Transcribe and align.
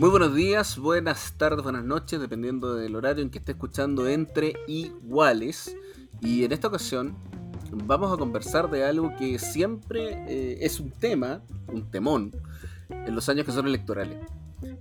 Muy 0.00 0.08
buenos 0.08 0.34
días, 0.34 0.78
buenas 0.78 1.36
tardes, 1.36 1.62
buenas 1.62 1.84
noches, 1.84 2.18
dependiendo 2.18 2.74
del 2.74 2.96
horario 2.96 3.22
en 3.22 3.28
que 3.28 3.36
esté 3.36 3.52
escuchando 3.52 4.08
Entre 4.08 4.54
Iguales. 4.66 5.76
Y 6.22 6.42
en 6.42 6.52
esta 6.52 6.68
ocasión 6.68 7.18
vamos 7.70 8.10
a 8.10 8.16
conversar 8.16 8.70
de 8.70 8.82
algo 8.82 9.14
que 9.18 9.38
siempre 9.38 10.24
eh, 10.26 10.56
es 10.62 10.80
un 10.80 10.90
tema, 10.90 11.42
un 11.68 11.90
temón, 11.90 12.32
en 12.88 13.14
los 13.14 13.28
años 13.28 13.44
que 13.44 13.52
son 13.52 13.66
electorales. 13.66 14.16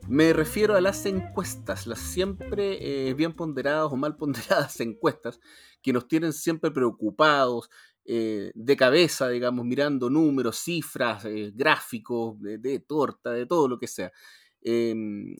Me 0.07 0.31
refiero 0.31 0.77
a 0.77 0.79
las 0.79 1.05
encuestas, 1.05 1.85
las 1.85 1.99
siempre 1.99 3.09
eh, 3.09 3.13
bien 3.13 3.33
ponderadas 3.33 3.91
o 3.91 3.97
mal 3.97 4.15
ponderadas 4.15 4.79
encuestas 4.79 5.41
que 5.81 5.91
nos 5.91 6.07
tienen 6.07 6.31
siempre 6.31 6.71
preocupados, 6.71 7.69
eh, 8.05 8.53
de 8.55 8.77
cabeza, 8.77 9.27
digamos, 9.27 9.65
mirando 9.65 10.09
números, 10.09 10.59
cifras, 10.59 11.25
gráficos, 11.53 12.37
de 12.39 12.79
torta, 12.79 13.31
de 13.31 13.45
todo 13.45 13.67
lo 13.67 13.77
que 13.77 13.87
sea. 13.87 14.13
Em, 14.61 15.35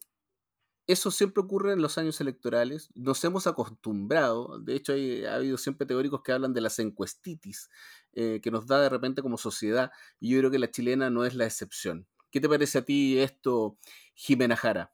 eso 0.87 1.11
siempre 1.11 1.43
ocurre 1.43 1.73
en 1.73 1.81
los 1.83 1.97
años 1.99 2.19
electorales. 2.19 2.89
Nos 2.95 3.23
hemos 3.23 3.45
acostumbrado, 3.45 4.59
de 4.59 4.75
hecho 4.75 4.93
ha 4.93 5.35
habido 5.35 5.57
siempre 5.57 5.85
teóricos 5.85 6.21
que 6.23 6.31
hablan 6.31 6.53
de 6.53 6.61
las 6.61 6.79
encuestitis 6.79 7.69
eh, 8.13 8.39
que 8.41 8.49
nos 8.49 8.65
da 8.65 8.81
de 8.81 8.89
repente 8.89 9.21
como 9.21 9.37
sociedad 9.37 9.91
y 10.19 10.31
yo 10.31 10.39
creo 10.39 10.51
que 10.51 10.59
la 10.59 10.71
chilena 10.71 11.11
no 11.11 11.25
es 11.25 11.35
la 11.35 11.45
excepción. 11.45 12.07
¿Qué 12.31 12.41
te 12.41 12.49
parece 12.49 12.79
a 12.79 12.85
ti 12.85 13.19
esto, 13.19 13.77
Jimena 14.15 14.55
Jara? 14.55 14.91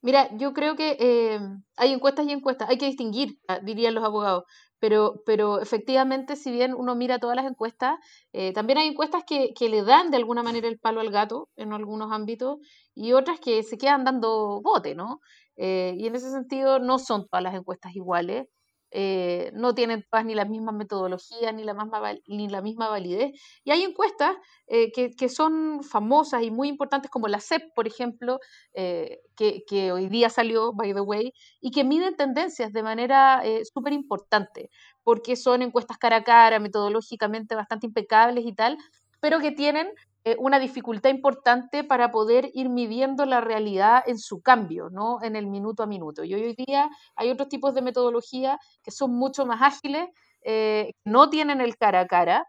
Mira, 0.00 0.28
yo 0.36 0.52
creo 0.52 0.76
que 0.76 0.96
em, 0.98 1.62
hay 1.76 1.92
encuestas 1.92 2.26
y 2.26 2.32
encuestas, 2.32 2.68
hay 2.68 2.78
que 2.78 2.86
distinguir, 2.86 3.38
ah, 3.48 3.60
dirían 3.60 3.94
los 3.94 4.04
abogados. 4.04 4.44
Pero, 4.80 5.22
pero 5.26 5.60
efectivamente, 5.60 6.36
si 6.36 6.50
bien 6.52 6.74
uno 6.74 6.94
mira 6.94 7.18
todas 7.18 7.36
las 7.36 7.46
encuestas, 7.46 7.98
eh, 8.32 8.52
también 8.52 8.78
hay 8.78 8.88
encuestas 8.88 9.24
que, 9.26 9.52
que, 9.54 9.68
le 9.68 9.82
dan 9.82 10.10
de 10.10 10.16
alguna 10.18 10.42
manera 10.42 10.68
el 10.68 10.78
palo 10.78 11.00
al 11.00 11.10
gato 11.10 11.48
en 11.56 11.72
algunos 11.72 12.12
ámbitos 12.12 12.58
y 12.94 13.12
otras 13.12 13.40
que 13.40 13.62
se 13.62 13.78
quedan 13.78 14.04
dando 14.04 14.60
bote, 14.62 14.94
¿no? 14.94 15.20
Eh, 15.56 15.94
y 15.98 16.06
en 16.06 16.14
ese 16.14 16.30
sentido 16.30 16.78
no 16.78 16.98
son 16.98 17.26
todas 17.28 17.42
las 17.42 17.54
encuestas 17.54 17.94
iguales. 17.96 18.46
Eh, 18.90 19.50
no 19.54 19.74
tienen 19.74 20.04
todas 20.10 20.24
ni 20.24 20.34
las 20.34 20.48
mismas 20.48 20.74
metodologías 20.74 21.54
ni 21.54 21.62
la, 21.62 21.74
misma, 21.74 22.00
ni 22.26 22.48
la 22.48 22.62
misma 22.62 22.88
validez. 22.88 23.32
Y 23.64 23.70
hay 23.70 23.82
encuestas 23.82 24.36
eh, 24.66 24.90
que, 24.92 25.28
son 25.28 25.82
famosas 25.82 26.42
y 26.42 26.50
muy 26.50 26.68
importantes, 26.68 27.10
como 27.10 27.28
la 27.28 27.40
CEP, 27.40 27.74
por 27.74 27.86
ejemplo, 27.86 28.38
eh, 28.72 29.20
que, 29.36 29.92
hoy 29.92 30.08
día 30.08 30.30
salió, 30.30 30.72
by 30.72 30.94
the 30.94 31.00
way, 31.00 31.32
y 31.60 31.70
que 31.70 31.84
miden 31.84 32.16
tendencias 32.16 32.72
de 32.72 32.82
manera 32.82 33.42
súper 33.72 33.92
importante, 33.92 34.70
porque 35.02 35.36
son 35.36 35.62
encuestas 35.62 35.98
cara 35.98 36.16
a 36.16 36.24
cara, 36.24 36.58
metodológicamente 36.58 37.54
bastante 37.54 37.86
impecables 37.86 38.44
y 38.46 38.54
tal, 38.54 38.78
pero 39.20 39.40
que 39.40 39.52
tienen 39.52 39.88
eh, 40.24 40.36
una 40.38 40.58
dificultad 40.58 41.10
importante 41.10 41.84
para 41.84 42.10
poder 42.10 42.50
ir 42.52 42.68
midiendo 42.68 43.24
la 43.24 43.40
realidad 43.40 44.02
en 44.06 44.18
su 44.18 44.42
cambio, 44.42 44.90
¿no? 44.90 45.22
En 45.22 45.36
el 45.36 45.46
minuto 45.46 45.82
a 45.82 45.86
minuto. 45.86 46.24
Y 46.24 46.34
hoy 46.34 46.54
día 46.54 46.90
hay 47.14 47.30
otros 47.30 47.48
tipos 47.48 47.74
de 47.74 47.82
metodología 47.82 48.58
que 48.82 48.90
son 48.90 49.14
mucho 49.14 49.46
más 49.46 49.62
ágiles, 49.62 50.08
eh, 50.42 50.92
no 51.04 51.30
tienen 51.30 51.60
el 51.60 51.76
cara 51.76 52.00
a 52.00 52.06
cara, 52.06 52.46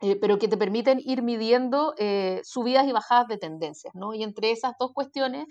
eh, 0.00 0.16
pero 0.16 0.38
que 0.38 0.48
te 0.48 0.56
permiten 0.56 1.00
ir 1.04 1.22
midiendo 1.22 1.94
subidas 2.42 2.86
y 2.88 2.92
bajadas 2.92 3.28
de 3.28 3.38
tendencias, 3.38 3.94
¿no? 3.94 4.14
Y 4.14 4.22
entre 4.22 4.50
esas 4.50 4.72
dos 4.78 4.92
cuestiones, 4.92 5.46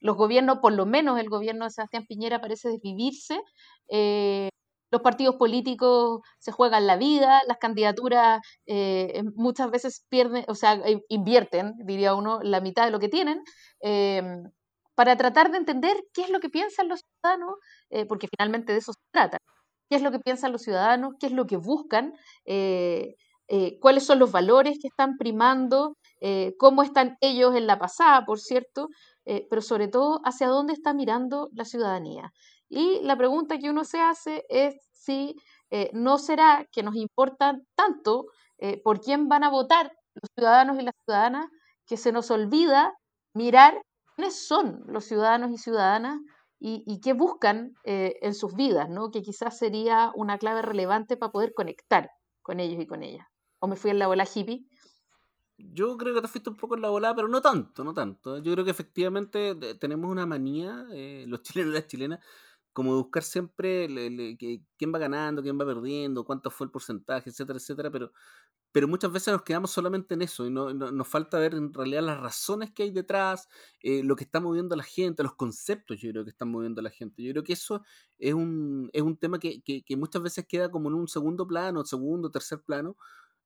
los 0.00 0.16
gobiernos, 0.16 0.58
por 0.58 0.72
lo 0.72 0.86
menos 0.86 1.18
el 1.18 1.28
gobierno 1.28 1.64
de 1.64 1.70
Sebastián 1.70 2.06
Piñera 2.06 2.40
parece 2.40 2.68
desvivirse 2.68 3.40
los 4.90 5.02
partidos 5.02 5.36
políticos 5.36 6.20
se 6.38 6.52
juegan 6.52 6.86
la 6.86 6.96
vida, 6.96 7.42
las 7.46 7.58
candidaturas 7.58 8.40
eh, 8.66 9.22
muchas 9.36 9.70
veces 9.70 10.04
pierden, 10.08 10.44
o 10.48 10.54
sea, 10.54 10.74
eh, 10.74 11.02
invierten, 11.08 11.74
diría 11.84 12.14
uno, 12.14 12.40
la 12.42 12.60
mitad 12.60 12.84
de 12.84 12.90
lo 12.90 12.98
que 12.98 13.08
tienen, 13.08 13.42
em, 13.80 14.44
para 14.94 15.16
tratar 15.16 15.50
de 15.50 15.58
entender 15.58 15.96
qué 16.12 16.22
es 16.22 16.30
lo 16.30 16.40
que 16.40 16.50
piensan 16.50 16.88
los 16.88 17.00
ciudadanos, 17.00 17.54
eh, 17.90 18.04
porque 18.06 18.28
finalmente 18.28 18.72
de 18.72 18.78
eso 18.78 18.92
se 18.92 19.00
trata. 19.12 19.38
¿Qué 19.88 19.96
es 19.96 20.02
lo 20.02 20.10
que 20.12 20.18
piensan 20.20 20.52
los 20.52 20.62
ciudadanos? 20.62 21.14
¿Qué 21.18 21.26
es 21.26 21.32
lo 21.32 21.46
que 21.46 21.56
buscan? 21.56 22.14
¿Cuáles 23.80 24.04
son 24.06 24.18
los 24.18 24.30
valores 24.30 24.78
que 24.80 24.88
están 24.88 25.16
primando? 25.16 25.96
¿Cómo 26.58 26.82
están 26.82 27.16
ellos 27.20 27.56
en 27.56 27.66
la 27.66 27.78
pasada, 27.78 28.24
por 28.24 28.38
cierto? 28.40 28.88
pero 29.24 29.62
sobre 29.62 29.88
todo, 29.88 30.20
¿hacia 30.24 30.48
dónde 30.48 30.72
está 30.74 30.94
mirando 30.94 31.50
la 31.52 31.64
ciudadanía? 31.64 32.32
Y 32.70 33.00
la 33.02 33.16
pregunta 33.16 33.58
que 33.58 33.68
uno 33.68 33.84
se 33.84 34.00
hace 34.00 34.46
es 34.48 34.76
si 34.92 35.34
eh, 35.70 35.90
no 35.92 36.18
será 36.18 36.66
que 36.70 36.84
nos 36.84 36.94
importa 36.94 37.58
tanto 37.74 38.26
eh, 38.58 38.80
por 38.80 39.00
quién 39.00 39.28
van 39.28 39.42
a 39.42 39.50
votar 39.50 39.92
los 40.14 40.30
ciudadanos 40.34 40.78
y 40.78 40.84
las 40.84 40.94
ciudadanas 41.04 41.46
que 41.84 41.96
se 41.96 42.12
nos 42.12 42.30
olvida 42.30 42.94
mirar 43.34 43.82
quiénes 44.14 44.46
son 44.46 44.84
los 44.86 45.04
ciudadanos 45.04 45.50
y 45.50 45.58
ciudadanas 45.58 46.20
y, 46.62 47.00
qué 47.00 47.14
buscan 47.14 47.72
eh, 47.84 48.18
en 48.20 48.34
sus 48.34 48.54
vidas, 48.54 48.90
¿no? 48.90 49.10
que 49.10 49.22
quizás 49.22 49.56
sería 49.56 50.12
una 50.14 50.36
clave 50.36 50.60
relevante 50.60 51.16
para 51.16 51.32
poder 51.32 51.54
conectar 51.54 52.10
con 52.42 52.60
ellos 52.60 52.82
y 52.82 52.86
con 52.86 53.02
ellas. 53.02 53.26
¿O 53.60 53.66
me 53.66 53.76
fui 53.76 53.90
en 53.90 53.98
la 53.98 54.08
bola 54.08 54.28
hippie? 54.32 54.66
Yo 55.56 55.96
creo 55.96 56.14
que 56.14 56.20
te 56.20 56.28
fuiste 56.28 56.50
un 56.50 56.56
poco 56.56 56.74
en 56.74 56.82
la 56.82 56.90
bola, 56.90 57.14
pero 57.14 57.28
no 57.28 57.40
tanto, 57.40 57.82
no 57.82 57.94
tanto. 57.94 58.38
Yo 58.38 58.52
creo 58.52 58.64
que 58.66 58.72
efectivamente 58.72 59.54
tenemos 59.76 60.10
una 60.10 60.26
manía, 60.26 60.84
los 61.26 61.42
chilenos 61.42 61.72
y 61.72 61.74
las 61.74 61.86
chilenas, 61.86 62.20
como 62.72 62.96
buscar 62.96 63.22
siempre 63.22 63.88
quién 64.76 64.94
va 64.94 64.98
ganando, 64.98 65.42
quién 65.42 65.58
va 65.58 65.66
perdiendo, 65.66 66.24
cuánto 66.24 66.50
fue 66.50 66.66
el 66.66 66.70
porcentaje, 66.70 67.30
etcétera, 67.30 67.58
etcétera, 67.58 67.90
pero, 67.90 68.12
pero 68.72 68.86
muchas 68.86 69.12
veces 69.12 69.32
nos 69.32 69.42
quedamos 69.42 69.70
solamente 69.72 70.14
en 70.14 70.22
eso 70.22 70.46
y 70.46 70.50
no, 70.50 70.72
nos 70.72 71.08
falta 71.08 71.38
ver 71.38 71.54
en 71.54 71.74
realidad 71.74 72.02
las 72.02 72.20
razones 72.20 72.70
que 72.72 72.84
hay 72.84 72.90
detrás, 72.90 73.48
eh, 73.80 74.02
lo 74.04 74.14
que 74.16 74.24
está 74.24 74.40
moviendo 74.40 74.74
a 74.74 74.78
la 74.78 74.84
gente, 74.84 75.22
los 75.22 75.34
conceptos 75.34 76.00
yo 76.00 76.10
creo 76.10 76.24
que 76.24 76.30
están 76.30 76.50
moviendo 76.50 76.80
a 76.80 76.84
la 76.84 76.90
gente. 76.90 77.22
Yo 77.22 77.32
creo 77.32 77.44
que 77.44 77.54
eso 77.54 77.82
es 78.18 78.34
un, 78.34 78.88
es 78.92 79.02
un 79.02 79.16
tema 79.16 79.38
que, 79.40 79.62
que, 79.62 79.82
que 79.82 79.96
muchas 79.96 80.22
veces 80.22 80.46
queda 80.46 80.70
como 80.70 80.88
en 80.88 80.94
un 80.94 81.08
segundo 81.08 81.46
plano, 81.46 81.84
segundo, 81.84 82.30
tercer 82.30 82.62
plano, 82.62 82.96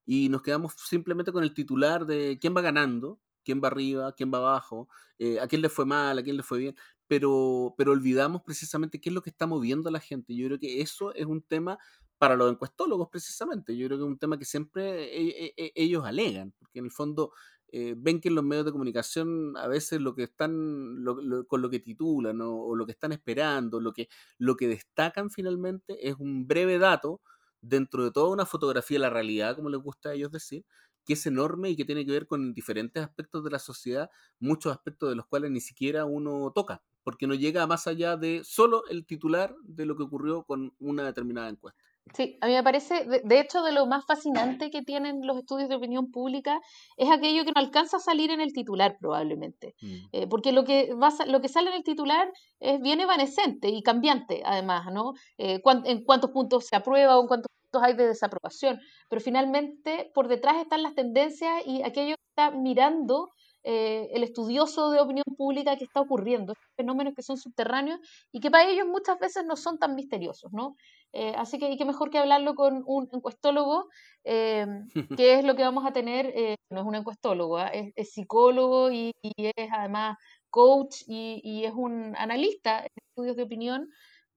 y 0.06 0.28
nos 0.28 0.42
quedamos 0.42 0.74
simplemente 0.76 1.32
con 1.32 1.42
el 1.44 1.54
titular 1.54 2.06
de 2.06 2.38
quién 2.40 2.54
va 2.54 2.60
ganando, 2.60 3.20
quién 3.44 3.60
va 3.62 3.68
arriba, 3.68 4.12
quién 4.12 4.32
va 4.32 4.38
abajo, 4.38 4.88
eh, 5.18 5.40
a 5.40 5.46
quién 5.46 5.62
le 5.62 5.68
fue 5.68 5.86
mal, 5.86 6.18
a 6.18 6.22
quién 6.22 6.36
le 6.36 6.42
fue 6.42 6.58
bien, 6.58 6.76
pero, 7.14 7.76
pero 7.78 7.92
olvidamos 7.92 8.42
precisamente 8.42 9.00
qué 9.00 9.08
es 9.08 9.14
lo 9.14 9.22
que 9.22 9.30
está 9.30 9.46
moviendo 9.46 9.88
a 9.88 9.92
la 9.92 10.00
gente. 10.00 10.34
Yo 10.34 10.48
creo 10.48 10.58
que 10.58 10.80
eso 10.80 11.14
es 11.14 11.26
un 11.26 11.42
tema 11.42 11.78
para 12.18 12.34
los 12.34 12.50
encuestólogos 12.50 13.08
precisamente. 13.08 13.76
Yo 13.76 13.86
creo 13.86 13.98
que 13.98 14.04
es 14.04 14.08
un 14.08 14.18
tema 14.18 14.36
que 14.36 14.44
siempre 14.44 15.04
e, 15.16 15.46
e, 15.46 15.54
e, 15.56 15.72
ellos 15.76 16.04
alegan, 16.04 16.52
porque 16.58 16.80
en 16.80 16.86
el 16.86 16.90
fondo 16.90 17.30
eh, 17.70 17.94
ven 17.96 18.20
que 18.20 18.30
en 18.30 18.34
los 18.34 18.42
medios 18.42 18.64
de 18.66 18.72
comunicación 18.72 19.56
a 19.56 19.68
veces 19.68 20.00
lo 20.00 20.16
que 20.16 20.24
están, 20.24 21.04
con 21.46 21.62
lo 21.62 21.70
que 21.70 21.78
titulan 21.78 22.40
o 22.40 22.74
lo 22.74 22.84
que 22.84 22.92
están 22.92 23.12
esperando, 23.12 23.78
lo 23.80 23.92
que, 23.92 24.08
lo 24.36 24.56
que 24.56 24.66
destacan 24.66 25.30
finalmente 25.30 26.08
es 26.08 26.16
un 26.18 26.48
breve 26.48 26.78
dato 26.78 27.20
dentro 27.60 28.02
de 28.02 28.10
toda 28.10 28.32
una 28.32 28.44
fotografía 28.44 28.96
de 28.96 29.02
la 29.02 29.10
realidad, 29.10 29.54
como 29.54 29.70
les 29.70 29.80
gusta 29.80 30.08
a 30.08 30.14
ellos 30.14 30.32
decir, 30.32 30.64
que 31.04 31.12
es 31.12 31.24
enorme 31.26 31.70
y 31.70 31.76
que 31.76 31.84
tiene 31.84 32.04
que 32.04 32.10
ver 32.10 32.26
con 32.26 32.54
diferentes 32.54 33.04
aspectos 33.04 33.44
de 33.44 33.50
la 33.50 33.60
sociedad, 33.60 34.10
muchos 34.40 34.72
aspectos 34.72 35.10
de 35.10 35.14
los 35.14 35.26
cuales 35.26 35.52
ni 35.52 35.60
siquiera 35.60 36.06
uno 36.06 36.50
toca, 36.52 36.82
porque 37.04 37.26
no 37.26 37.34
llega 37.34 37.66
más 37.66 37.86
allá 37.86 38.16
de 38.16 38.42
solo 38.44 38.82
el 38.88 39.06
titular 39.06 39.54
de 39.62 39.86
lo 39.86 39.96
que 39.96 40.02
ocurrió 40.02 40.44
con 40.44 40.74
una 40.80 41.04
determinada 41.04 41.48
encuesta. 41.48 41.82
Sí, 42.12 42.36
a 42.42 42.46
mí 42.46 42.52
me 42.52 42.62
parece, 42.62 43.06
de, 43.24 43.40
hecho, 43.40 43.62
de 43.62 43.72
lo 43.72 43.86
más 43.86 44.04
fascinante 44.04 44.70
que 44.70 44.82
tienen 44.82 45.26
los 45.26 45.38
estudios 45.38 45.70
de 45.70 45.76
opinión 45.76 46.10
pública 46.10 46.60
es 46.98 47.10
aquello 47.10 47.44
que 47.44 47.52
no 47.52 47.60
alcanza 47.60 47.96
a 47.96 48.00
salir 48.00 48.30
en 48.30 48.42
el 48.42 48.52
titular 48.52 48.98
probablemente, 49.00 49.74
mm. 49.80 49.96
eh, 50.12 50.26
porque 50.28 50.52
lo 50.52 50.64
que, 50.64 50.92
va, 50.94 51.10
lo 51.26 51.40
que 51.40 51.48
sale 51.48 51.70
en 51.70 51.76
el 51.76 51.82
titular 51.82 52.30
es 52.60 52.78
bien 52.80 53.00
evanescente 53.00 53.70
y 53.70 53.82
cambiante, 53.82 54.42
además, 54.44 54.92
¿no? 54.92 55.14
Eh, 55.38 55.62
en 55.64 56.04
cuántos 56.04 56.30
puntos 56.30 56.66
se 56.66 56.76
aprueba 56.76 57.18
o 57.18 57.22
en 57.22 57.28
cuántos 57.28 57.50
hay 57.82 57.94
de 57.94 58.06
desaprobación, 58.06 58.80
pero 59.08 59.20
finalmente 59.20 60.10
por 60.14 60.28
detrás 60.28 60.56
están 60.56 60.82
las 60.82 60.94
tendencias 60.94 61.66
y 61.66 61.82
aquello 61.82 62.16
que 62.16 62.28
está 62.28 62.50
mirando 62.50 63.32
eh, 63.66 64.10
el 64.12 64.22
estudioso 64.22 64.90
de 64.90 65.00
opinión 65.00 65.24
pública 65.38 65.76
que 65.76 65.84
está 65.84 66.02
ocurriendo, 66.02 66.52
fenómenos 66.76 67.14
que 67.14 67.22
son 67.22 67.38
subterráneos 67.38 67.98
y 68.30 68.40
que 68.40 68.50
para 68.50 68.68
ellos 68.68 68.86
muchas 68.86 69.18
veces 69.18 69.46
no 69.46 69.56
son 69.56 69.78
tan 69.78 69.94
misteriosos, 69.94 70.52
¿no? 70.52 70.76
Eh, 71.14 71.32
así 71.36 71.58
que, 71.58 71.70
y 71.70 71.78
qué 71.78 71.86
mejor 71.86 72.10
que 72.10 72.18
hablarlo 72.18 72.54
con 72.54 72.82
un 72.86 73.08
encuestólogo, 73.10 73.88
eh, 74.24 74.66
que 75.18 75.38
es 75.38 75.44
lo 75.44 75.56
que 75.56 75.62
vamos 75.62 75.86
a 75.86 75.94
tener, 75.94 76.34
no 76.70 76.80
es 76.80 76.86
un 76.86 76.94
encuestólogo, 76.94 77.56
¿ah? 77.56 77.68
es, 77.68 78.12
psicólogo 78.12 78.90
y, 78.90 79.12
es 79.22 79.68
además 79.72 80.18
coach 80.50 80.96
y, 81.06 81.40
y, 81.42 81.64
es 81.64 81.72
un 81.74 82.14
analista 82.18 82.80
en 82.80 82.90
estudios 82.96 83.36
de 83.36 83.44
opinión 83.44 83.88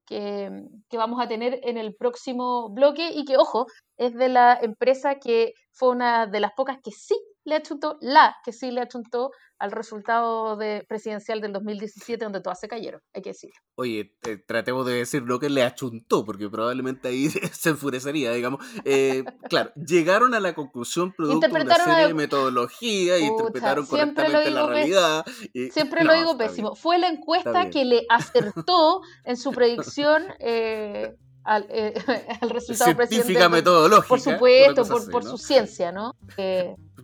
que, 0.06 0.50
que, 0.88 0.96
vamos 0.96 1.20
a 1.22 1.28
tener 1.28 1.60
en 1.64 1.76
el 1.76 1.94
próximo 1.94 2.70
bloque 2.70 3.10
y 3.14 3.26
que, 3.26 3.36
ojo, 3.36 3.66
es 3.98 4.14
de 4.14 4.30
la 4.30 4.58
empresa 4.60 5.16
que 5.16 5.52
fue 5.70 5.90
una 5.90 6.26
de 6.26 6.40
las 6.40 6.52
pocas 6.56 6.78
que 6.82 6.92
sí 6.92 7.14
le 7.48 7.56
achuntó, 7.56 7.98
la 8.00 8.36
que 8.44 8.52
sí 8.52 8.70
le 8.70 8.80
achuntó 8.80 9.30
al 9.58 9.72
resultado 9.72 10.56
de 10.56 10.84
presidencial 10.88 11.40
del 11.40 11.52
2017 11.52 12.24
donde 12.24 12.40
todas 12.40 12.60
se 12.60 12.68
cayeron, 12.68 13.00
hay 13.12 13.22
que 13.22 13.30
decirlo. 13.30 13.56
Oye, 13.74 14.14
tratemos 14.46 14.86
de 14.86 14.94
decir 14.94 15.22
lo 15.22 15.40
que 15.40 15.50
le 15.50 15.64
achuntó, 15.64 16.24
porque 16.24 16.48
probablemente 16.48 17.08
ahí 17.08 17.28
se 17.52 17.70
enfurecería, 17.70 18.32
digamos. 18.32 18.64
Eh, 18.84 19.24
claro, 19.48 19.72
llegaron 19.74 20.34
a 20.34 20.40
la 20.40 20.54
conclusión 20.54 21.12
producto 21.12 21.48
de 21.48 21.62
una 21.62 21.74
serie 21.74 22.06
de 22.06 22.14
metodología, 22.14 23.18
y 23.18 23.24
interpretaron 23.24 23.86
correctamente 23.86 24.50
la 24.50 24.66
realidad. 24.66 25.24
siempre 25.72 26.04
lo 26.04 26.14
digo 26.14 26.36
pésimo. 26.36 26.74
Fue 26.74 26.98
la 26.98 27.08
encuesta 27.08 27.70
que 27.70 27.84
le 27.84 28.06
acertó 28.08 29.00
en 29.24 29.36
su 29.36 29.50
predicción 29.50 30.24
eh, 30.38 31.16
al, 31.44 31.66
eh, 31.70 31.94
al, 32.40 32.50
resultado 32.50 32.94
Científica 33.06 33.48
metodológica. 33.48 34.08
Por 34.08 34.20
supuesto, 34.20 34.84
por, 35.10 35.24
su 35.24 35.38
ciencia, 35.38 35.90
¿no? 35.90 36.14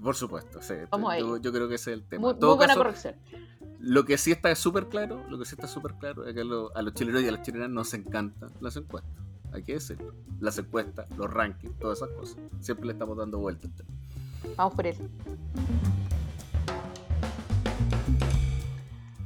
Por 0.05 0.17
supuesto, 0.17 0.63
sí. 0.63 0.75
Yo, 1.19 1.37
yo, 1.39 1.53
creo 1.53 1.69
que 1.69 1.75
ese 1.75 1.93
es 1.93 1.99
el 1.99 2.05
tema. 2.05 2.33
Muy, 2.33 2.57
buena 2.57 2.75
corrección. 2.75 3.15
Lo 3.81 4.05
que 4.05 4.17
sí 4.17 4.33
está 4.33 4.55
súper 4.55 4.87
claro, 4.89 5.25
lo 5.29 5.39
que 5.39 5.45
sí 5.45 5.55
está 5.55 5.67
súper 5.67 5.95
claro 5.95 6.27
es 6.27 6.35
que 6.35 6.41
a 6.41 6.83
los 6.83 6.95
chilenos 6.95 7.23
y 7.23 7.29
a 7.29 7.33
las 7.33 7.43
chilenas 7.43 7.71
nos 7.71 7.93
encantan 7.95 8.51
las 8.61 8.77
encuestas. 8.77 9.13
Hay 9.53 9.63
que 9.63 9.75
decirlo. 9.75 10.15
Las 10.41 10.59
encuestas, 10.59 11.09
los 11.17 11.33
rankings, 11.33 11.79
todas 11.79 11.99
esas 11.99 12.11
cosas. 12.11 12.37
Siempre 12.61 12.87
le 12.87 12.93
estamos 12.93 13.17
dando 13.17 13.39
vueltas. 13.39 13.71
Vamos 14.57 14.75
por 14.75 14.87
eso. 14.87 15.03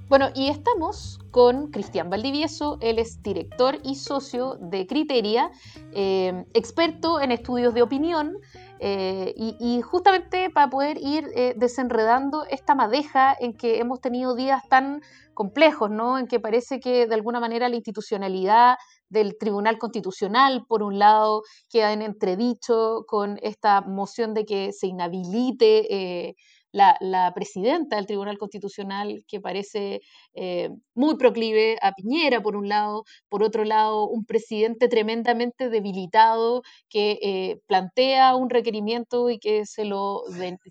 Bueno, 0.09 0.31
y 0.35 0.49
estamos 0.49 1.19
con 1.31 1.71
Cristian 1.71 2.09
Valdivieso, 2.09 2.79
él 2.81 2.99
es 2.99 3.23
director 3.23 3.79
y 3.85 3.95
socio 3.97 4.55
de 4.59 4.87
Criteria, 4.87 5.51
eh, 5.93 6.47
experto 6.55 7.21
en 7.21 7.31
estudios 7.31 7.75
de 7.75 7.83
opinión, 7.83 8.39
eh, 8.81 9.35
y, 9.37 9.83
justamente 9.83 10.49
para 10.49 10.71
poder 10.71 10.97
ir 10.97 11.29
eh, 11.35 11.53
desenredando 11.59 12.47
esta 12.49 12.75
madeja 12.75 13.37
en 13.39 13.53
que 13.53 13.81
hemos 13.81 14.01
tenido 14.01 14.35
días 14.35 14.67
tan 14.71 15.03
complejos, 15.35 15.91
¿no? 15.91 16.17
En 16.17 16.27
que 16.27 16.41
parece 16.41 16.81
que 16.81 17.07
de 17.07 17.15
alguna 17.15 17.39
manera 17.39 17.69
la 17.69 17.77
institucionalidad 17.77 18.79
del 19.11 19.37
Tribunal 19.37 19.77
Constitucional, 19.77 20.65
por 20.67 20.83
un 20.83 20.99
lado, 20.99 21.43
queda 21.69 21.93
en 21.93 22.01
entredicho 22.01 23.05
con 23.07 23.39
esta 23.43 23.83
moción 23.83 24.33
de 24.33 24.47
que 24.47 24.73
se 24.73 24.87
inhabilite 24.87 26.35
la, 26.73 27.33
presidenta 27.35 27.97
del 27.97 28.07
Tribunal 28.07 28.39
Constitucional, 28.39 29.25
que 29.27 29.41
parece 29.41 30.01
eh, 30.35 30.71
muy 30.95 31.17
proclive 31.17 31.79
a 31.83 31.93
Piñera, 31.93 32.41
por 32.41 32.57
un 32.57 32.69
lado, 32.69 33.05
por 33.29 33.43
otro 33.43 33.65
lado, 33.65 34.09
un 34.09 34.25
presidente 34.25 34.89
tremendamente 34.89 35.71
debilitado 35.71 36.63
que 36.89 37.19
eh, 37.23 37.61
plantea 37.67 38.35
un 38.35 38.51
requerimiento 38.51 39.31
y 39.31 39.39
que 39.39 39.67
se 39.67 39.85
lo, 39.85 40.23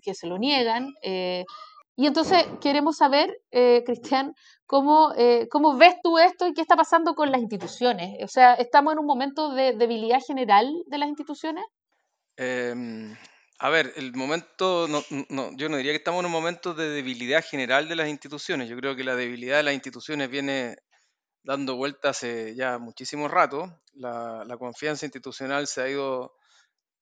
que 0.02 0.14
se 0.14 0.26
lo 0.26 0.38
niegan. 0.38 0.92
Eh, 1.02 1.44
y 1.96 2.06
entonces 2.06 2.46
queremos 2.60 2.96
saber, 2.96 3.40
Cristian, 3.50 4.32
¿cómo, 4.66 5.12
¿cómo 5.50 5.76
ves 5.76 5.96
tú 6.00 6.16
esto 6.18 6.46
y 6.46 6.54
qué 6.54 6.60
está 6.60 6.76
pasando 6.76 7.16
con 7.16 7.32
las 7.32 7.40
instituciones? 7.40 8.22
O 8.22 8.28
sea, 8.28 8.54
¿estamos 8.54 8.92
en 8.92 9.00
un 9.00 9.06
momento 9.06 9.52
de 9.52 9.72
debilidad 9.72 10.20
general 10.24 10.72
de 10.86 10.98
las 10.98 11.08
instituciones? 11.08 11.64
Em, 12.36 13.16
a 13.58 13.70
ver, 13.70 13.92
el 13.96 14.14
momento, 14.14 14.86
no, 14.88 15.04
no, 15.30 15.56
yo 15.56 15.68
no 15.68 15.76
diría 15.76 15.92
que 15.92 15.98
estamos 15.98 16.20
en 16.20 16.26
un 16.26 16.32
momento 16.32 16.74
de 16.74 16.90
debilidad 16.90 17.44
general 17.44 17.88
de 17.88 17.96
las 17.96 18.08
instituciones. 18.08 18.68
Yo 18.68 18.76
creo 18.76 18.94
que 18.96 19.04
la 19.04 19.16
debilidad 19.16 19.56
de 19.58 19.64
las 19.64 19.74
instituciones 19.74 20.30
viene 20.30 20.76
dando 21.42 21.76
vueltas 21.76 22.18
hace 22.18 22.54
ya 22.54 22.78
muchísimo 22.78 23.28
rato. 23.28 23.80
La, 23.94 24.44
la 24.46 24.56
confianza 24.58 25.06
institucional 25.06 25.66
se 25.66 25.82
ha 25.82 25.88
ido 25.88 26.34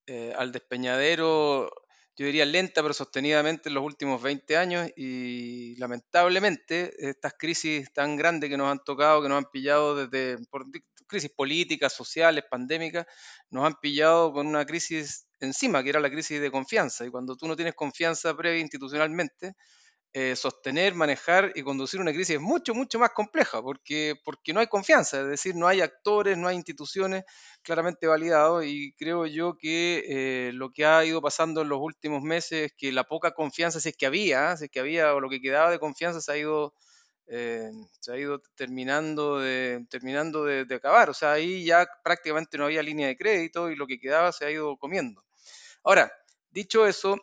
eh, 0.06 0.32
al 0.36 0.52
despeñadero, 0.52 1.70
yo 2.16 2.24
diría 2.26 2.46
lenta 2.46 2.80
pero 2.80 2.94
sostenidamente 2.94 3.68
en 3.68 3.74
los 3.74 3.84
últimos 3.84 4.22
20 4.22 4.56
años 4.56 4.88
y 4.96 5.76
lamentablemente 5.76 6.94
estas 7.08 7.34
crisis 7.38 7.92
tan 7.92 8.16
grandes 8.16 8.48
que 8.48 8.56
nos 8.56 8.70
han 8.70 8.82
tocado, 8.84 9.20
que 9.22 9.28
nos 9.28 9.38
han 9.38 9.50
pillado 9.50 10.06
desde 10.06 10.42
por 10.48 10.64
crisis 11.06 11.30
políticas, 11.30 11.92
sociales, 11.92 12.44
pandémicas, 12.50 13.06
nos 13.50 13.66
han 13.66 13.74
pillado 13.80 14.32
con 14.32 14.46
una 14.46 14.64
crisis 14.64 15.25
encima, 15.40 15.82
que 15.82 15.90
era 15.90 16.00
la 16.00 16.10
crisis 16.10 16.40
de 16.40 16.50
confianza. 16.50 17.04
Y 17.06 17.10
cuando 17.10 17.36
tú 17.36 17.46
no 17.48 17.56
tienes 17.56 17.74
confianza 17.74 18.36
previa 18.36 18.60
institucionalmente, 18.60 19.54
eh, 20.12 20.34
sostener, 20.34 20.94
manejar 20.94 21.52
y 21.54 21.62
conducir 21.62 22.00
una 22.00 22.12
crisis 22.12 22.36
es 22.36 22.40
mucho, 22.40 22.74
mucho 22.74 22.98
más 22.98 23.10
compleja, 23.10 23.60
porque, 23.62 24.14
porque 24.24 24.54
no 24.54 24.60
hay 24.60 24.66
confianza, 24.66 25.20
es 25.20 25.28
decir, 25.28 25.54
no 25.56 25.68
hay 25.68 25.82
actores, 25.82 26.38
no 26.38 26.48
hay 26.48 26.56
instituciones 26.56 27.24
claramente 27.62 28.06
validados 28.06 28.64
y 28.64 28.94
creo 28.94 29.26
yo 29.26 29.56
que 29.58 30.04
eh, 30.08 30.52
lo 30.54 30.70
que 30.70 30.86
ha 30.86 31.04
ido 31.04 31.20
pasando 31.20 31.60
en 31.62 31.68
los 31.68 31.80
últimos 31.82 32.22
meses 32.22 32.66
es 32.66 32.72
que 32.78 32.92
la 32.92 33.04
poca 33.04 33.32
confianza, 33.32 33.78
si 33.80 33.90
es 33.90 33.96
que 33.96 34.06
había, 34.06 34.56
si 34.56 34.64
es 34.66 34.70
que 34.70 34.80
había 34.80 35.14
o 35.14 35.20
lo 35.20 35.28
que 35.28 35.40
quedaba 35.40 35.70
de 35.70 35.78
confianza 35.78 36.20
se 36.20 36.32
ha 36.32 36.36
ido... 36.38 36.74
Eh, 37.28 37.70
se 38.00 38.12
ha 38.12 38.18
ido 38.18 38.40
terminando 38.54 39.40
de, 39.40 39.84
terminando 39.90 40.44
de 40.44 40.74
acabar, 40.74 41.10
o 41.10 41.14
sea, 41.14 41.32
ahí 41.32 41.64
ya 41.64 41.84
prácticamente 42.04 42.56
no 42.56 42.66
había 42.66 42.82
línea 42.84 43.08
de 43.08 43.16
crédito 43.16 43.68
y 43.70 43.74
lo 43.76 43.86
que 43.88 43.98
quedaba 43.98 44.30
se 44.32 44.44
ha 44.46 44.50
ido 44.50 44.76
comiendo. 44.76 45.25
Ahora, 45.86 46.12
dicho 46.50 46.84
eso, 46.84 47.16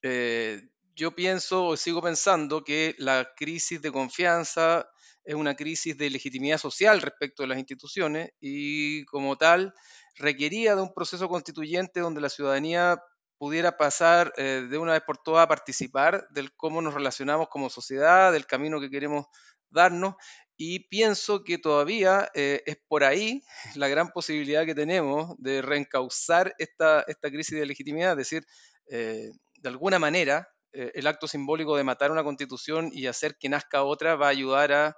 eh, 0.00 0.62
yo 0.94 1.16
pienso 1.16 1.66
o 1.66 1.76
sigo 1.76 2.00
pensando 2.00 2.62
que 2.62 2.94
la 2.98 3.32
crisis 3.36 3.82
de 3.82 3.90
confianza 3.90 4.88
es 5.24 5.34
una 5.34 5.56
crisis 5.56 5.98
de 5.98 6.08
legitimidad 6.08 6.58
social 6.58 7.02
respecto 7.02 7.42
de 7.42 7.48
las 7.48 7.58
instituciones 7.58 8.30
y 8.38 9.04
como 9.06 9.36
tal 9.36 9.74
requería 10.14 10.76
de 10.76 10.82
un 10.82 10.94
proceso 10.94 11.28
constituyente 11.28 11.98
donde 11.98 12.20
la 12.20 12.28
ciudadanía 12.28 13.02
pudiera 13.38 13.76
pasar 13.76 14.32
eh, 14.36 14.68
de 14.70 14.78
una 14.78 14.92
vez 14.92 15.02
por 15.02 15.18
todas 15.18 15.42
a 15.42 15.48
participar 15.48 16.28
del 16.30 16.54
cómo 16.54 16.80
nos 16.80 16.94
relacionamos 16.94 17.48
como 17.48 17.70
sociedad, 17.70 18.30
del 18.32 18.46
camino 18.46 18.80
que 18.80 18.88
queremos 18.88 19.26
darnos 19.68 20.14
y 20.56 20.88
pienso 20.88 21.44
que 21.44 21.58
todavía 21.58 22.30
eh, 22.34 22.62
es 22.66 22.76
por 22.88 23.04
ahí 23.04 23.42
la 23.76 23.88
gran 23.88 24.10
posibilidad 24.10 24.64
que 24.64 24.74
tenemos 24.74 25.34
de 25.38 25.62
reencauzar 25.62 26.54
esta, 26.58 27.02
esta 27.06 27.30
crisis 27.30 27.58
de 27.58 27.66
legitimidad, 27.66 28.12
es 28.12 28.16
decir, 28.16 28.46
eh, 28.90 29.30
de 29.58 29.68
alguna 29.68 29.98
manera 29.98 30.48
eh, 30.72 30.92
el 30.94 31.06
acto 31.06 31.28
simbólico 31.28 31.76
de 31.76 31.84
matar 31.84 32.10
una 32.10 32.24
constitución 32.24 32.90
y 32.92 33.06
hacer 33.06 33.36
que 33.36 33.48
nazca 33.48 33.82
otra 33.82 34.16
va 34.16 34.26
a 34.26 34.30
ayudar 34.30 34.72
a, 34.72 34.96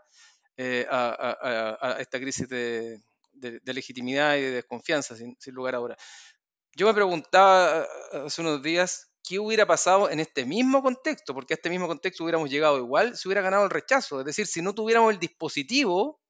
a, 0.59 1.97
esta 2.01 2.19
crisis 2.19 2.49
de, 2.49 3.01
de, 3.33 3.73
legitimidad 3.73 4.37
y 4.37 4.41
de 4.41 4.51
desconfianza, 4.51 5.15
sin, 5.17 5.37
sin 5.39 5.55
lugar 5.55 5.77
ahora. 5.77 5.97
Yo 6.75 6.87
me 6.87 6.95
preguntaba 6.95 7.87
hace 8.13 8.41
unos 8.41 8.61
días 8.63 9.08
qué 9.29 9.39
hubiera 9.39 9.67
pasado 9.67 10.09
en 10.11 10.21
este 10.21 10.47
mismo 10.47 10.83
contexto, 10.83 11.35
porque 11.35 11.53
a 11.53 11.57
este 11.57 11.69
mismo 11.69 11.87
contexto 11.87 12.25
hubiéramos 12.25 12.49
llegado 12.49 12.79
igual 12.79 13.15
si 13.15 13.29
hubiera 13.29 13.43
ganado 13.43 13.65
el 13.65 13.71
rechazo. 13.71 14.21
Es 14.21 14.27
decir, 14.27 14.47
si 14.47 14.63
no 14.63 14.75
tuviéramos 14.75 15.13
el 15.13 15.19
dispositivo, 15.19 16.21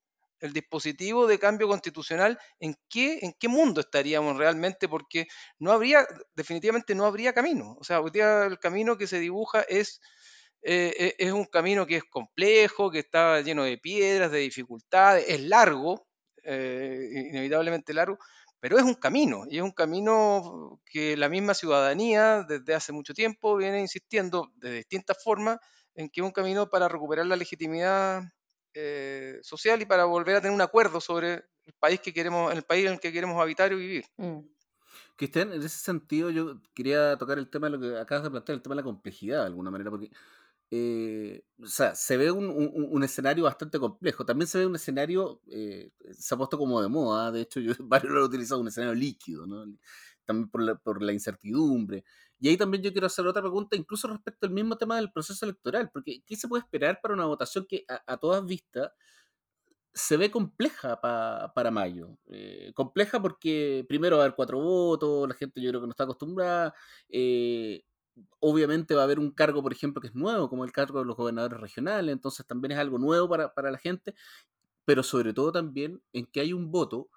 el 0.40 0.52
dispositivo 0.52 1.28
de 1.28 1.38
cambio 1.38 1.68
constitucional, 1.68 2.38
¿en 2.58 2.74
qué, 2.88 3.20
mundo 3.48 3.80
estaríamos 3.80 4.36
realmente? 4.36 4.88
Porque 4.88 5.28
no 5.60 5.70
habría, 5.70 6.06
definitivamente 6.34 6.94
no 6.96 7.04
habría 7.04 7.32
camino. 7.32 7.76
O 7.78 7.84
sea, 7.84 8.00
hoy 8.00 8.10
día 8.10 8.44
el 8.44 8.58
camino 8.58 8.98
que 8.98 9.06
se 9.06 9.20
dibuja 9.20 9.62
es, 9.62 10.00
eh, 10.62 11.14
e, 11.18 11.26
es 11.26 11.32
un 11.32 11.44
camino 11.44 11.86
que 11.86 11.96
es 11.96 12.04
complejo, 12.04 12.90
que 12.90 12.98
está 13.00 13.40
lleno 13.42 13.62
de 13.62 13.78
piedras, 13.78 14.32
de 14.32 14.38
dificultades, 14.38 15.24
es 15.28 15.40
largo, 15.42 16.08
eh, 16.42 17.28
inevitablemente 17.30 17.94
largo, 17.94 18.18
pero 18.60 18.78
es 18.78 18.84
un 18.84 18.94
camino, 18.94 19.44
y 19.48 19.58
es 19.58 19.62
un 19.62 19.72
camino 19.72 20.80
que 20.84 21.16
la 21.16 21.28
misma 21.28 21.54
ciudadanía 21.54 22.44
desde 22.48 22.74
hace 22.74 22.92
mucho 22.92 23.14
tiempo 23.14 23.56
viene 23.56 23.80
insistiendo 23.80 24.50
de 24.56 24.72
distintas 24.72 25.22
formas 25.22 25.58
en 25.94 26.08
que 26.08 26.20
es 26.20 26.24
un 26.24 26.32
camino 26.32 26.68
para 26.68 26.88
recuperar 26.88 27.26
la 27.26 27.36
legitimidad 27.36 28.22
eh, 28.74 29.38
social 29.42 29.80
y 29.82 29.86
para 29.86 30.04
volver 30.04 30.36
a 30.36 30.40
tener 30.40 30.54
un 30.54 30.60
acuerdo 30.60 31.00
sobre 31.00 31.34
el 31.66 31.72
país 31.78 32.00
que 32.00 32.12
queremos, 32.12 32.52
el 32.52 32.62
país 32.62 32.86
en 32.86 32.92
el 32.94 33.00
que 33.00 33.12
queremos 33.12 33.40
habitar 33.40 33.72
y 33.72 33.76
vivir. 33.76 34.04
Mm. 34.16 34.40
Cristian, 35.16 35.52
en 35.52 35.60
ese 35.60 35.78
sentido 35.78 36.30
yo 36.30 36.60
quería 36.74 37.16
tocar 37.16 37.38
el 37.38 37.50
tema 37.50 37.68
de 37.68 37.76
lo 37.76 37.80
que 37.80 37.98
acabas 37.98 38.22
de 38.22 38.30
plantear, 38.30 38.56
el 38.56 38.62
tema 38.62 38.74
de 38.74 38.82
la 38.82 38.84
complejidad 38.84 39.40
de 39.40 39.46
alguna 39.46 39.70
manera, 39.70 39.90
porque 39.90 40.10
eh, 40.70 41.42
o 41.62 41.66
sea, 41.66 41.94
se 41.94 42.16
ve 42.16 42.30
un, 42.30 42.46
un, 42.48 43.02
escenario 43.02 43.44
bastante 43.44 43.78
complejo. 43.78 44.26
También 44.26 44.46
se 44.48 44.58
ve 44.58 44.66
un 44.66 44.76
escenario, 44.76 45.40
eh, 45.50 45.92
se 46.12 46.34
ha 46.34 46.38
puesto 46.38 46.58
como 46.58 46.82
de 46.82 46.88
moda, 46.88 47.32
de 47.32 47.42
hecho, 47.42 47.60
yo 47.60 47.72
varios 47.80 48.12
lo 48.12 48.20
he 48.20 48.24
utilizado, 48.24 48.60
un 48.60 48.68
escenario 48.68 48.94
líquido, 48.94 49.46
¿no? 49.46 49.64
también 50.26 50.50
por 50.50 50.62
la, 50.62 50.74
por 50.76 51.02
la, 51.02 51.12
incertidumbre. 51.12 52.04
Y 52.38 52.48
ahí 52.48 52.56
también 52.58 52.82
yo 52.82 52.92
quiero 52.92 53.06
hacer 53.06 53.26
otra 53.26 53.42
pregunta, 53.42 53.76
incluso 53.76 54.08
respecto 54.08 54.46
al 54.46 54.52
mismo 54.52 54.76
tema 54.76 54.96
del 54.96 55.10
proceso 55.10 55.46
electoral, 55.46 55.90
porque 55.92 56.22
¿qué 56.26 56.36
se 56.36 56.48
puede 56.48 56.62
esperar 56.62 57.00
para 57.02 57.14
una 57.14 57.24
votación 57.26 57.66
que 57.68 57.84
a, 57.88 58.16
todas 58.18 58.44
vistas 58.44 58.92
se 59.94 60.16
ve 60.18 60.30
compleja 60.30 61.00
para 61.00 61.70
mayo? 61.70 62.18
Eh, 62.26 62.72
compleja 62.74 63.20
porque 63.22 63.84
primero 63.88 64.16
va 64.18 64.24
a 64.24 64.26
haber 64.26 64.36
cuatro 64.36 64.60
votos, 64.60 65.28
la 65.28 65.34
gente 65.34 65.60
yo 65.62 65.70
creo 65.70 65.80
que 65.80 65.86
no 65.86 65.92
está 65.92 66.04
acostumbrada. 66.04 66.74
Eh, 67.08 67.82
obviamente 68.40 68.94
va 68.94 69.02
a 69.02 69.04
haber 69.04 69.18
un 69.18 69.30
cargo, 69.30 69.62
por 69.62 69.72
ejemplo, 69.72 70.00
que 70.00 70.08
es 70.08 70.14
nuevo, 70.14 70.48
como 70.48 70.64
el 70.64 70.72
cargo 70.72 71.00
de 71.00 71.04
los 71.06 71.16
gobernadores 71.16 71.60
regionales, 71.60 72.12
entonces 72.12 72.46
también 72.46 72.72
es 72.72 72.78
algo 72.78 72.98
nuevo 72.98 73.28
para, 73.28 73.54
para 73.54 73.70
la 73.70 73.78
gente, 73.78 74.14
pero 74.84 75.02
sobre 75.02 75.32
todo 75.32 75.52
también 75.52 76.02
en 76.12 76.26
que 76.26 76.40
hay 76.40 76.52
un 76.52 76.70
voto 76.70 77.10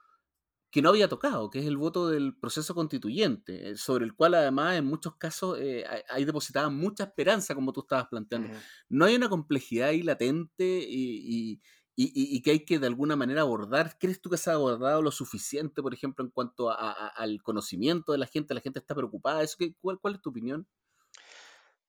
que 0.72 0.82
no 0.82 0.90
había 0.90 1.10
tocado, 1.10 1.50
que 1.50 1.60
es 1.60 1.66
el 1.66 1.78
voto 1.78 2.10
del 2.10 2.34
proceso 2.38 2.74
constituyente, 2.74 3.72
eh, 3.72 3.78
sobre 3.78 4.06
el 4.06 4.16
cual 4.16 4.36
además 4.36 4.78
en 4.78 4.86
muchos 4.86 5.18
casos 5.18 5.58
eh, 5.60 5.86
hay 6.10 6.24
depositada 6.24 6.70
mucha 6.70 7.04
esperanza, 7.04 7.54
como 7.54 7.74
tú 7.74 7.82
estabas 7.82 8.08
planteando. 8.08 8.58
No 8.88 9.06
hay 9.06 9.16
una 9.16 9.28
complejidad 9.28 9.90
ahí 9.90 10.02
latente 10.02 10.64
y, 10.88 11.60
y, 11.96 12.42
que 12.42 12.52
hay 12.52 12.66
que 12.66 12.80
de 12.80 12.88
alguna 12.88 13.18
manera 13.18 13.42
abordar. 13.42 13.98
¿Crees 14.00 14.22
tú 14.22 14.30
que 14.30 14.38
se 14.38 14.50
ha 14.50 14.54
abordado 14.54 15.02
lo 15.02 15.12
suficiente, 15.12 15.82
por 15.82 15.94
ejemplo, 15.94 16.24
en 16.24 16.32
cuanto 16.32 16.70
al 16.72 17.42
conocimiento 17.44 18.14
de 18.14 18.20
la 18.20 18.26
gente? 18.26 18.54
¿La 18.54 18.62
gente 18.62 18.80
está 18.80 18.96
preocupada? 18.96 19.44
¿Eso, 19.44 19.58
cuál, 19.82 20.00
¿Cuál 20.00 20.16
es 20.16 20.22
tu 20.22 20.30
opinión? 20.30 20.66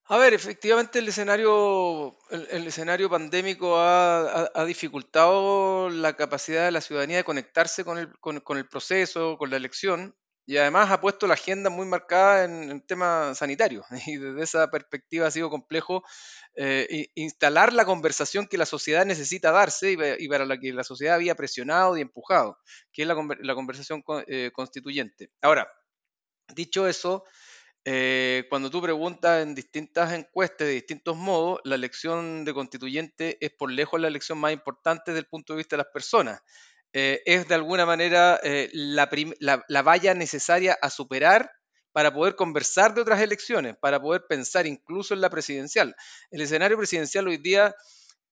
A 0.07 0.19
ver, 0.19 0.35
efectivamente 0.35 0.99
el 0.99 1.09
escenario, 1.09 2.17
el, 2.31 2.67
escenario 2.67 3.09
pandémico 3.09 3.79
ha, 3.79 4.65
dificultado 4.67 5.89
la 5.91 6.17
capacidad 6.17 6.65
de 6.65 6.73
la 6.73 6.81
ciudadanía 6.81 7.19
de 7.19 7.25
conectarse 7.25 7.85
con 7.85 7.99
el, 7.99 8.13
con, 8.19 8.59
el 8.59 8.69
proceso, 8.69 9.39
con 9.39 9.51
la 9.51 9.57
elección, 9.57 10.15
y 10.45 10.57
además 10.57 10.91
ha 10.91 11.01
puesto 11.01 11.29
la 11.29 11.35
agenda 11.35 11.71
muy 11.71 11.87
marcada 11.87 12.45
en 12.45 12.71
el 12.71 12.83
tema 12.85 13.35
sanitario. 13.35 13.85
Y 14.07 14.17
desde 14.17 14.43
esa 14.43 14.71
perspectiva 14.71 15.29
ha 15.29 15.31
sido 15.31 15.49
complejo 15.51 16.03
eh, 16.57 17.09
instalar 17.15 17.73
la 17.73 17.85
conversación 17.85 18.49
que 18.49 18.59
la 18.59 18.67
sociedad 18.67 19.07
necesita 19.07 19.53
darse 19.53 19.93
y, 20.19 20.29
para 20.29 20.45
la 20.45 20.59
que 20.59 20.73
la 20.73 20.85
sociedad 20.85 21.15
había 21.15 21.37
presionado 21.37 21.97
y 21.97 22.01
empujado, 22.01 22.59
que 22.93 23.03
es 23.03 23.09
la, 23.09 23.55
conversación 23.55 24.03
eh, 24.27 24.51
constituyente. 24.53 25.31
Ahora, 25.41 25.69
dicho 26.55 26.89
eso, 26.89 27.25
eh, 27.85 28.47
cuando 28.49 28.71
tú 28.71 28.81
preguntas 28.81 29.43
en 29.43 29.55
distintas 29.57 30.13
encuestas 30.13 30.69
de 30.69 30.75
distintos 30.75 31.17
modos, 31.17 31.61
la 31.65 31.75
elección 31.75 32.45
de 32.45 32.55
constituyente 32.55 33.39
es 33.41 33.51
por 33.51 33.73
lejos 33.73 34.01
la 34.01 34.09
elección 34.09 34.39
más 34.39 34.53
importante 34.53 35.11
desde 35.11 35.21
el 35.21 35.27
punto 35.27 35.53
de 35.53 35.59
vista 35.59 35.77
de 35.77 35.83
las 35.83 35.93
personas. 35.93 36.41
Eh, 36.93 37.23
es 37.25 37.49
de 37.49 37.55
alguna 37.55 37.85
manera 37.85 38.39
eh, 38.45 38.69
la, 38.73 39.11
la, 39.41 39.83
valla 39.83 40.15
necesaria 40.15 40.79
a 40.81 40.91
superar 40.91 41.51
para 41.91 42.13
poder 42.13 42.37
conversar 42.37 42.95
de 42.95 43.01
otras 43.01 43.21
elecciones, 43.21 43.77
para 43.81 44.01
poder 44.01 44.27
pensar 44.29 44.67
incluso 44.67 45.15
en 45.15 45.21
la 45.21 45.31
presidencial. 45.31 45.97
El 46.31 46.43
escenario 46.43 46.77
presidencial 46.77 47.27
hoy 47.27 47.39
día 47.39 47.75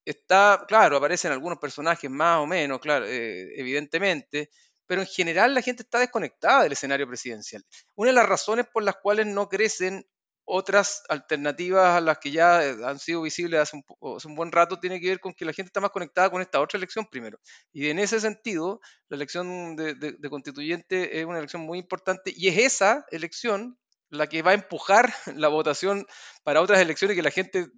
está, 0.05 0.65
claro, 0.69 0.97
aparecen 0.99 1.33
algunos 1.33 1.59
personajes 1.59 2.11
más 2.11 2.39
o 2.39 2.47
menos, 2.47 2.79
claro, 2.81 3.07
evidentemente, 3.07 4.51
pero 4.91 5.03
en 5.03 5.07
general 5.07 5.55
la 5.55 5.63
gente 5.63 5.85
está 5.85 6.01
desconectada 6.01 6.65
del 6.65 6.73
escenario 6.73 7.07
presidencial. 7.07 7.65
Una 7.95 8.11
de 8.11 8.15
las 8.17 8.29
razones 8.29 8.67
por 8.67 8.83
las 8.83 8.97
cuales 8.97 9.25
no 9.25 9.49
crecen 9.49 10.05
otras 10.45 11.05
alternativas 11.09 11.97
a 11.97 12.01
las 12.01 12.19
que 12.19 12.33
ya 12.33 12.67
eh, 12.67 12.77
han 12.85 12.99
sido 12.99 13.23
visibles 13.23 13.61
hace 13.61 13.81
un, 14.01 14.35
buen 14.35 14.51
rato 14.51 14.81
tiene 14.81 15.01
que 15.01 15.11
ver 15.11 15.21
con 15.21 15.33
que 15.33 15.45
la 15.45 15.53
gente 15.53 15.69
está 15.69 15.81
más 15.81 15.93
conectada 15.93 16.29
con 16.29 16.43
esta 16.43 16.61
otra 16.61 16.77
elección 16.77 17.07
primero. 17.09 17.39
Y 17.73 17.89
en 17.89 18.01
ese 18.01 18.19
sentido, 18.19 18.81
la 19.09 19.15
elección 19.15 19.77
de, 19.77 20.19
constituyente 20.29 21.21
es 21.21 21.25
una 21.25 21.39
elección 21.39 21.63
muy 21.63 21.79
importante 21.79 22.33
y 22.35 22.49
es 22.49 22.59
esa 22.59 23.07
elección 23.13 23.79
la 24.11 24.29
que 24.29 24.43
va 24.43 24.51
a 24.51 24.55
empujar 24.55 25.15
la 25.35 25.49
votación 25.49 26.07
para 26.43 26.61
otras 26.61 26.81
elecciones 26.81 27.17
que 27.17 27.23
la 27.23 27.31
gente, 27.31 27.69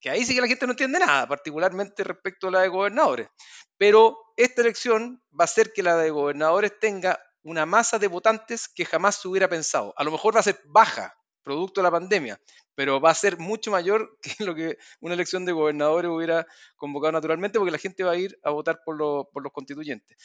que 0.00 0.10
ahí 0.10 0.24
sí 0.24 0.34
que 0.34 0.40
la 0.40 0.46
gente 0.46 0.66
no 0.66 0.72
entiende 0.72 0.98
nada, 0.98 1.26
particularmente 1.26 2.04
respecto 2.04 2.48
a 2.48 2.50
la 2.50 2.60
de 2.60 2.68
gobernadores. 2.68 3.28
Pero 3.76 4.16
esta 4.36 4.60
elección 4.60 5.22
va 5.32 5.44
a 5.44 5.46
hacer 5.46 5.72
que 5.72 5.82
la 5.82 5.96
de 5.96 6.10
gobernadores 6.10 6.78
tenga 6.78 7.18
una 7.42 7.64
masa 7.64 7.98
de 7.98 8.06
votantes 8.06 8.68
que 8.68 8.84
jamás 8.84 9.16
se 9.16 9.28
hubiera 9.28 9.48
pensado. 9.48 9.94
A 9.96 10.04
lo 10.04 10.10
mejor 10.10 10.36
va 10.36 10.40
a 10.40 10.44
ser 10.44 10.60
baja, 10.66 11.16
producto 11.42 11.80
de 11.80 11.84
la 11.84 11.90
pandemia, 11.90 12.38
pero 12.74 13.00
va 13.00 13.10
a 13.10 13.14
ser 13.14 13.38
mucho 13.38 13.70
mayor 13.70 14.18
que 14.22 14.44
lo 14.44 14.54
que 14.54 14.76
una 15.00 15.14
elección 15.14 15.46
de 15.46 15.52
gobernadores 15.52 16.10
hubiera 16.10 16.46
convocado 16.76 17.12
naturalmente, 17.12 17.58
porque 17.58 17.72
la 17.72 17.78
gente 17.78 18.04
va 18.04 18.12
a 18.12 18.16
ir 18.16 18.38
a 18.44 18.50
votar 18.50 18.80
por, 18.84 18.98
los 18.98 19.52
constituyentes. 19.52 20.18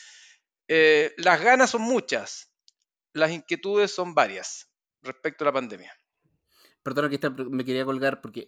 Eh, 0.68 1.14
las 1.18 1.42
ganas 1.42 1.70
son 1.70 1.84
muchas, 1.84 2.52
las 3.14 3.32
inquietudes 3.32 3.92
son 3.92 4.14
varias 4.14 4.68
respecto 5.06 5.44
a 5.44 5.46
la 5.46 5.54
pandemia. 5.54 5.94
Perdona 6.86 7.10
que 7.10 7.20
me 7.50 7.66
quería 7.66 7.84
colgar 7.84 8.22
porque 8.22 8.48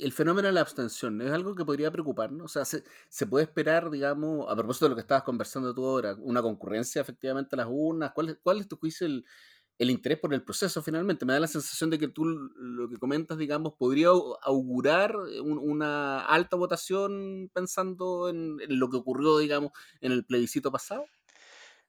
el 0.00 0.12
fenómeno 0.12 0.48
de 0.48 0.52
la 0.52 0.60
abstención 0.60 1.22
es 1.22 1.30
algo 1.30 1.54
que 1.54 1.64
podría 1.64 1.88
preocuparnos. 1.92 2.44
O 2.46 2.48
sea, 2.48 2.64
se, 2.64 3.26
puede 3.26 3.44
esperar, 3.44 3.90
digamos, 3.90 4.50
a 4.50 4.56
propósito 4.56 4.86
de 4.86 4.88
lo 4.88 4.96
que 4.96 5.02
estabas 5.02 5.22
conversando 5.22 5.72
tú 5.72 5.86
ahora, 5.86 6.16
una 6.18 6.42
concurrencia 6.42 7.00
efectivamente 7.00 7.54
a 7.54 7.58
las 7.58 7.68
urnas. 7.70 8.10
¿Cuál, 8.12 8.40
cuál 8.42 8.58
es 8.58 8.66
tu 8.66 8.76
juicio 8.76 9.06
el, 9.06 9.24
el, 9.78 9.90
interés 9.90 10.18
por 10.18 10.34
el 10.34 10.42
proceso 10.42 10.82
finalmente? 10.82 11.24
Me 11.24 11.34
da 11.34 11.38
la 11.38 11.46
sensación 11.46 11.88
de 11.90 12.00
que 12.00 12.08
tú 12.08 12.24
lo 12.24 12.88
que 12.88 12.96
comentas, 12.96 13.38
digamos, 13.38 13.74
podría 13.78 14.08
augurar 14.42 15.14
una 15.44 16.26
alta 16.26 16.56
votación 16.56 17.52
pensando 17.54 18.28
en, 18.28 18.56
en 18.62 18.80
lo 18.80 18.90
que 18.90 18.96
ocurrió, 18.96 19.38
digamos, 19.38 19.70
en 20.00 20.10
el 20.10 20.24
plebiscito 20.24 20.72
pasado. 20.72 21.04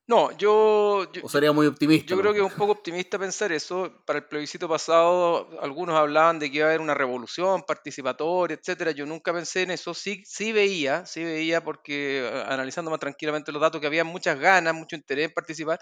No, 0.10 0.32
yo, 0.38 1.06
¿O 1.22 1.28
sería 1.28 1.52
muy 1.52 1.68
optimista? 1.68 2.10
Yo 2.10 2.18
creo 2.22 2.32
que 2.32 2.40
es 2.40 2.46
un 2.46 2.58
poco 2.58 2.72
optimista 2.72 3.20
pensar 3.20 3.52
eso. 3.52 3.92
Para 4.06 4.20
el 4.20 4.26
plebiscito 4.26 4.70
pasado, 4.70 5.50
algunos 5.62 5.98
hablaban 5.98 6.40
de 6.40 6.50
que 6.50 6.58
iba 6.60 6.66
a 6.68 6.70
haber 6.70 6.80
una 6.80 6.94
revolución 6.94 7.64
participatoria, 7.64 8.56
etcétera. 8.56 8.92
Yo 8.92 9.06
nunca 9.06 9.34
pensé 9.34 9.64
en 9.64 9.72
eso. 9.72 9.94
Sí, 9.94 10.24
sí 10.26 10.54
veía, 10.54 11.06
sí 11.06 11.26
veía, 11.26 11.62
porque 11.62 12.26
analizando 12.48 12.90
más 12.90 13.02
tranquilamente 13.02 13.52
los 13.52 13.62
datos, 13.62 13.82
que 13.82 13.88
había 13.88 14.06
muchas 14.06 14.40
ganas, 14.40 14.74
mucho 14.74 14.96
interés 14.96 15.26
en 15.26 15.34
participar, 15.34 15.78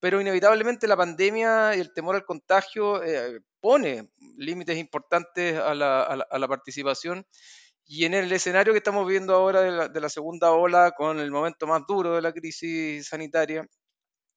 pero 0.00 0.20
inevitablemente 0.20 0.86
la 0.86 0.96
pandemia 0.96 1.74
y 1.74 1.80
el 1.80 1.94
temor 1.94 2.16
al 2.16 2.26
contagio 2.26 3.02
eh, 3.02 3.40
pone 3.58 4.10
límites 4.36 4.76
importantes 4.76 5.58
a 5.58 5.74
la, 5.74 6.02
a 6.02 6.38
la 6.38 6.48
participación. 6.48 7.24
Y 7.94 8.06
en 8.06 8.14
el 8.14 8.32
escenario 8.32 8.72
que 8.72 8.78
estamos 8.78 9.06
viendo 9.06 9.34
ahora 9.34 9.90
de 9.90 10.00
la, 10.00 10.08
segunda 10.08 10.50
ola, 10.52 10.92
con 10.92 11.20
el 11.20 11.30
momento 11.30 11.66
más 11.66 11.82
duro 11.86 12.14
de 12.14 12.22
la 12.22 12.32
crisis 12.32 13.06
sanitaria, 13.06 13.68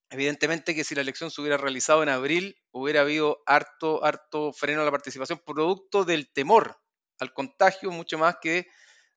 evidentemente 0.09 0.75
que 0.75 0.83
si 0.83 0.93
la 0.93 0.99
elección 0.99 1.31
se 1.31 1.39
hubiera 1.39 1.55
realizado 1.55 2.03
en 2.03 2.09
abril, 2.09 2.57
hubiera 2.71 2.99
habido 2.99 3.37
harto, 3.45 4.03
harto 4.03 4.51
freno 4.51 4.81
a 4.81 4.83
la 4.83 4.91
participación, 4.91 5.39
producto 5.45 6.03
del 6.03 6.33
temor 6.33 6.75
al 7.21 7.31
contagio, 7.31 7.91
mucho 7.91 8.17
más 8.17 8.35
que 8.41 8.67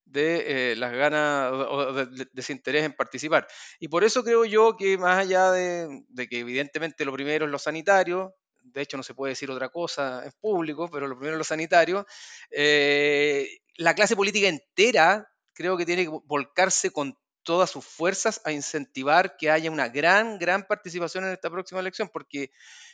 de 0.05 0.71
eh, 0.73 0.77
las 0.77 0.93
ganas 0.93 1.51
o 1.53 1.93
de, 1.93 2.29
desinterés 2.33 2.85
en 2.85 2.93
participar. 2.93 3.49
Y 3.81 3.89
por 3.89 4.05
eso 4.05 4.23
creo 4.23 4.45
yo 4.45 4.77
que 4.77 4.97
más 4.99 5.19
allá 5.19 5.51
de, 5.51 6.05
que 6.31 6.39
evidentemente 6.39 7.05
lo 7.05 7.13
primero 7.13 7.47
es 7.47 7.51
lo 7.51 7.59
sanitario, 7.59 8.37
de 8.61 8.83
hecho 8.83 8.97
no 8.97 9.03
se 9.03 9.15
puede 9.15 9.33
decir 9.33 9.51
otra 9.51 9.69
cosa 9.69 10.25
en 10.25 10.31
público, 10.41 10.89
pero 10.89 11.09
lo 11.09 11.17
primero 11.17 11.35
es 11.35 11.39
lo 11.39 11.45
sanitario, 11.45 12.07
eh, 12.53 13.49
la 13.79 13.95
clase 13.95 14.17
política 14.17 14.49
entera 14.49 15.33
creo 15.55 15.77
que 15.77 15.87
tiene 15.87 16.05
que 16.05 16.11
volcarse 16.27 16.91
con 16.91 17.17
todas 17.43 17.71
sus 17.71 17.85
fuerzas 17.85 18.43
a 18.45 18.53
incentivar 18.53 19.37
que 19.39 19.51
haya 19.51 19.71
una 19.71 19.89
gran, 19.89 20.39
gran 20.39 20.67
participación 20.67 21.25
en 21.25 21.33
esta 21.33 21.49
próxima 21.49 21.81
elección, 21.81 22.11
porque 22.13 22.51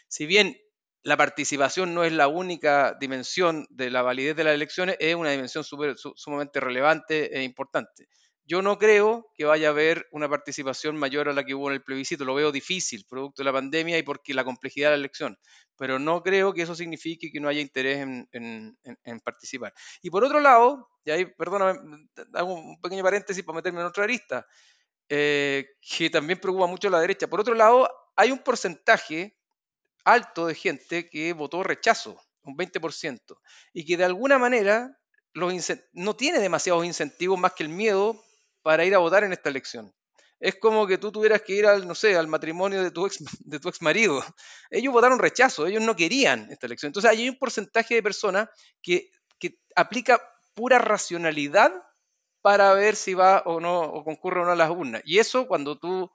si 0.07 0.27
bien 0.27 0.57
la 1.03 1.17
participación 1.17 1.95
no 1.95 2.05
es 2.05 2.13
la 2.13 2.29
única 2.29 2.97
dimensión 3.01 3.67
de 3.71 3.91
la 3.91 4.03
validez 4.03 4.37
de 4.37 4.45
las 4.45 4.55
elecciones, 4.55 4.97
es 5.01 5.15
una 5.15 5.31
dimensión 5.31 5.65
sumamente 5.65 6.61
relevante 6.61 7.37
e 7.37 7.43
importante. 7.43 8.07
Yo 8.47 8.61
no 8.61 8.79
creo 8.79 9.31
que 9.35 9.47
vaya 9.47 9.69
a 9.69 9.71
haber 9.71 10.07
una 10.13 10.29
participación 10.29 10.97
mayor 10.97 11.31
a 11.31 11.33
la 11.33 11.45
que 11.45 11.55
hubo 11.55 11.69
en 11.69 11.75
el 11.75 11.83
plebiscito, 11.83 12.27
lo 12.27 12.35
veo 12.35 12.53
difícil, 12.53 13.07
producto 13.09 13.43
de 13.43 13.47
la 13.47 13.53
pandemia 13.53 13.97
y 13.97 14.03
porque 14.03 14.35
la 14.35 14.45
complejidad 14.45 14.89
de 14.89 14.97
la 14.97 15.01
elección, 15.01 15.39
pero 15.77 15.99
no 15.99 16.23
creo 16.23 16.53
que 16.53 16.63
eso 16.63 16.75
signifique 16.75 17.31
que 17.33 17.41
no 17.41 17.49
haya 17.49 17.63
interés 17.63 18.01
en, 18.01 18.77
participar. 19.25 19.73
Y 20.03 20.11
por 20.11 20.25
otro 20.25 20.41
lado, 20.41 20.91
y 21.07 21.11
ahí, 21.11 21.25
perdóname, 21.25 22.07
hago 22.35 22.55
un 22.55 22.81
pequeño 22.83 23.03
paréntesis 23.03 23.43
para 23.43 23.57
meterme 23.57 23.81
en 23.81 23.87
otra 23.87 24.05
arista, 24.05 24.47
eh, 25.09 25.67
que 25.81 26.11
también 26.11 26.39
preocupa 26.39 26.67
mucho 26.67 26.89
a 26.89 26.91
la 26.91 27.01
derecha. 27.01 27.27
Por 27.27 27.41
otro 27.41 27.55
lado, 27.55 27.89
hay 28.15 28.31
un 28.31 28.39
porcentaje 28.41 29.39
alto 30.05 30.47
de 30.47 30.55
gente 30.55 31.09
que 31.09 31.33
votó 31.33 31.63
rechazo, 31.63 32.21
un 32.43 32.57
20%, 32.59 33.39
y 33.73 33.87
que 33.87 33.97
de 33.97 34.05
alguna 34.05 34.39
manera 34.39 34.99
no 35.95 36.15
tiene 36.15 36.39
demasiados 36.39 36.85
incentivos 36.85 37.39
más 37.39 37.55
que 37.55 37.65
el 37.65 37.69
miedo 37.71 38.23
para 38.65 38.85
ir 38.87 38.95
a 38.95 38.99
votar 38.99 39.23
en 39.25 39.33
esta 39.33 39.51
elección. 39.51 39.95
Es 40.41 40.57
como 40.57 40.87
que 40.87 40.99
tú 40.99 41.13
tuvieras 41.13 41.43
que 41.43 41.53
ir 41.53 41.67
al, 41.67 41.87
no 41.87 41.95
sé, 41.95 42.17
al 42.17 42.29
matrimonio 42.29 42.83
de 42.83 42.91
tu 42.91 43.07
ex, 43.07 43.19
de 43.45 43.61
tu 43.61 43.71
marido. 43.81 44.25
Ellos 44.71 44.93
votaron 44.93 45.19
rechazo, 45.19 45.67
ellos 45.67 45.83
no 45.83 45.95
querían 45.95 46.51
esta 46.51 46.67
elección. 46.67 46.89
Entonces 46.89 47.11
hay 47.11 47.29
un 47.29 47.39
porcentaje 47.39 47.95
de 47.95 48.03
personas 48.03 48.49
que, 48.83 49.11
que 49.39 49.59
aplica 49.77 50.21
pura 50.55 50.79
racionalidad 50.79 51.73
para 52.41 52.73
ver 52.75 52.97
si 52.97 53.15
va 53.15 53.43
o 53.45 53.61
no, 53.61 53.81
o 53.81 54.03
concurre 54.03 54.41
o 54.41 54.45
no 54.45 54.53
a 54.53 54.57
las 54.57 54.71
urnas. 54.71 55.03
Y 55.05 55.19
eso, 55.19 55.47
cuando 55.47 55.79
tú 55.79 56.11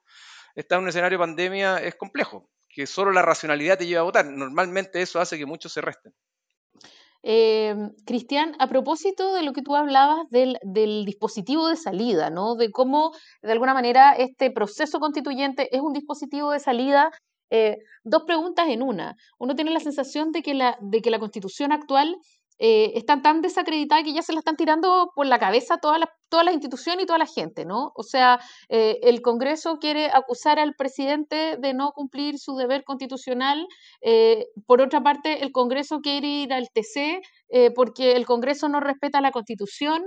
estás 0.56 0.78
en 0.78 0.84
un 0.84 0.90
escenario 0.90 1.18
de 1.18 1.24
pandemia, 1.24 1.78
es 1.78 1.96
complejo. 1.96 2.50
que 2.68 2.88
solo 2.88 3.12
la 3.12 3.22
racionalidad 3.22 3.78
te 3.78 3.86
lleva 3.86 4.02
a 4.02 4.06
votar. 4.06 4.26
Normalmente 4.26 5.02
eso 5.02 5.20
hace 5.20 5.38
que 5.38 5.46
muchos 5.46 5.72
se 5.72 5.82
resten. 5.82 6.14
Eh, 7.24 7.76
Cristian, 8.06 8.56
a 8.60 8.68
propósito 8.68 9.34
de 9.34 9.44
lo 9.44 9.52
que 9.52 9.62
tú 9.62 9.76
hablabas 9.76 10.26
del, 10.30 10.58
dispositivo 11.06 11.68
de 11.68 11.76
salida, 11.76 12.30
¿no? 12.30 12.56
De 12.56 12.72
cómo, 12.72 13.12
de 13.42 13.52
alguna 13.52 13.74
manera, 13.74 14.14
este 14.14 14.52
proceso 14.52 15.00
constituyente 15.00 15.76
es 15.76 15.82
un 15.82 15.94
dispositivo 15.94 16.52
de 16.52 16.60
salida. 16.60 17.12
Eh, 17.52 17.78
dos 18.04 18.24
preguntas 18.26 18.68
en 18.70 18.84
una. 18.84 19.16
Uno 19.40 19.56
tiene 19.56 19.72
la 19.72 19.80
sensación 19.80 20.32
de 20.32 20.44
que 20.44 20.54
la, 20.54 20.78
de 20.82 21.02
que 21.02 21.10
la 21.10 21.20
constitución 21.20 21.72
actual 21.72 22.16
eh, 22.60 22.92
está 22.96 23.22
tan 23.22 23.42
desacreditada 23.42 24.04
que 24.04 24.14
ya 24.14 24.22
se 24.22 24.34
la 24.34 24.40
están 24.40 24.58
tirando 24.58 25.12
por 25.16 25.26
la 25.26 25.40
cabeza 25.40 25.78
todas 25.78 25.98
las, 25.98 26.10
todas 26.28 26.46
las 26.46 26.54
instituciones 26.54 27.04
y 27.04 27.06
toda 27.06 27.18
la 27.18 27.26
gente, 27.26 27.64
¿no? 27.64 27.94
O 27.96 28.04
sea, 28.04 28.40
eh, 28.68 29.00
el 29.04 29.22
Congreso 29.22 29.78
quiere 29.80 30.08
acusar 30.12 30.60
al 30.60 30.76
presidente 30.76 31.56
de 31.58 31.74
no 31.74 31.92
cumplir 31.94 32.38
su 32.38 32.58
deber 32.58 32.84
constitucional. 32.84 33.66
Eh, 34.02 34.48
por 34.68 34.82
otra 34.82 35.02
parte, 35.02 35.42
el 35.42 35.54
Congreso 35.54 36.00
quiere 36.02 36.28
ir 36.28 36.54
al 36.54 36.68
TC 36.74 37.22
porque 37.76 38.12
el 38.12 38.28
Congreso 38.28 38.70
no 38.70 38.80
respeta 38.80 39.22
la 39.22 39.32
Constitución. 39.32 40.06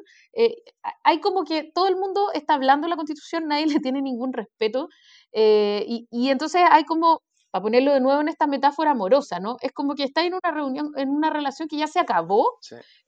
hay 1.02 1.20
como 1.20 1.42
que 1.42 1.64
todo 1.74 1.88
el 1.88 1.96
mundo 1.96 2.30
está 2.34 2.54
hablando 2.54 2.86
de 2.86 2.90
la 2.90 2.96
Constitución, 2.96 3.48
nadie 3.48 3.66
le 3.78 3.80
tiene 3.80 4.00
ningún 4.00 4.32
respeto. 4.32 4.88
y, 5.32 6.06
y 6.10 6.28
entonces 6.30 6.62
hay 6.70 6.84
como 6.84 7.22
para 7.52 7.62
ponerlo 7.62 7.92
de 7.92 8.00
nuevo 8.00 8.22
en 8.22 8.28
esta 8.28 8.46
metáfora 8.46 8.92
amorosa, 8.92 9.38
¿no? 9.38 9.58
Es 9.60 9.72
como 9.72 9.94
que 9.94 10.04
está 10.04 10.24
en 10.24 10.32
una 10.32 10.50
reunión, 10.50 10.92
en 10.96 11.10
una 11.10 11.28
relación 11.28 11.68
que 11.68 11.76
ya 11.76 11.86
se 11.86 12.00
acabó 12.00 12.58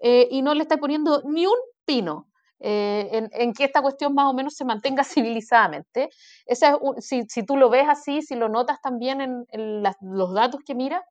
eh, 0.01 0.29
y 0.31 0.43
no 0.43 0.55
le 0.55 0.63
está 0.63 0.77
poniendo 0.77 1.23
ni 1.25 1.47
un 1.47 1.57
pino. 1.85 2.29
Eh, 2.61 3.29
en, 3.33 3.53
que 3.53 3.65
esta 3.65 3.83
cuestión 3.83 4.15
más 4.15 4.27
o 4.27 4.33
menos 4.33 4.55
se 4.55 4.65
mantenga 4.65 5.03
civilizadamente. 5.05 6.11
Ese 6.47 6.69
es 6.69 7.05
si, 7.05 7.25
si, 7.29 7.43
tú 7.43 7.57
lo 7.57 7.69
ves 7.69 7.87
así, 7.89 8.23
si 8.23 8.37
lo 8.37 8.49
notas 8.49 8.81
también 8.81 9.21
en, 9.21 9.83
los 9.83 10.35
datos 10.35 10.61
que 10.65 10.75
miras. 10.75 11.03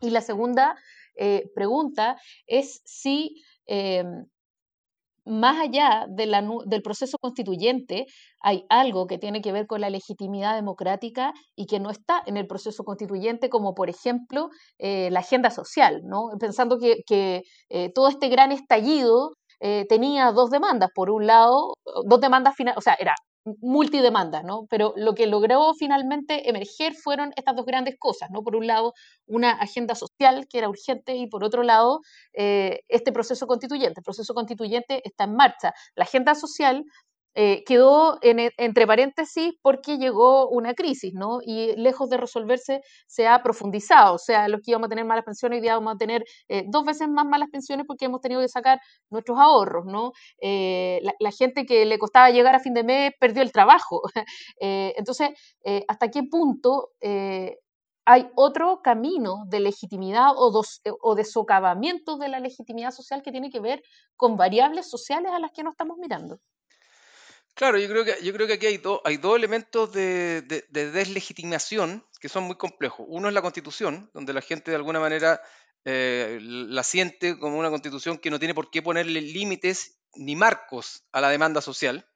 Y 0.00 0.10
la 0.10 0.22
segunda 0.22 0.76
eh, 1.14 1.50
pregunta 1.54 2.18
es 2.46 2.80
si 2.84 3.42
más 5.24 5.60
allá 5.60 6.06
del 6.08 6.82
proceso 6.82 7.18
constituyente, 7.20 8.06
hay 8.40 8.64
algo 8.68 9.06
que 9.06 9.18
tiene 9.18 9.40
que 9.40 9.52
ver 9.52 9.66
con 9.66 9.80
la 9.80 9.90
legitimidad 9.90 10.54
democrática 10.54 11.32
y 11.56 11.66
que 11.66 11.80
no 11.80 11.90
está 11.90 12.22
en 12.26 12.36
el 12.36 12.46
proceso 12.46 12.84
constituyente, 12.84 13.48
como 13.48 13.74
por 13.74 13.88
ejemplo 13.88 14.48
eh, 14.78 15.10
la 15.10 15.20
agenda 15.20 15.50
social, 15.50 16.02
¿no? 16.04 16.30
pensando 16.38 16.78
que, 16.78 17.42
eh, 17.70 17.92
todo 17.94 18.08
este 18.08 18.28
gran 18.28 18.52
estallido 18.52 19.32
eh, 19.60 19.86
tenía 19.88 20.32
dos 20.32 20.50
demandas. 20.50 20.90
Por 20.94 21.10
un 21.10 21.26
lado, 21.26 21.74
dos 22.06 22.20
demandas 22.20 22.54
finales, 22.56 22.78
o 22.78 22.80
sea, 22.80 22.94
era 22.94 23.14
multidemanda, 23.60 24.42
¿no? 24.42 24.66
Pero 24.70 24.94
lo 24.96 25.14
que 25.14 25.26
logró 25.26 25.74
finalmente 25.74 26.48
emerger 26.48 26.94
fueron 26.94 27.32
estas 27.36 27.56
dos 27.56 27.66
grandes 27.66 27.96
cosas, 27.98 28.30
¿no? 28.30 28.42
Por 28.42 28.56
un 28.56 28.66
lado, 28.66 28.94
una 29.26 29.52
agenda 29.52 29.94
social 29.94 30.46
que 30.48 30.58
era 30.58 30.68
urgente 30.68 31.16
y 31.16 31.26
por 31.26 31.44
otro 31.44 31.62
lado, 31.62 32.00
eh, 32.32 32.80
este 32.88 33.12
proceso 33.12 33.46
constituyente. 33.46 34.00
El 34.00 34.04
proceso 34.04 34.34
constituyente 34.34 35.02
está 35.04 35.24
en 35.24 35.34
marcha. 35.34 35.72
La 35.96 36.04
agenda 36.04 36.34
social 36.34 36.84
eh, 37.34 37.64
quedó 37.64 38.18
e, 38.22 38.52
entre 38.58 38.86
paréntesis 38.86 39.54
porque 39.62 39.98
llegó 39.98 40.48
una 40.48 40.74
crisis, 40.74 41.14
¿no? 41.14 41.40
Y 41.42 41.74
lejos 41.76 42.08
de 42.10 42.18
resolverse, 42.18 42.82
se 43.06 43.26
ha 43.26 43.42
profundizado. 43.42 44.14
O 44.14 44.18
sea, 44.18 44.48
los 44.48 44.60
que 44.60 44.72
íbamos 44.72 44.86
a 44.86 44.90
tener 44.90 45.04
malas 45.04 45.24
pensiones, 45.24 45.56
hoy 45.56 45.62
día 45.62 45.74
vamos 45.74 45.94
a 45.94 45.98
tener 45.98 46.24
eh, 46.48 46.64
dos 46.68 46.84
veces 46.84 47.08
más 47.08 47.24
malas 47.26 47.48
pensiones 47.50 47.86
porque 47.86 48.06
hemos 48.06 48.20
tenido 48.20 48.40
que 48.40 48.48
sacar 48.48 48.80
nuestros 49.10 49.38
ahorros, 49.38 49.86
¿no? 49.86 50.12
Eh, 50.40 51.00
la, 51.18 51.30
gente 51.32 51.64
que 51.64 51.86
le 51.86 51.98
costaba 51.98 52.30
llegar 52.30 52.54
a 52.54 52.60
fin 52.60 52.74
de 52.74 52.84
mes 52.84 53.12
perdió 53.18 53.42
el 53.42 53.52
trabajo. 53.52 54.02
entonces, 54.60 55.30
¿hasta 55.88 56.10
qué 56.10 56.22
punto 56.24 56.90
hay 58.04 58.28
otro 58.34 58.82
camino 58.82 59.44
de 59.46 59.60
legitimidad 59.60 60.32
o, 60.36 60.62
o 61.00 61.14
de 61.14 61.24
socavamiento 61.24 62.18
de 62.18 62.28
la 62.28 62.40
legitimidad 62.40 62.90
social 62.90 63.22
que 63.22 63.32
tiene 63.32 63.50
que 63.50 63.60
ver 63.60 63.82
con 64.16 64.36
variables 64.36 64.90
sociales 64.90 65.32
a 65.32 65.38
las 65.38 65.52
que 65.52 65.62
no 65.62 65.70
estamos 65.70 65.96
mirando? 65.98 66.38
Claro, 67.54 67.78
yo 67.78 67.88
creo 67.88 68.04
que, 68.04 68.16
yo 68.22 68.32
creo 68.32 68.46
que 68.46 68.54
aquí 68.54 68.66
hay, 68.66 68.82
hay 69.04 69.16
dos 69.18 69.36
elementos 69.36 69.92
de, 69.92 70.42
deslegitimación 70.70 72.04
que 72.18 72.28
son 72.28 72.44
muy 72.44 72.56
complejos. 72.56 73.06
Uno 73.08 73.28
es 73.28 73.34
la 73.34 73.42
constitución, 73.42 74.10
donde 74.14 74.32
la 74.32 74.40
gente 74.40 74.70
de 74.70 74.76
alguna 74.76 75.00
manera 75.00 75.40
eh, 75.84 76.38
la 76.40 76.82
siente 76.82 77.38
como 77.38 77.58
una 77.58 77.68
constitución 77.68 78.18
que 78.18 78.30
no 78.30 78.38
tiene 78.38 78.54
por 78.54 78.70
qué 78.70 78.80
ponerle 78.80 79.20
límites 79.20 79.98
ni 80.14 80.34
marcos 80.34 81.04
a 81.12 81.20
la 81.20 81.28
demanda 81.28 81.60
social, 81.60 82.06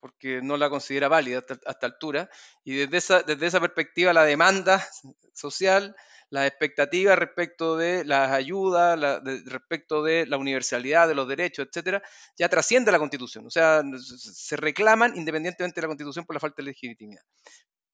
porque 0.00 0.40
no 0.42 0.56
la 0.56 0.70
considera 0.70 1.08
válida 1.08 1.38
hasta, 1.38 1.54
esta 1.54 1.86
altura. 1.86 2.30
Y 2.64 2.76
desde 2.76 2.96
esa, 2.96 3.22
desde 3.22 3.46
esa 3.46 3.60
perspectiva, 3.60 4.12
la 4.14 4.24
demanda 4.24 4.86
social 5.34 5.94
las 6.30 6.46
expectativas 6.46 7.18
respecto 7.18 7.76
de 7.76 8.04
las 8.04 8.32
ayudas, 8.32 8.98
respecto 9.44 10.02
de 10.02 10.26
la 10.26 10.36
universalidad 10.36 11.06
de 11.08 11.14
los 11.14 11.28
derechos, 11.28 11.66
etcétera, 11.68 12.02
ya 12.36 12.48
trasciende 12.48 12.92
la 12.92 12.98
Constitución. 12.98 13.46
O 13.46 13.50
sea, 13.50 13.82
se 14.02 14.56
reclaman 14.56 15.16
independientemente 15.16 15.80
de 15.80 15.84
la 15.84 15.88
Constitución 15.88 16.24
por 16.24 16.34
la 16.34 16.40
falta 16.40 16.56
de 16.58 16.64
legitimidad. 16.64 17.22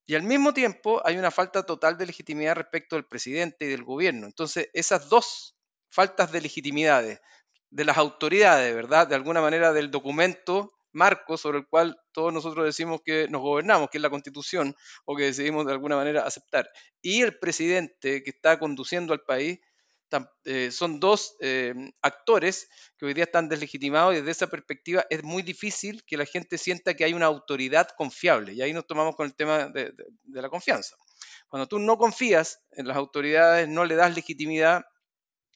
Y 0.06 0.14
al 0.14 0.22
mismo 0.22 0.52
tiempo 0.52 1.00
hay 1.04 1.16
una 1.16 1.30
falta 1.30 1.62
total 1.62 1.96
de 1.96 2.06
legitimidad 2.06 2.56
respecto 2.56 2.96
del 2.96 3.06
presidente 3.06 3.66
y 3.66 3.68
del 3.68 3.84
gobierno. 3.84 4.26
Entonces, 4.26 4.68
esas 4.72 5.08
dos 5.08 5.56
faltas 5.90 6.32
de 6.32 6.40
legitimidad 6.40 7.04
de 7.70 7.84
las 7.84 7.98
autoridades, 7.98 8.74
¿verdad? 8.74 9.06
De 9.06 9.14
alguna 9.14 9.40
manera 9.40 9.72
del 9.72 9.90
documento 9.90 10.72
marco 10.92 11.36
sobre 11.36 11.58
el 11.58 11.66
cual 11.66 11.96
todos 12.12 12.32
nosotros 12.32 12.64
decimos 12.64 13.00
que 13.04 13.28
nos 13.28 13.42
gobernamos, 13.42 13.90
que 13.90 13.98
es 13.98 14.02
la 14.02 14.10
constitución, 14.10 14.74
o 15.04 15.16
que 15.16 15.24
decidimos 15.24 15.66
de 15.66 15.72
alguna 15.72 15.96
manera 15.96 16.24
aceptar. 16.24 16.70
Y 17.00 17.22
el 17.22 17.38
presidente 17.38 18.22
que 18.22 18.30
está 18.30 18.58
conduciendo 18.58 19.12
al 19.12 19.22
país 19.22 19.60
eh, 20.44 20.70
son 20.70 21.00
dos 21.00 21.36
eh, 21.40 21.72
actores 22.02 22.68
que 22.98 23.06
hoy 23.06 23.14
día 23.14 23.24
están 23.24 23.48
deslegitimados 23.48 24.12
y 24.12 24.18
desde 24.18 24.30
esa 24.30 24.46
perspectiva 24.46 25.06
es 25.08 25.22
muy 25.22 25.42
difícil 25.42 26.04
que 26.04 26.18
la 26.18 26.26
gente 26.26 26.58
sienta 26.58 26.92
que 26.94 27.04
hay 27.04 27.14
una 27.14 27.26
autoridad 27.26 27.88
confiable. 27.96 28.52
Y 28.52 28.62
ahí 28.62 28.72
nos 28.72 28.86
tomamos 28.86 29.16
con 29.16 29.26
el 29.26 29.34
tema 29.34 29.68
de 29.68 29.94
la 30.26 30.50
confianza. 30.50 30.96
Cuando 31.48 31.66
tú 31.66 31.78
no 31.78 31.98
confías 31.98 32.60
en 32.72 32.88
las 32.88 32.96
autoridades, 32.96 33.68
no 33.68 33.84
le 33.84 33.94
das 33.94 34.14
legitimidad, 34.14 34.84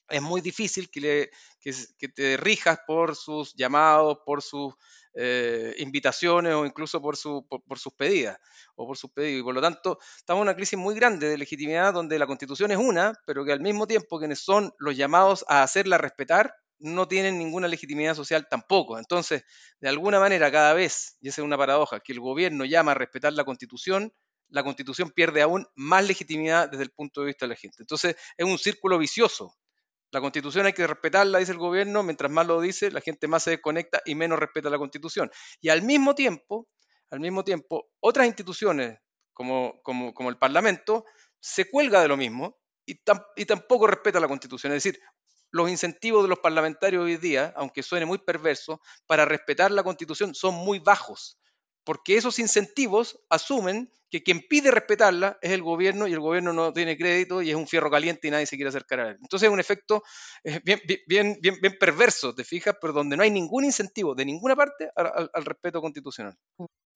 es 0.09 0.21
muy 0.21 0.41
difícil 0.41 0.89
que, 0.89 1.01
le, 1.01 1.31
que, 1.59 2.07
te 2.09 2.37
rijas 2.37 2.79
por 2.85 3.15
sus 3.15 3.53
llamados, 3.55 4.19
por 4.25 4.41
sus 4.41 4.73
eh, 5.19 5.73
invitaciones 5.79 6.53
o 6.53 6.63
incluso 6.63 7.01
por, 7.01 7.17
su, 7.17 7.47
por, 7.47 7.79
sus 7.79 7.91
pedidas 7.93 8.37
o 8.75 8.85
por 8.85 8.97
sus 8.97 9.09
pedidos. 9.11 9.39
Y 9.39 9.43
por 9.43 9.55
lo 9.55 9.61
tanto, 9.61 9.97
estamos 10.15 10.41
en 10.41 10.43
una 10.43 10.55
crisis 10.55 10.77
muy 10.77 10.93
grande 10.93 11.27
de 11.27 11.39
legitimidad 11.39 11.91
donde 11.91 12.19
la 12.19 12.27
constitución 12.27 12.69
es 12.69 12.77
una, 12.77 13.13
pero 13.25 13.43
que 13.43 13.51
al 13.51 13.59
mismo 13.59 13.87
tiempo 13.87 14.19
quienes 14.19 14.39
son 14.39 14.71
los 14.77 14.95
llamados 14.95 15.43
a 15.47 15.63
hacerla 15.63 15.97
respetar 15.97 16.53
no 16.79 17.07
tienen 17.07 17.39
ninguna 17.39 17.67
legitimidad 17.67 18.13
social 18.13 18.47
tampoco. 18.47 18.99
Entonces, 18.99 19.43
de 19.79 19.89
alguna 19.89 20.19
manera, 20.19 20.51
cada 20.51 20.75
vez, 20.75 21.17
y 21.19 21.29
esa 21.29 21.41
es 21.41 21.45
una 21.45 21.57
paradoja, 21.57 21.99
que 21.99 22.13
el 22.13 22.19
gobierno 22.19 22.65
llama 22.65 22.91
a 22.91 22.95
respetar 22.95 23.33
la 23.33 23.43
constitución, 23.43 24.13
la 24.49 24.63
constitución 24.63 25.09
pierde 25.09 25.41
aún 25.41 25.65
más 25.73 26.05
legitimidad 26.07 26.69
desde 26.69 26.83
el 26.83 26.91
punto 26.91 27.21
de 27.21 27.27
vista 27.27 27.45
de 27.45 27.49
la 27.49 27.55
gente. 27.55 27.77
Entonces, 27.79 28.15
es 28.37 28.45
un 28.45 28.59
círculo 28.59 28.99
vicioso 28.99 29.57
la 30.17 30.21
constitución 30.21 30.65
hay 30.65 30.73
que 30.73 30.87
respetarla, 30.87 31.37
dice 31.37 31.51
el 31.51 31.59
gobierno, 31.59 32.01
mientras 32.01 32.31
más 32.31 32.47
lo 32.47 32.59
dice, 32.59 32.89
la 32.89 33.01
gente 33.01 33.27
más 33.27 33.43
se 33.43 33.51
desconecta 33.51 34.01
y 34.03 34.15
menos 34.15 34.39
respeta 34.39 34.67
la 34.67 34.79
constitución. 34.79 35.29
Y 35.61 35.69
al 35.69 35.83
mismo 35.83 36.15
tiempo, 36.15 36.67
al 37.11 37.19
mismo 37.19 37.43
tiempo, 37.43 37.91
otras 37.99 38.25
instituciones 38.25 38.97
como, 39.31 39.79
como, 39.83 40.15
como 40.15 40.29
el 40.31 40.39
Parlamento 40.39 41.05
se 41.39 41.69
cuelga 41.69 42.01
de 42.01 42.07
lo 42.07 42.17
mismo 42.17 42.57
y, 42.83 42.99
y 43.35 43.45
tampoco 43.45 43.85
respeta 43.85 44.19
la 44.19 44.27
constitución. 44.27 44.73
Es 44.73 44.83
decir, 44.83 44.99
los 45.51 45.69
incentivos 45.69 46.23
de 46.23 46.29
los 46.29 46.39
parlamentarios 46.39 47.03
hoy 47.03 47.17
día, 47.17 47.53
aunque 47.55 47.83
suene 47.83 48.07
muy 48.07 48.17
perverso, 48.17 48.81
para 49.05 49.23
respetar 49.23 49.69
la 49.69 49.83
constitución 49.83 50.33
son 50.33 50.55
muy 50.55 50.79
bajos 50.79 51.37
porque 51.87 52.17
esos 52.17 52.37
incentivos 52.37 53.17
asumen 53.29 53.89
que 54.09 54.21
quien 54.21 54.41
pide 54.49 54.71
respetarla 54.71 55.39
es 55.41 55.51
el 55.51 55.63
gobierno 55.63 56.05
y 56.05 56.11
el 56.11 56.19
gobierno 56.19 56.51
no 56.51 56.73
tiene 56.73 56.97
crédito 56.97 57.41
y 57.41 57.49
es 57.49 57.55
un 57.55 57.65
fierro 57.65 57.89
caliente 57.89 58.27
y 58.27 58.31
nadie 58.31 58.45
se 58.45 58.57
quiere 58.57 58.67
acercar 58.67 58.99
a 58.99 59.09
él. 59.11 59.17
Entonces 59.21 59.47
es 59.47 59.53
un 59.53 59.61
efecto 59.61 60.03
eh, 60.43 60.59
bien, 60.65 60.81
bien, 61.07 61.37
bien, 61.41 61.77
perverso, 61.79 62.35
te 62.35 62.43
fijas, 62.43 62.75
pero 62.81 62.91
donde 62.91 63.15
no 63.15 63.23
hay 63.23 63.31
ningún 63.31 63.63
incentivo 63.63 64.15
de 64.15 64.25
ninguna 64.25 64.53
parte 64.53 64.89
al, 64.97 65.45
respeto 65.45 65.79
constitucional. 65.79 66.37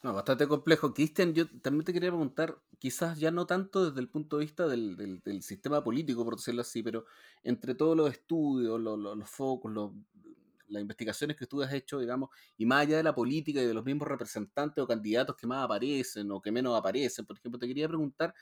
Bastante 0.04 0.46
complejo. 0.46 0.94
Cristian, 0.94 1.34
yo 1.34 1.46
también 1.62 1.86
te 1.86 1.94
quería 1.94 2.10
preguntar, 2.10 2.58
quizás 2.78 3.18
ya 3.18 3.32
no 3.32 3.46
tanto 3.46 3.92
desde 3.92 4.02
el 4.02 4.10
punto 4.10 4.40
de 4.40 4.46
vista 4.46 4.68
del, 4.68 5.22
sistema 5.42 5.82
político, 5.82 6.26
por 6.26 6.36
decirlo 6.36 6.64
así, 6.64 6.84
pero 6.84 7.06
entre 7.44 7.76
todos 7.76 7.96
los 7.96 8.12
estudios, 8.12 8.78
los, 8.78 9.00
los 9.00 9.30
focos, 9.30 9.72
los, 9.72 9.92
las 10.72 10.82
investigaciones 10.82 11.38
que 11.38 11.48
tú 11.48 11.62
has 11.62 11.74
hecho, 11.74 12.00
digamos, 12.00 12.30
y 12.58 12.66
más 12.66 12.82
allá 12.88 12.98
de 12.98 13.04
la 13.04 13.14
política 13.16 13.62
y 13.62 13.66
de 13.66 13.74
los 13.74 13.86
mismos 13.86 14.08
representantes 14.08 14.84
o 14.84 14.88
candidatos 14.88 15.36
que 15.36 15.48
más 15.48 15.64
aparecen 15.66 16.32
o 16.32 16.42
que 16.42 16.52
menos 16.52 16.78
aparecen, 16.78 17.26
por 17.26 17.38
ejemplo, 17.38 17.60
te 17.60 17.68
quería 17.68 17.88
preguntar 17.88 18.34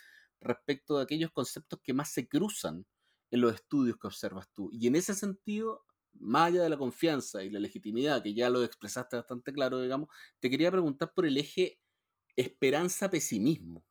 respecto 0.41 0.97
de 0.97 1.03
aquellos 1.03 1.31
conceptos 1.31 1.79
que 1.83 1.93
más 1.93 2.11
se 2.11 2.27
cruzan 2.27 2.85
en 3.31 3.41
los 3.41 3.53
estudios 3.53 3.97
que 3.97 4.07
observas 4.07 4.47
tú. 4.53 4.69
Y 4.71 4.87
en 4.87 4.95
ese 4.95 5.13
sentido, 5.15 5.85
más 6.13 6.47
allá 6.49 6.63
de 6.63 6.69
la 6.69 6.77
confianza 6.77 7.43
y 7.43 7.49
la 7.49 7.59
legitimidad, 7.59 8.23
que 8.23 8.33
ya 8.33 8.49
lo 8.49 8.63
expresaste 8.63 9.17
bastante 9.17 9.53
claro, 9.53 9.81
digamos, 9.81 10.09
te 10.39 10.49
quería 10.49 10.71
preguntar 10.71 11.13
por 11.13 11.25
el 11.25 11.37
eje 11.37 11.79
esperanza-pesimismo. 12.35 13.85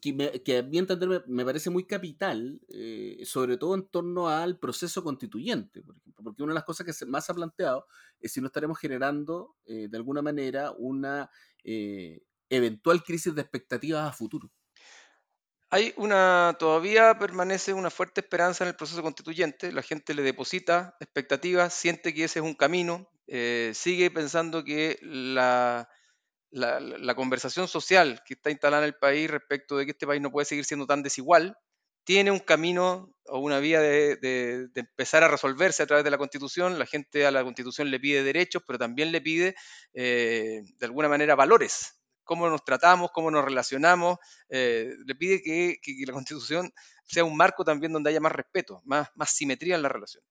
Que, 0.00 0.58
a 0.58 0.62
mi 0.62 0.78
entender 0.78 1.24
me, 1.26 1.44
parece 1.44 1.70
muy 1.70 1.84
capital, 1.86 2.60
eh, 2.68 3.20
sobre 3.24 3.56
todo 3.56 3.74
en 3.74 3.86
torno 3.86 4.28
al 4.28 4.58
proceso 4.58 5.04
constituyente, 5.04 5.82
por 5.82 5.96
ejemplo, 5.96 6.24
porque 6.24 6.42
una 6.42 6.52
de 6.52 6.56
las 6.56 6.64
cosas 6.64 6.86
que 6.86 7.06
más 7.06 7.24
se 7.24 7.32
ha 7.32 7.34
planteado 7.34 7.86
es 8.18 8.32
si 8.32 8.40
no 8.40 8.48
estaremos 8.48 8.78
generando 8.78 9.56
eh, 9.66 9.86
de 9.88 9.96
alguna 9.96 10.22
manera 10.22 10.72
una 10.72 11.30
eh, 11.62 12.20
eventual 12.48 13.04
crisis 13.04 13.34
de 13.34 13.42
expectativas 13.42 14.08
a 14.08 14.12
futuro. 14.12 14.50
Hay 15.72 15.94
una, 15.96 16.56
todavía 16.58 17.16
permanece 17.16 17.72
una 17.72 17.90
fuerte 17.90 18.22
esperanza 18.22 18.64
en 18.64 18.68
el 18.68 18.76
proceso 18.76 19.02
constituyente, 19.02 19.70
la 19.70 19.82
gente 19.82 20.14
le 20.14 20.22
deposita 20.22 20.96
expectativas, 20.98 21.72
siente 21.72 22.12
que 22.12 22.24
ese 22.24 22.40
es 22.40 22.44
un 22.44 22.54
camino, 22.54 23.08
sigue 23.28 24.10
pensando 24.10 24.64
que 24.64 24.98
la, 25.00 25.88
la, 26.50 27.14
conversación 27.14 27.68
social 27.68 28.22
que 28.24 28.34
está 28.34 28.50
instalada 28.50 28.84
en 28.84 28.88
el 28.88 28.98
país 28.98 29.30
respecto 29.30 29.76
de 29.76 29.84
que 29.84 29.92
este 29.92 30.06
país 30.06 30.20
no 30.20 30.30
puede 30.30 30.44
seguir 30.44 30.64
siendo 30.64 30.86
tan 30.86 31.02
desigual, 31.02 31.56
tiene 32.04 32.30
un 32.30 32.40
camino 32.40 33.14
o 33.26 33.38
una 33.38 33.60
vía 33.60 33.80
de, 33.80 34.68
empezar 34.74 35.22
a 35.22 35.28
resolverse 35.28 35.82
a 35.82 35.86
través 35.86 36.04
de 36.04 36.10
la 36.10 36.18
constitución. 36.18 36.78
La 36.78 36.86
gente 36.86 37.26
a 37.26 37.30
la 37.30 37.44
constitución 37.44 37.90
le 37.90 38.00
pide 38.00 38.22
derechos, 38.22 38.62
pero 38.66 38.78
también 38.78 39.12
le 39.12 39.20
pide 39.20 39.54
eh, 39.94 40.62
de 40.78 40.86
alguna 40.86 41.08
manera 41.08 41.34
valores, 41.34 42.00
cómo 42.24 42.48
nos 42.48 42.64
tratamos, 42.64 43.10
cómo 43.12 43.30
nos 43.30 43.44
relacionamos, 43.44 44.18
eh, 44.48 44.94
le 45.04 45.14
pide 45.14 45.42
que, 45.42 45.78
la 46.06 46.12
constitución 46.12 46.72
sea 47.04 47.24
un 47.24 47.36
marco 47.36 47.64
también 47.64 47.92
donde 47.92 48.10
haya 48.10 48.20
más 48.20 48.32
respeto, 48.32 48.80
más, 48.84 49.08
más 49.14 49.30
simetría 49.30 49.76
en 49.76 49.82
la 49.82 49.88
relación. 49.88 50.24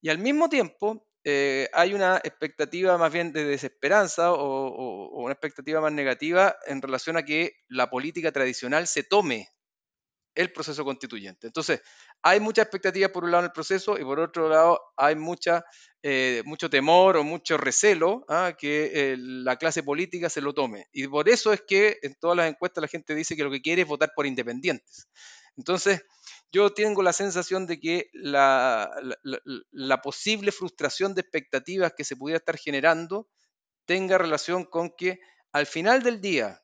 Y 0.00 0.08
al 0.08 0.18
mismo 0.18 0.48
tiempo, 0.48 1.06
eh, 1.24 1.68
hay 1.72 1.94
una 1.94 2.16
expectativa 2.16 2.98
más 2.98 3.12
bien 3.12 3.32
de 3.32 3.44
desesperanza 3.44 4.32
o, 4.32 5.22
una 5.22 5.32
expectativa 5.32 5.80
más 5.80 5.92
negativa 5.92 6.56
en 6.66 6.82
relación 6.82 7.16
a 7.16 7.24
que 7.24 7.54
la 7.68 7.88
política 7.90 8.32
tradicional 8.32 8.86
se 8.86 9.04
tome 9.04 9.48
el 10.34 10.52
proceso 10.52 10.84
constituyente. 10.84 11.46
Entonces, 11.46 11.82
hay 12.22 12.40
mucha 12.40 12.62
expectativa 12.62 13.08
por 13.10 13.24
un 13.24 13.30
lado 13.30 13.42
en 13.42 13.50
el 13.50 13.52
proceso 13.52 13.98
y 13.98 14.02
por 14.02 14.18
otro 14.18 14.48
lado 14.48 14.80
hay 14.96 15.14
eh, 16.02 16.42
mucho 16.46 16.70
temor 16.70 17.16
o 17.18 17.24
mucho 17.24 17.58
recelo 17.58 18.24
a 18.28 18.46
¿ah? 18.46 18.56
que 18.56 18.90
eh, 18.94 19.16
la 19.18 19.56
clase 19.56 19.82
política 19.82 20.30
se 20.30 20.40
lo 20.40 20.54
tome. 20.54 20.88
Y 20.90 21.06
por 21.06 21.28
eso 21.28 21.52
es 21.52 21.62
que 21.62 21.98
en 22.02 22.14
todas 22.18 22.36
las 22.36 22.48
encuestas 22.48 22.82
la 22.82 22.88
gente 22.88 23.14
dice 23.14 23.36
que 23.36 23.44
lo 23.44 23.50
que 23.50 23.60
quiere 23.60 23.82
es 23.82 23.88
votar 23.88 24.12
por 24.16 24.26
independientes. 24.26 25.08
Entonces, 25.56 26.02
yo 26.52 26.72
tengo 26.74 27.02
la 27.02 27.12
sensación 27.12 27.66
de 27.66 27.80
que 27.80 28.10
la, 28.12 28.90
posible 30.02 30.52
frustración 30.52 31.14
de 31.14 31.22
expectativas 31.22 31.94
que 31.96 32.04
se 32.04 32.16
pudiera 32.16 32.38
estar 32.38 32.58
generando 32.58 33.28
tenga 33.86 34.18
relación 34.18 34.64
con 34.64 34.90
que 34.96 35.18
al 35.52 35.66
final 35.66 36.02
del 36.02 36.20
día, 36.20 36.62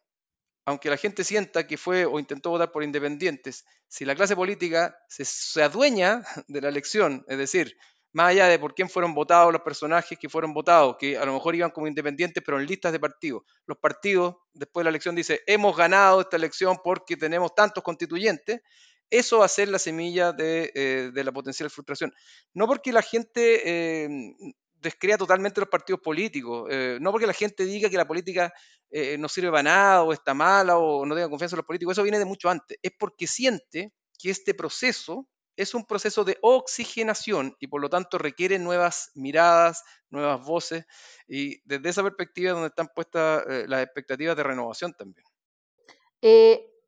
aunque 0.66 0.90
la 0.90 0.96
gente 0.96 1.24
sienta 1.24 1.66
que 1.66 1.78
fue 1.78 2.04
o 2.04 2.18
intentó 2.18 2.50
votar 2.50 2.70
por 2.70 2.84
independientes, 2.84 3.64
si 3.88 4.04
la 4.04 4.14
clase 4.14 4.36
política 4.36 4.96
se, 5.08 5.24
se 5.24 5.62
adueña 5.62 6.22
de 6.48 6.60
la 6.60 6.68
elección, 6.68 7.24
es 7.26 7.38
decir, 7.38 7.76
más 8.12 8.30
allá 8.30 8.46
de 8.46 8.58
por 8.58 8.74
quién 8.74 8.88
fueron 8.88 9.14
votados 9.14 9.52
los 9.52 9.62
personajes 9.62 10.18
que 10.18 10.28
fueron 10.28 10.54
votados, 10.54 10.96
que 10.98 11.18
a 11.18 11.24
lo 11.24 11.34
mejor 11.34 11.54
iban 11.54 11.70
como 11.70 11.86
independientes, 11.86 12.42
pero 12.44 12.58
en 12.58 12.66
listas 12.66 12.92
de 12.92 13.00
partidos. 13.00 13.42
Los 13.66 13.78
partidos, 13.78 14.36
después 14.52 14.82
de 14.82 14.84
la 14.84 14.90
elección, 14.90 15.14
dicen, 15.14 15.38
hemos 15.46 15.76
ganado 15.76 16.22
esta 16.22 16.36
elección 16.36 16.78
porque 16.82 17.16
tenemos 17.16 17.54
tantos 17.54 17.82
constituyentes. 17.82 18.60
Eso 19.10 19.38
va 19.38 19.46
a 19.46 19.48
ser 19.48 19.68
la 19.68 19.78
semilla 19.78 20.32
de, 20.32 20.70
eh, 20.74 21.10
la 21.14 21.32
potencial 21.32 21.70
frustración. 21.70 22.12
No 22.52 22.66
porque 22.66 22.92
la 22.92 23.02
gente 23.02 23.62
eh, 24.04 24.08
descrea 24.74 25.16
totalmente 25.16 25.60
los 25.60 25.70
partidos 25.70 26.00
políticos, 26.00 26.68
eh, 26.70 26.98
no 27.00 27.10
porque 27.10 27.26
la 27.26 27.32
gente 27.32 27.64
diga 27.64 27.88
que 27.88 27.96
la 27.96 28.06
política 28.06 28.52
no 29.18 29.28
sirve 29.28 29.50
para 29.50 29.62
nada 29.62 30.02
o 30.02 30.14
está 30.14 30.32
mala 30.32 30.78
o 30.78 31.04
no 31.04 31.14
tenga 31.14 31.28
confianza 31.28 31.54
en 31.54 31.58
los 31.58 31.66
políticos, 31.66 31.92
eso 31.92 32.02
viene 32.02 32.18
de 32.18 32.24
mucho 32.24 32.48
antes. 32.48 32.78
Es 32.82 32.92
porque 32.98 33.26
siente 33.26 33.92
que 34.18 34.30
este 34.30 34.54
proceso 34.54 35.28
es 35.56 35.74
un 35.74 35.84
proceso 35.84 36.24
de 36.24 36.38
oxigenación 36.40 37.54
y 37.60 37.66
por 37.66 37.82
lo 37.82 37.90
tanto 37.90 38.16
requiere 38.16 38.58
nuevas 38.58 39.10
miradas, 39.14 39.84
nuevas 40.08 40.42
voces 40.42 40.86
y 41.26 41.60
desde 41.68 41.90
esa 41.90 42.02
perspectiva 42.02 42.48
es 42.48 42.54
donde 42.54 42.68
están 42.68 42.88
puestas 42.94 43.44
las 43.68 43.82
expectativas 43.82 44.34
de 44.34 44.42
renovación 44.42 44.94
también 44.94 45.26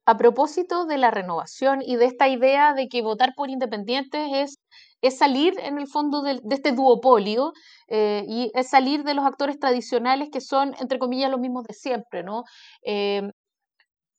a 0.07 0.17
propósito 0.17 0.87
de 0.87 0.99
la 0.99 1.11
renovación 1.11 1.83
y 1.83 1.97
de 1.97 2.07
esta 2.07 2.29
idea 2.29 2.75
de 2.75 2.89
que 2.89 3.03
votar 3.03 3.35
por 3.37 3.51
independientes 3.51 4.29
es, 4.33 4.59
es 5.03 5.19
salir 5.19 5.55
en 5.61 5.79
el 5.79 5.87
fondo 5.87 6.23
de, 6.23 6.41
este 6.51 6.73
duopolio 6.73 7.53
eh, 7.89 8.25
y 8.27 8.51
es 8.55 8.69
salir 8.69 9.05
de 9.05 9.15
los 9.15 9.25
actores 9.25 9.59
tradicionales 9.59 10.31
que 10.33 10.41
son, 10.41 10.75
entre 10.81 10.99
comillas, 10.99 11.31
los 11.31 11.41
mismos 11.41 11.65
de 11.65 11.75
siempre, 11.75 12.23
¿no? 12.23 12.45
Eh, 12.83 13.31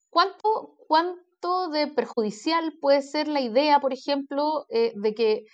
¿cuánto, 0.10 0.76
¿Cuánto 0.88 1.70
de 1.70 1.88
perjudicial 1.88 2.74
puede 2.80 3.02
ser 3.02 3.28
la 3.28 3.42
idea, 3.42 3.80
por 3.80 3.94
ejemplo, 3.94 4.66
eh, 4.70 4.94
de 4.96 5.14
que 5.14 5.46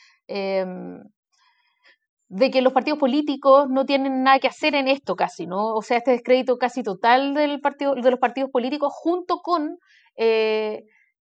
de 2.29 2.51
que 2.51 2.61
los 2.61 2.73
partidos 2.73 2.99
políticos 2.99 3.67
no 3.69 3.85
tienen 3.85 4.23
nada 4.23 4.39
que 4.39 4.47
hacer 4.47 4.75
en 4.75 4.87
esto 4.87 5.15
casi, 5.15 5.47
¿no? 5.47 5.73
O 5.73 5.81
sea, 5.81 5.97
este 5.97 6.11
descrédito 6.11 6.57
casi 6.57 6.83
total 6.83 7.33
del 7.33 7.61
partido, 7.61 7.95
de 7.95 8.11
los 8.11 8.19
partidos 8.19 8.51
políticos 8.51 8.91
junto 8.93 9.37
con 9.37 9.77
eh, 10.17 10.83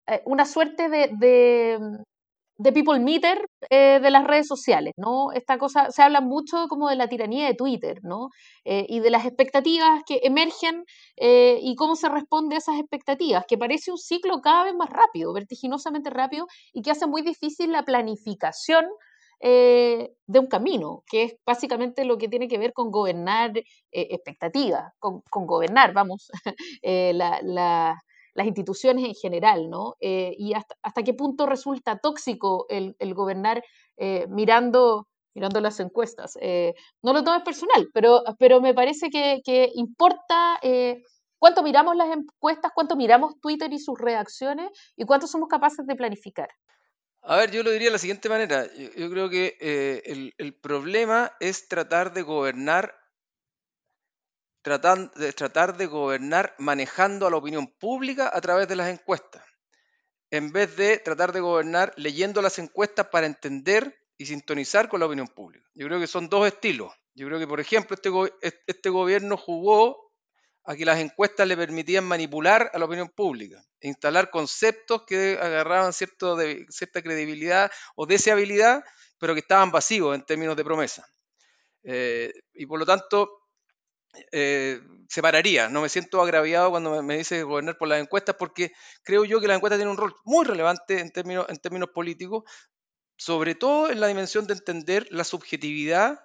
eh, 0.07 0.23
una 0.25 0.47
suerte 0.47 0.89
de, 0.89 1.11
de, 2.57 2.73
people 2.73 2.99
meter 2.99 3.47
eh, 3.71 4.01
de 4.01 4.11
las 4.11 4.25
redes 4.25 4.47
sociales, 4.47 4.95
¿no? 4.97 5.33
Esta 5.33 5.59
cosa, 5.59 5.91
se 5.91 6.03
habla 6.03 6.23
mucho 6.23 6.67
como 6.69 6.89
de 6.89 6.97
la 6.97 7.09
tiranía 7.09 7.47
de 7.47 7.55
Twitter, 7.55 8.01
¿no? 8.03 8.31
y 8.65 9.01
de 9.01 9.11
las 9.11 9.25
expectativas 9.25 10.03
que 10.07 10.21
emergen 10.25 10.85
y 11.17 11.75
cómo 11.77 11.97
se 11.97 12.09
responde 12.09 12.57
a 12.57 12.59
esas 12.59 12.79
expectativas, 12.79 13.45
que 13.47 13.57
parece 13.57 13.91
un 13.91 13.99
ciclo 13.99 14.41
cada 14.43 14.65
vez 14.65 14.75
más 14.75 14.91
rápido, 14.91 15.33
vertiginosamente 15.33 16.11
rápido, 16.11 16.47
y 16.73 16.83
que 16.83 16.91
hace 16.91 17.07
muy 17.07 17.23
difícil 17.23 17.73
la 17.73 17.85
planificación 17.85 18.87
de 19.41 20.39
un 20.39 20.47
camino, 20.49 21.03
que 21.07 21.23
es 21.25 21.37
básicamente 21.47 22.05
lo 22.05 22.19
que 22.19 22.29
tiene 22.29 22.49
que 22.49 22.59
ver 22.59 22.73
con 22.73 22.91
gobernar 22.91 23.53
expectativas, 23.91 24.93
con, 24.99 25.23
gobernar, 25.31 25.93
vamos, 25.95 26.31
la, 26.83 27.99
las 28.39 28.47
instituciones 28.47 29.05
en 29.05 29.15
general, 29.17 29.69
¿no? 29.69 29.97
Eh, 29.99 30.33
y 30.39 30.55
hasta, 30.55 30.77
hasta, 30.81 31.03
qué 31.03 31.13
punto 31.13 31.45
resulta 31.45 31.99
tóxico 31.99 32.67
el, 32.69 32.95
gobernar 33.13 33.65
eh, 33.97 34.29
mirando, 34.29 35.09
mirando 35.35 35.61
las 35.61 35.81
encuestas. 35.81 36.39
Eh, 36.41 36.73
no 37.03 37.13
lo 37.13 37.25
tomes 37.25 37.43
personal, 37.43 37.89
pero, 37.93 38.23
pero 38.39 38.61
me 38.61 38.75
parece 38.75 39.11
que, 39.11 39.73
importa 39.75 40.61
cuánto 41.41 41.65
miramos 41.65 41.97
las 41.97 42.17
encuestas, 42.17 42.71
cuánto 42.73 42.95
miramos 42.95 43.41
Twitter 43.41 43.73
y 43.73 43.81
sus 43.81 43.99
reacciones 43.99 44.69
y 44.95 45.05
cuánto 45.05 45.27
somos 45.27 45.49
capaces 45.49 45.85
de 45.85 45.97
planificar. 45.97 46.49
A 47.23 47.39
ver, 47.39 47.51
yo 47.51 47.65
lo 47.65 47.73
diría 47.73 47.89
de 47.89 47.93
la 47.93 47.99
siguiente 47.99 48.29
manera. 48.29 48.67
Yo, 48.97 49.11
creo 49.11 49.29
que 49.29 49.57
el, 50.07 50.33
el, 50.39 50.55
problema 50.55 51.33
es 51.41 51.67
tratar 51.67 52.13
de 52.13 52.23
gobernar 52.23 52.95
de, 54.65 55.33
tratar 55.33 55.77
de 55.77 55.87
gobernar 55.87 56.55
manejando 56.59 57.27
a 57.27 57.31
la 57.31 57.37
opinión 57.37 57.67
pública 57.79 58.31
a 58.33 58.41
través 58.41 58.69
de 58.69 58.77
las 58.77 58.89
encuestas, 58.89 59.43
en 60.31 60.53
vez 60.53 60.77
de 60.77 60.99
tratar 60.99 61.33
de 61.33 61.41
gobernar 61.41 61.93
leyendo 61.97 62.43
las 62.43 62.59
encuestas 62.59 63.07
para 63.09 63.27
entender 63.27 63.99
y 64.19 64.27
sintonizar 64.27 64.89
con 64.89 65.01
la 65.01 65.07
opinión 65.07 65.29
pública. 65.29 65.67
Yo 65.75 65.87
creo 65.87 66.01
que 66.01 66.07
son 66.07 66.29
dos 66.29 66.47
estilos. 66.47 66.93
Yo 67.15 67.27
creo 67.27 67.39
que, 67.39 67.47
por 67.47 67.61
ejemplo, 67.61 67.97
este, 68.43 68.63
este 68.67 68.91
gobierno 68.91 69.37
jugó 69.37 70.09
a 70.65 70.77
que 70.77 70.85
las 70.85 70.99
encuestas 70.99 71.49
le 71.49 71.57
permitían 71.57 72.05
manipular 72.05 72.71
a 72.75 72.79
la 72.79 72.85
opinión 72.85 73.09
pública, 73.09 73.65
instalar 73.81 74.29
conceptos 74.29 75.05
que 75.07 75.39
agarraban 75.41 75.93
cierto 75.95 76.37
cierta 76.69 77.01
credibilidad 77.01 77.71
o 77.97 78.07
deseabilidad, 78.07 78.85
pero 79.19 79.35
que 79.35 79.41
estaban 79.41 79.71
vacíos 79.71 80.15
en 80.15 80.27
términos 80.27 80.57
de 80.57 80.65
promesa. 80.65 81.07
Eh, 81.85 82.33
y 82.53 82.67
por 82.67 82.79
lo 82.79 82.85
tanto, 82.85 83.38
eh, 84.33 84.81
separaría. 85.09 85.69
No 85.69 85.83
me 85.83 85.89
siento 85.89 86.21
agraviado 86.21 86.71
cuando 86.71 87.03
me, 87.03 87.19
dice 87.19 87.43
gobernar 87.43 87.79
por 87.79 87.89
las 87.89 88.01
encuestas 88.01 88.37
porque 88.39 88.73
creo 89.03 89.25
yo 89.25 89.41
que 89.41 89.49
las 89.49 89.57
encuestas 89.57 89.79
tienen 89.79 89.93
un 89.93 89.99
rol 89.99 90.15
muy 90.25 90.45
relevante 90.45 91.01
en 91.01 91.11
términos, 91.11 91.47
en 91.49 91.59
términos 91.59 91.91
políticos, 91.95 92.45
sobre 93.17 93.55
todo 93.55 93.91
en 93.91 94.01
la 94.01 94.07
dimensión 94.07 94.47
de 94.47 94.55
entender 94.55 95.07
la 95.11 95.25
subjetividad 95.25 96.21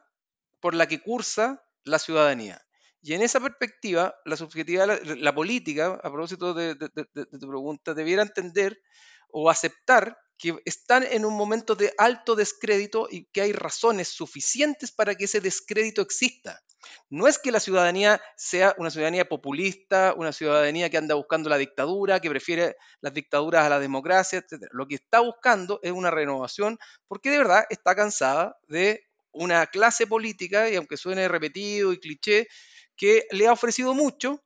por 0.60 0.76
la 0.76 0.88
que 0.88 1.02
cursa 1.02 1.64
la 1.84 2.00
ciudadanía. 2.00 2.62
Y 3.02 3.14
en 3.14 3.22
esa 3.22 3.42
perspectiva, 3.42 4.16
la 4.24 4.38
subjetividad, 4.38 5.02
la, 5.04 5.36
política, 5.36 6.00
a 6.02 6.10
propósito 6.10 6.54
de, 6.54 6.76
de, 6.76 6.88
tu 6.88 7.50
pregunta, 7.50 7.94
debiera 7.94 8.22
entender 8.22 8.82
o 9.30 9.50
aceptar 9.50 10.18
que 10.38 10.58
están 10.66 11.04
en 11.04 11.26
un 11.26 11.36
momento 11.36 11.76
de 11.76 11.94
alto 11.98 12.36
descrédito 12.36 13.08
y 13.10 13.26
que 13.26 13.42
hay 13.42 13.54
razones 13.54 14.10
suficientes 14.10 14.92
para 14.92 15.16
que 15.16 15.26
ese 15.26 15.42
descrédito 15.42 16.02
exista. 16.02 16.62
No 17.10 17.28
es 17.28 17.40
que 17.40 17.52
la 17.52 17.60
ciudadanía 17.60 18.22
sea 18.36 18.76
una 18.78 18.90
ciudadanía 18.90 19.30
populista, 19.30 20.14
una 20.18 20.34
ciudadanía 20.34 20.90
que 20.90 20.98
anda 20.98 21.16
buscando 21.16 21.50
la 21.50 21.58
dictadura, 21.58 22.20
que 22.20 22.30
prefiere 22.30 22.76
las 23.00 23.14
dictaduras 23.14 23.66
a 23.66 23.70
la 23.70 23.80
democracia, 23.80 24.40
etc. 24.40 24.66
Lo 24.72 24.88
que 24.88 24.96
está 24.96 25.22
buscando 25.22 25.80
es 25.82 25.92
una 25.92 26.12
renovación 26.12 26.78
porque 27.08 27.30
de 27.30 27.38
verdad 27.38 27.64
está 27.70 27.96
cansada 27.96 28.58
de 28.68 29.06
una 29.32 29.66
clase 29.68 30.06
política, 30.08 30.70
y 30.70 30.76
aunque 30.76 30.98
suene 30.98 31.28
repetido 31.28 31.92
y 31.92 32.00
cliché, 32.00 32.48
que 32.96 33.26
le 33.32 33.48
ha 33.48 33.54
ofrecido 33.54 33.94
mucho 33.94 34.44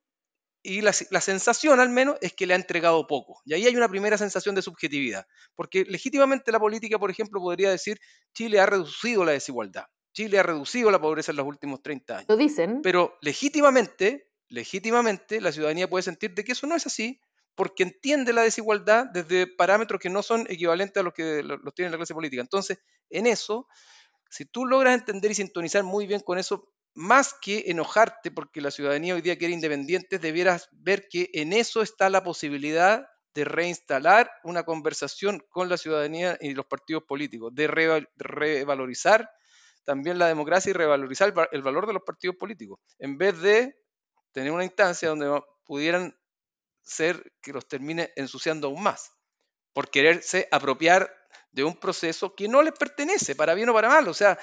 y 0.63 0.81
la, 0.81 0.93
la, 1.11 1.21
sensación 1.21 1.79
al 1.79 1.89
menos 1.89 2.17
es 2.21 2.33
que 2.33 2.45
le 2.45 2.53
ha 2.53 2.57
entregado 2.57 3.07
poco. 3.07 3.41
Y 3.45 3.53
ahí 3.53 3.65
hay 3.65 3.75
una 3.75 3.87
primera 3.87 4.17
sensación 4.17 4.55
de 4.55 4.61
subjetividad, 4.61 5.25
porque 5.55 5.85
legítimamente 5.85 6.51
la 6.51 6.59
política, 6.59 6.99
por 6.99 7.11
ejemplo, 7.11 7.39
podría 7.39 7.69
decir, 7.69 7.99
Chile 8.33 8.59
ha 8.59 8.65
reducido 8.65 9.23
la 9.23 9.31
desigualdad, 9.31 9.85
Chile 10.13 10.39
ha 10.39 10.43
reducido 10.43 10.91
la 10.91 10.99
pobreza 10.99 11.31
en 11.31 11.37
los 11.37 11.45
últimos 11.45 11.81
30 11.81 12.17
años. 12.17 12.29
Lo 12.29 12.37
dicen. 12.37 12.81
Pero 12.81 13.17
legítimamente, 13.21 14.31
legítimamente 14.49 15.39
la 15.41 15.51
ciudadanía 15.51 15.89
puede 15.89 16.03
sentir 16.03 16.33
de 16.33 16.43
que 16.43 16.53
eso 16.53 16.67
no 16.67 16.75
es 16.75 16.85
así, 16.85 17.21
porque 17.57 17.83
entiende 17.83 18.33
la 18.33 18.43
desigualdad 18.43 19.07
desde 19.11 19.47
parámetros 19.47 19.99
que 19.99 20.09
no 20.09 20.21
son 20.21 20.45
equivalentes 20.47 21.01
a 21.01 21.03
los 21.03 21.13
que 21.13 21.41
los 21.43 21.73
tiene 21.73 21.89
la 21.89 21.97
clase 21.97 22.13
política. 22.13 22.41
Entonces, 22.41 22.77
en 23.09 23.25
eso, 23.25 23.67
si 24.29 24.45
tú 24.45 24.65
logras 24.65 24.93
entender 24.93 25.31
y 25.31 25.35
sintonizar 25.35 25.83
muy 25.83 26.05
bien 26.05 26.21
con 26.21 26.37
eso, 26.37 26.71
más 26.97 27.35
que 27.39 27.65
enojarte 27.67 28.31
porque 28.31 28.59
la 28.59 28.71
ciudadanía 28.71 29.13
hoy 29.13 29.21
día 29.21 29.37
quiere 29.37 29.53
independientes, 29.53 30.19
debieras 30.19 30.67
ver 30.71 31.07
que 31.07 31.29
en 31.33 31.53
eso 31.53 31.83
está 31.83 32.09
la 32.09 32.23
posibilidad 32.23 33.05
de 33.35 33.45
reinstalar 33.45 34.31
una 34.43 34.63
conversación 34.63 35.45
con 35.49 35.69
la 35.69 35.77
ciudadanía 35.77 36.39
y 36.41 36.55
los 36.55 36.65
partidos 36.65 37.03
políticos, 37.03 37.53
de 37.53 37.67
revalorizar 37.67 39.29
también 39.85 40.17
la 40.17 40.27
democracia 40.27 40.71
y 40.71 40.73
revalorizar 40.73 41.31
el 41.51 41.61
valor 41.61 41.85
de 41.85 41.93
los 41.93 42.01
partidos 42.01 42.35
políticos, 42.35 42.79
en 42.97 43.19
vez 43.19 43.39
de 43.41 43.75
tener 44.31 44.51
una 44.51 44.63
instancia 44.63 45.09
donde 45.09 45.39
pudieran 45.65 46.17
ser 46.81 47.31
que 47.43 47.53
los 47.53 47.67
termine 47.67 48.11
ensuciando 48.15 48.69
aún 48.69 48.81
más, 48.81 49.11
por 49.71 49.91
quererse 49.91 50.47
apropiar 50.51 51.13
de 51.51 51.63
un 51.63 51.79
proceso 51.79 52.33
que 52.33 52.47
no 52.47 52.63
les 52.63 52.73
pertenece, 52.73 53.35
para 53.35 53.53
bien 53.53 53.69
o 53.69 53.73
para 53.73 53.87
mal. 53.87 54.07
O 54.07 54.15
sea, 54.15 54.39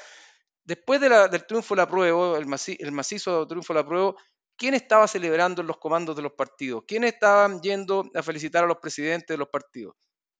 después 0.65 1.01
del 1.01 1.47
triunfo 1.47 1.75
de 1.75 1.83
la 1.83 1.89
prueba, 1.89 2.39
el, 2.39 2.47
el 2.79 2.93
macizo 2.93 3.47
triunfo 3.47 3.73
de 3.73 3.81
la 3.81 3.87
prueba, 3.87 4.15
¿quién 4.57 4.75
estaba 4.75 5.07
celebrando 5.07 5.63
los 5.63 5.79
comandos 5.79 6.17
de 6.17 6.23
los 6.23 6.33
partidos? 6.33 6.85
¿Quién 6.87 7.05
estaban 7.05 7.61
yendo 7.61 8.11
a 8.15 8.23
felicitar 8.23 8.65
a 8.65 8.67
los 8.67 8.79
presidentes 8.79 9.29
de 9.29 9.39
los 9.39 9.49
partidos? 9.49 9.95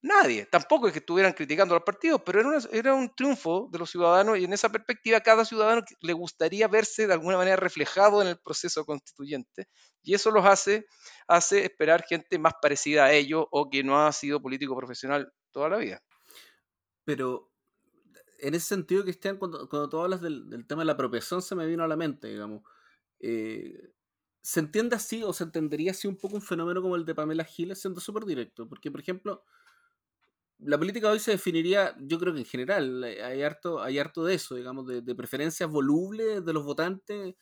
Nadie. 0.05 0.45
Tampoco 0.45 0.87
es 0.87 0.93
que 0.93 0.99
estuvieran 0.99 1.33
criticando 1.33 1.75
a 1.75 1.79
los 1.79 1.85
partidos, 1.85 2.21
pero 2.27 2.41
era, 2.41 2.59
era, 2.73 2.95
un 2.95 3.15
triunfo 3.15 3.71
de 3.73 3.79
los 3.79 3.91
ciudadanos 3.91 4.39
y 4.39 4.45
en 4.45 4.53
esa 4.53 4.69
perspectiva 4.69 5.19
cada 5.23 5.47
ciudadano 5.47 5.83
le 6.03 6.13
gustaría 6.13 6.69
verse 6.69 7.07
de 7.07 7.15
alguna 7.15 7.39
manera 7.39 7.57
reflejado 7.57 8.21
en 8.21 8.29
el 8.29 8.39
proceso 8.39 8.85
constituyente 8.85 9.67
y 10.03 10.13
eso 10.13 10.31
los 10.31 10.45
hace, 10.45 10.85
hace 11.27 11.65
esperar 11.65 12.05
gente 12.07 12.39
más 12.39 12.53
parecida 12.61 13.07
a 13.07 13.13
ellos 13.15 13.47
o 13.51 13.71
que 13.71 13.83
no 13.83 14.07
ha 14.07 14.13
sido 14.13 14.43
político 14.43 14.77
profesional 14.77 15.33
toda 15.53 15.71
la 15.71 15.79
vida. 15.79 16.03
Pero 17.07 17.51
en 18.39 18.55
ese 18.55 18.67
sentido, 18.67 19.03
Cristian, 19.03 19.37
cuando, 19.37 19.69
cuando 19.69 19.89
tú 19.89 19.99
hablas 19.99 20.21
del, 20.21 20.49
del, 20.49 20.67
tema 20.67 20.83
de 20.83 20.87
la 20.87 20.93
apropiación, 20.93 21.43
se 21.43 21.55
me 21.55 21.67
vino 21.67 21.85
a 21.85 21.89
la 21.89 21.97
mente, 21.97 22.29
digamos. 22.29 22.63
Eh, 23.21 23.93
¿Se 24.43 24.61
entiende 24.61 24.97
así 24.97 25.23
o 25.23 25.33
se 25.33 25.45
entendería 25.45 25.93
así 25.93 26.07
un 26.07 26.17
poco 26.17 26.37
un 26.37 26.43
fenómeno 26.43 26.83
como 26.83 26.97
el 26.97 27.05
de 27.05 27.15
Pamela 27.15 27.45
Giles 27.45 27.81
siendo 27.81 28.01
súper 28.01 28.25
directo? 28.25 28.69
Porque, 28.69 28.91
por 28.91 29.01
ejemplo, 29.01 29.45
la 30.59 30.79
política 30.79 31.11
hoy 31.11 31.19
se 31.19 31.33
definiría, 31.33 31.97
yo 32.01 32.19
creo 32.19 32.35
que 32.35 32.41
en 32.41 32.47
general, 32.47 33.03
hay 33.05 33.43
harto, 33.43 33.83
hay 33.83 33.99
harto 33.99 34.25
de 34.25 34.35
eso, 34.35 34.55
digamos, 34.55 34.87
de, 34.87 35.01
de 35.01 35.15
preferencias 35.15 35.71
volubles 35.71 36.45
de 36.45 36.53
los 36.53 36.65
votantes 36.65 37.35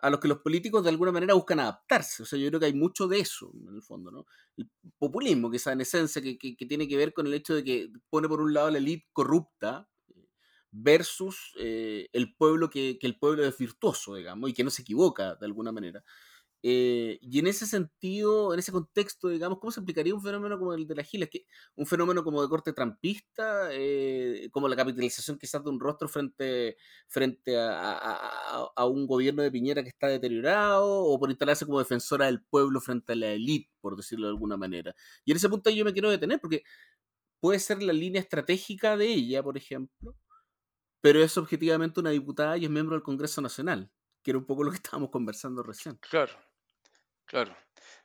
a 0.00 0.10
los 0.10 0.20
que 0.20 0.28
los 0.28 0.38
políticos 0.38 0.84
de 0.84 0.90
alguna 0.90 1.12
manera 1.12 1.34
buscan 1.34 1.60
adaptarse. 1.60 2.22
O 2.22 2.26
sea, 2.26 2.38
yo 2.38 2.48
creo 2.48 2.60
que 2.60 2.66
hay 2.66 2.74
mucho 2.74 3.08
de 3.08 3.20
eso, 3.20 3.50
en 3.68 3.74
el 3.74 3.82
fondo, 3.82 4.10
¿no? 4.10 4.26
El 4.56 4.70
populismo, 4.96 5.52
esa 5.52 5.72
en 5.72 5.80
esencia, 5.80 6.22
que, 6.22 6.38
que, 6.38 6.56
que 6.56 6.66
tiene 6.66 6.86
que 6.88 6.96
ver 6.96 7.12
con 7.12 7.26
el 7.26 7.34
hecho 7.34 7.54
de 7.54 7.64
que 7.64 7.90
pone 8.10 8.28
por 8.28 8.40
un 8.40 8.54
lado 8.54 8.70
la 8.70 8.78
élite 8.78 9.08
corrupta 9.12 9.88
versus 10.70 11.54
eh, 11.58 12.08
el 12.12 12.34
pueblo 12.34 12.70
que, 12.70 12.98
que, 12.98 13.06
el 13.06 13.18
pueblo 13.18 13.44
es 13.44 13.56
virtuoso, 13.58 14.14
digamos, 14.14 14.50
y 14.50 14.54
que 14.54 14.64
no 14.64 14.70
se 14.70 14.82
equivoca 14.82 15.34
de 15.36 15.46
alguna 15.46 15.72
manera. 15.72 16.04
Eh, 16.62 17.18
y 17.22 17.38
en 17.38 17.46
ese 17.46 17.66
sentido, 17.66 18.52
en 18.52 18.58
ese 18.58 18.72
contexto, 18.72 19.28
digamos, 19.28 19.58
¿cómo 19.60 19.70
se 19.70 19.78
explicaría 19.80 20.14
un 20.14 20.22
fenómeno 20.22 20.58
como 20.58 20.74
el 20.74 20.88
de 20.88 20.96
la 20.96 21.04
Giles? 21.04 21.30
Que 21.30 21.46
un 21.76 21.86
fenómeno 21.86 22.24
como 22.24 22.42
de 22.42 22.48
corte 22.48 22.72
trampista, 22.72 23.68
eh, 23.72 24.48
como 24.50 24.68
la 24.68 24.74
capitalización 24.74 25.38
quizás 25.38 25.62
de 25.62 25.70
un 25.70 25.78
rostro 25.78 26.08
frente, 26.08 26.76
frente 27.06 27.56
a, 27.56 27.92
a, 27.92 28.70
a, 28.74 28.86
un 28.86 29.06
gobierno 29.06 29.42
de 29.42 29.52
Piñera 29.52 29.82
que 29.84 29.90
está 29.90 30.08
deteriorado, 30.08 31.04
o 31.04 31.18
por 31.18 31.30
instalarse 31.30 31.64
como 31.64 31.78
defensora 31.78 32.26
del 32.26 32.42
pueblo 32.42 32.80
frente 32.80 33.12
a 33.12 33.16
la 33.16 33.28
élite, 33.32 33.70
por 33.80 33.96
decirlo 33.96 34.26
de 34.26 34.32
alguna 34.32 34.56
manera. 34.56 34.94
Y 35.24 35.30
en 35.30 35.36
ese 35.36 35.48
punto 35.48 35.70
yo 35.70 35.84
me 35.84 35.92
quiero 35.92 36.10
detener, 36.10 36.40
porque 36.40 36.62
puede 37.40 37.60
ser 37.60 37.82
la 37.82 37.92
línea 37.92 38.20
estratégica 38.20 38.96
de 38.96 39.06
ella, 39.06 39.42
por 39.42 39.56
ejemplo, 39.56 40.16
pero 41.00 41.22
es 41.22 41.36
objetivamente 41.36 42.00
una 42.00 42.10
diputada 42.10 42.56
y 42.56 42.64
es 42.64 42.70
miembro 42.70 42.94
del 42.96 43.02
Congreso 43.02 43.40
Nacional, 43.40 43.90
que 44.22 44.30
era 44.32 44.38
un 44.38 44.46
poco 44.46 44.64
lo 44.64 44.70
que 44.70 44.76
estábamos 44.82 45.10
conversando 45.10 45.62
recién. 45.62 45.96
Claro. 45.96 46.32
Claro. 47.26 47.54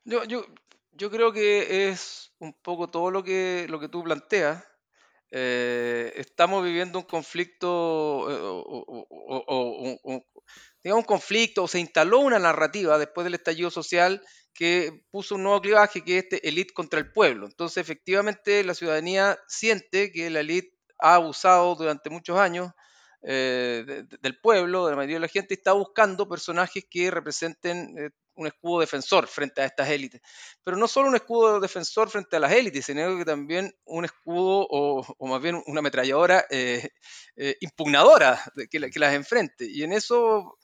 Yo, 0.03 0.25
yo, 0.25 0.45
yo 0.91 1.09
creo 1.09 1.31
que 1.31 1.89
es 1.89 2.33
un 2.39 2.53
poco 2.61 2.89
todo 2.89 3.09
lo 3.09 3.23
que, 3.23 3.65
lo 3.69 3.79
que 3.79 3.89
tú 3.89 4.03
planteas. 4.03 4.63
Eh, 5.35 6.13
estamos 6.17 6.63
viviendo 6.63 6.99
un 6.99 7.05
conflicto, 7.05 8.29
eh, 8.29 8.37
o, 8.39 8.85
o, 10.03 10.25
digamos 10.83 11.03
un 11.03 11.07
conflicto, 11.07 11.63
o 11.63 11.67
se 11.67 11.79
instaló 11.79 12.19
una 12.19 12.37
narrativa 12.37 12.99
después 12.99 13.23
del 13.23 13.33
estallido 13.33 13.71
social 13.71 14.21
que 14.53 15.05
puso 15.09 15.33
un 15.35 15.43
nuevo 15.43 15.61
clivaje 15.61 16.03
que 16.03 16.19
es 16.19 16.23
este 16.25 16.47
elite 16.47 16.73
contra 16.73 16.99
el 16.99 17.11
pueblo. 17.11 17.47
Entonces, 17.47 17.77
efectivamente, 17.77 18.63
la 18.63 18.75
ciudadanía 18.75 19.39
siente 19.47 20.11
que 20.11 20.29
la 20.29 20.41
élite 20.41 20.77
ha 20.99 21.15
abusado 21.15 21.73
durante 21.75 22.11
muchos 22.11 22.37
años 22.37 22.71
eh, 23.25 23.83
de, 23.87 24.17
del 24.21 24.39
pueblo, 24.39 24.85
de 24.85 24.91
la 24.91 24.97
mayoría 24.97 25.15
de 25.15 25.21
la 25.21 25.27
gente, 25.27 25.53
está 25.53 25.71
buscando 25.71 26.27
personajes 26.27 26.85
que 26.89 27.09
representen 27.09 27.97
eh, 27.97 28.09
un 28.35 28.47
escudo 28.47 28.81
defensor 28.81 29.27
frente 29.27 29.61
a 29.61 29.65
estas 29.65 29.89
élites. 29.89 30.21
Pero 30.63 30.75
no 30.75 30.87
solo 30.87 31.07
un 31.07 31.15
escudo 31.15 31.59
defensor 31.59 32.09
frente 32.09 32.35
a 32.35 32.39
las 32.39 32.51
élites, 32.51 32.85
sino 32.85 33.17
que 33.17 33.23
también 33.23 33.73
un 33.85 34.03
escudo 34.03 34.67
o, 34.69 35.27
más 35.27 35.41
bien 35.41 35.61
una 35.67 35.79
ametralladora 35.79 36.45
eh, 36.49 36.89
impugnadora 37.61 38.43
que, 38.69 38.79
las 38.79 39.13
enfrente. 39.13 39.65
Y 39.69 39.83
en 39.83 39.93
eso 39.93 40.57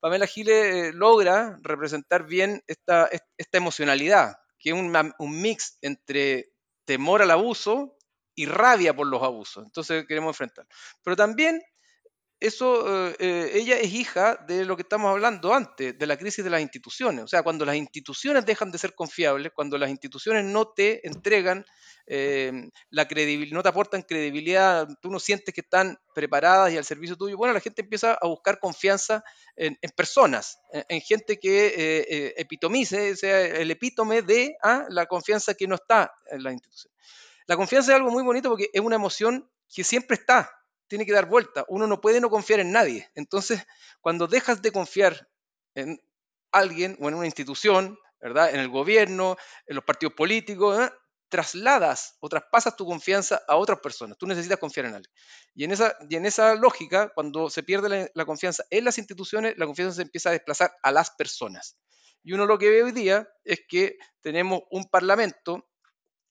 Pamela 0.00 0.26
Giles 0.26 0.94
logra 0.94 1.58
representar 1.62 2.26
bien 2.26 2.62
esta, 2.66 3.10
esta 3.36 3.58
emocionalidad, 3.58 4.36
que 4.58 4.70
es 4.70 4.74
un, 4.74 4.94
un 5.18 5.40
mix 5.42 5.78
entre 5.82 6.52
temor 6.86 7.20
al 7.20 7.30
abuso 7.30 7.96
y 8.34 8.46
rabia 8.46 8.94
por 8.94 9.06
los 9.06 9.22
abusos. 9.22 9.64
Entonces 9.64 10.06
queremos 10.06 10.30
enfrentar. 10.30 10.66
Pero 11.02 11.16
también 11.16 11.60
eso, 12.38 13.08
eh, 13.18 13.50
ella 13.54 13.78
es 13.78 13.92
hija 13.94 14.36
de 14.46 14.64
lo 14.64 14.76
que 14.76 14.82
estamos 14.82 15.10
hablando 15.10 15.54
antes, 15.54 15.98
de 15.98 16.06
la 16.06 16.18
crisis 16.18 16.44
de 16.44 16.50
las 16.50 16.60
instituciones. 16.60 17.24
O 17.24 17.26
sea, 17.26 17.42
cuando 17.42 17.64
las 17.64 17.76
instituciones 17.76 18.44
dejan 18.44 18.70
de 18.70 18.78
ser 18.78 18.94
confiables, 18.94 19.52
cuando 19.54 19.78
las 19.78 19.88
instituciones 19.88 20.44
no 20.44 20.68
te 20.68 21.06
entregan 21.06 21.64
eh, 22.06 22.52
la 22.90 23.08
credibilidad, 23.08 23.56
no 23.56 23.62
te 23.62 23.68
aportan 23.70 24.02
credibilidad, 24.02 24.86
tú 25.00 25.10
no 25.10 25.18
sientes 25.18 25.54
que 25.54 25.62
están 25.62 25.98
preparadas 26.14 26.72
y 26.72 26.76
al 26.76 26.84
servicio 26.84 27.16
tuyo, 27.16 27.36
bueno, 27.38 27.54
la 27.54 27.60
gente 27.60 27.82
empieza 27.82 28.18
a 28.20 28.26
buscar 28.26 28.60
confianza 28.60 29.24
en, 29.56 29.76
personas, 29.96 30.58
en, 30.72 30.84
en, 30.88 31.00
gente 31.00 31.38
que 31.38 31.66
eh, 31.66 32.06
eh 32.08 32.34
epitomice, 32.36 33.16
sea 33.16 33.40
el 33.40 33.70
epítome 33.70 34.22
de 34.22 34.56
ah, 34.62 34.84
la 34.90 35.06
confianza 35.06 35.54
que 35.54 35.66
no 35.66 35.76
está 35.76 36.12
en 36.30 36.42
las 36.42 36.52
instituciones. 36.52 36.96
La 37.46 37.56
confianza 37.56 37.92
es 37.92 37.96
algo 37.96 38.10
muy 38.10 38.22
bonito 38.22 38.50
porque 38.50 38.68
es 38.72 38.80
una 38.80 38.96
emoción 38.96 39.50
que 39.72 39.82
siempre 39.82 40.16
está, 40.16 40.50
tiene 40.88 41.06
que 41.06 41.12
dar 41.12 41.26
vuelta. 41.26 41.64
Uno 41.68 41.86
no 41.86 42.00
puede 42.00 42.20
no 42.20 42.30
confiar 42.30 42.60
en 42.60 42.72
nadie. 42.72 43.10
Entonces, 43.14 43.64
cuando 44.00 44.26
dejas 44.26 44.62
de 44.62 44.72
confiar 44.72 45.28
en 45.74 46.00
alguien 46.52 46.96
o 47.00 47.08
en 47.08 47.14
una 47.14 47.26
institución, 47.26 47.98
¿verdad? 48.20 48.54
En 48.54 48.60
el 48.60 48.68
gobierno, 48.68 49.36
en 49.66 49.76
los 49.76 49.84
partidos 49.84 50.14
políticos, 50.14 50.90
trasladas 51.28 52.16
o 52.20 52.28
traspasas 52.28 52.76
tu 52.76 52.86
confianza 52.86 53.42
a 53.48 53.56
otras 53.56 53.80
personas. 53.80 54.16
Tú 54.16 54.26
necesitas 54.26 54.58
confiar 54.58 54.86
en 54.86 54.94
alguien. 54.94 55.12
Y 55.54 55.64
en 55.64 55.72
esa, 55.72 55.96
y 56.08 56.16
en 56.16 56.24
esa 56.24 56.54
lógica, 56.54 57.10
cuando 57.14 57.50
se 57.50 57.62
pierde 57.62 57.88
la, 57.88 58.08
la 58.14 58.24
confianza 58.24 58.64
en 58.70 58.84
las 58.84 58.98
instituciones, 58.98 59.54
la 59.56 59.66
confianza 59.66 59.96
se 59.96 60.02
empieza 60.02 60.30
a 60.30 60.32
desplazar 60.32 60.72
a 60.82 60.92
las 60.92 61.10
personas. 61.10 61.76
Y 62.22 62.32
uno 62.32 62.46
lo 62.46 62.58
que 62.58 62.70
ve 62.70 62.82
hoy 62.82 62.92
día 62.92 63.28
es 63.44 63.60
que 63.68 63.98
tenemos 64.20 64.62
un 64.70 64.88
parlamento 64.88 65.68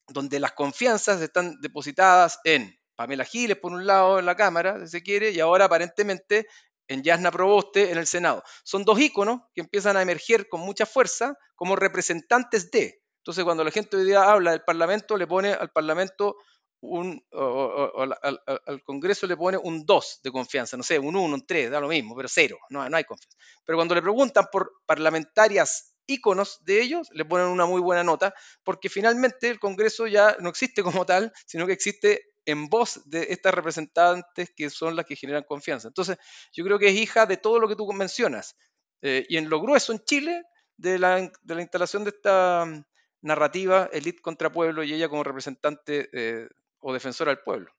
donde 0.07 0.39
las 0.39 0.53
confianzas 0.53 1.21
están 1.21 1.59
depositadas 1.61 2.39
en 2.43 2.77
Pamela 2.95 3.25
Giles, 3.25 3.57
por 3.57 3.71
un 3.71 3.85
lado, 3.85 4.19
en 4.19 4.25
la 4.25 4.35
Cámara, 4.35 4.79
si 4.81 4.87
se 4.87 5.03
quiere, 5.03 5.31
y 5.31 5.39
ahora 5.39 5.65
aparentemente 5.65 6.47
en 6.87 7.03
Yasna 7.03 7.31
Proboste 7.31 7.91
en 7.91 7.97
el 7.97 8.07
Senado. 8.07 8.43
Son 8.63 8.83
dos 8.83 8.99
íconos 8.99 9.41
que 9.53 9.61
empiezan 9.61 9.97
a 9.97 10.01
emerger 10.01 10.47
con 10.47 10.61
mucha 10.61 10.85
fuerza 10.85 11.37
como 11.55 11.75
representantes 11.75 12.71
de. 12.71 13.01
Entonces, 13.17 13.43
cuando 13.43 13.63
la 13.63 13.71
gente 13.71 13.97
hoy 13.97 14.05
día 14.05 14.23
habla 14.23 14.51
del 14.51 14.63
Parlamento, 14.63 15.17
le 15.17 15.25
pone 15.25 15.51
al 15.51 15.71
Parlamento 15.71 16.37
un, 16.81 17.25
o, 17.31 18.05
al, 18.21 18.83
Congreso 18.83 19.25
le 19.25 19.35
pone 19.35 19.57
un 19.57 19.85
2 19.85 20.19
de 20.23 20.31
confianza, 20.31 20.77
no 20.77 20.83
sé, 20.83 20.99
un 20.99 21.15
1, 21.15 21.35
un 21.35 21.45
3, 21.45 21.71
da 21.71 21.79
lo 21.79 21.87
mismo, 21.87 22.15
pero 22.15 22.27
cero, 22.29 22.57
no, 22.69 22.87
no 22.87 22.97
hay 22.97 23.03
confianza. 23.03 23.37
Pero 23.65 23.77
cuando 23.77 23.95
le 23.95 24.01
preguntan 24.01 24.45
por 24.51 24.73
parlamentarias 24.85 25.95
íconos 26.07 26.59
de 26.63 26.81
ellos, 26.81 27.09
le 27.11 27.25
ponen 27.25 27.47
una 27.47 27.65
muy 27.65 27.81
buena 27.81 28.03
nota, 28.03 28.33
porque 28.63 28.89
finalmente 28.89 29.49
el 29.49 29.59
Congreso 29.59 30.05
ya 30.05 30.37
no 30.39 30.49
existe 30.49 30.83
como 30.83 31.05
tal, 31.05 31.33
sino 31.47 31.65
que 31.65 31.73
existe 31.73 32.34
en 32.45 32.69
voz 32.69 33.01
de 33.05 33.27
estas 33.29 33.53
representantes 33.53 34.51
que 34.55 34.69
son 34.69 34.95
las 34.95 35.05
que 35.05 35.15
generan 35.15 35.43
confianza. 35.43 35.87
Entonces, 35.87 36.17
yo 36.53 36.63
creo 36.63 36.79
que 36.79 36.87
es 36.87 36.95
hija 36.95 37.25
de 37.25 37.37
todo 37.37 37.59
lo 37.59 37.67
que 37.67 37.75
tú 37.75 37.91
mencionas. 37.93 38.55
Eh, 39.01 39.25
y 39.29 39.37
en 39.37 39.49
lo 39.49 39.61
grueso 39.61 39.91
en 39.91 39.99
Chile, 39.99 40.43
de 40.77 40.99
la, 40.99 41.31
de 41.41 41.55
la 41.55 41.61
instalación 41.61 42.03
de 42.03 42.09
esta 42.11 42.65
mm, 42.65 42.83
narrativa, 43.21 43.89
élite 43.91 44.21
contra 44.21 44.51
pueblo, 44.51 44.83
y 44.83 44.93
ella 44.93 45.09
como 45.09 45.23
representante 45.23 46.09
eh, 46.13 46.47
o 46.79 46.93
defensora 46.93 47.31
del 47.31 47.43
pueblo. 47.43 47.71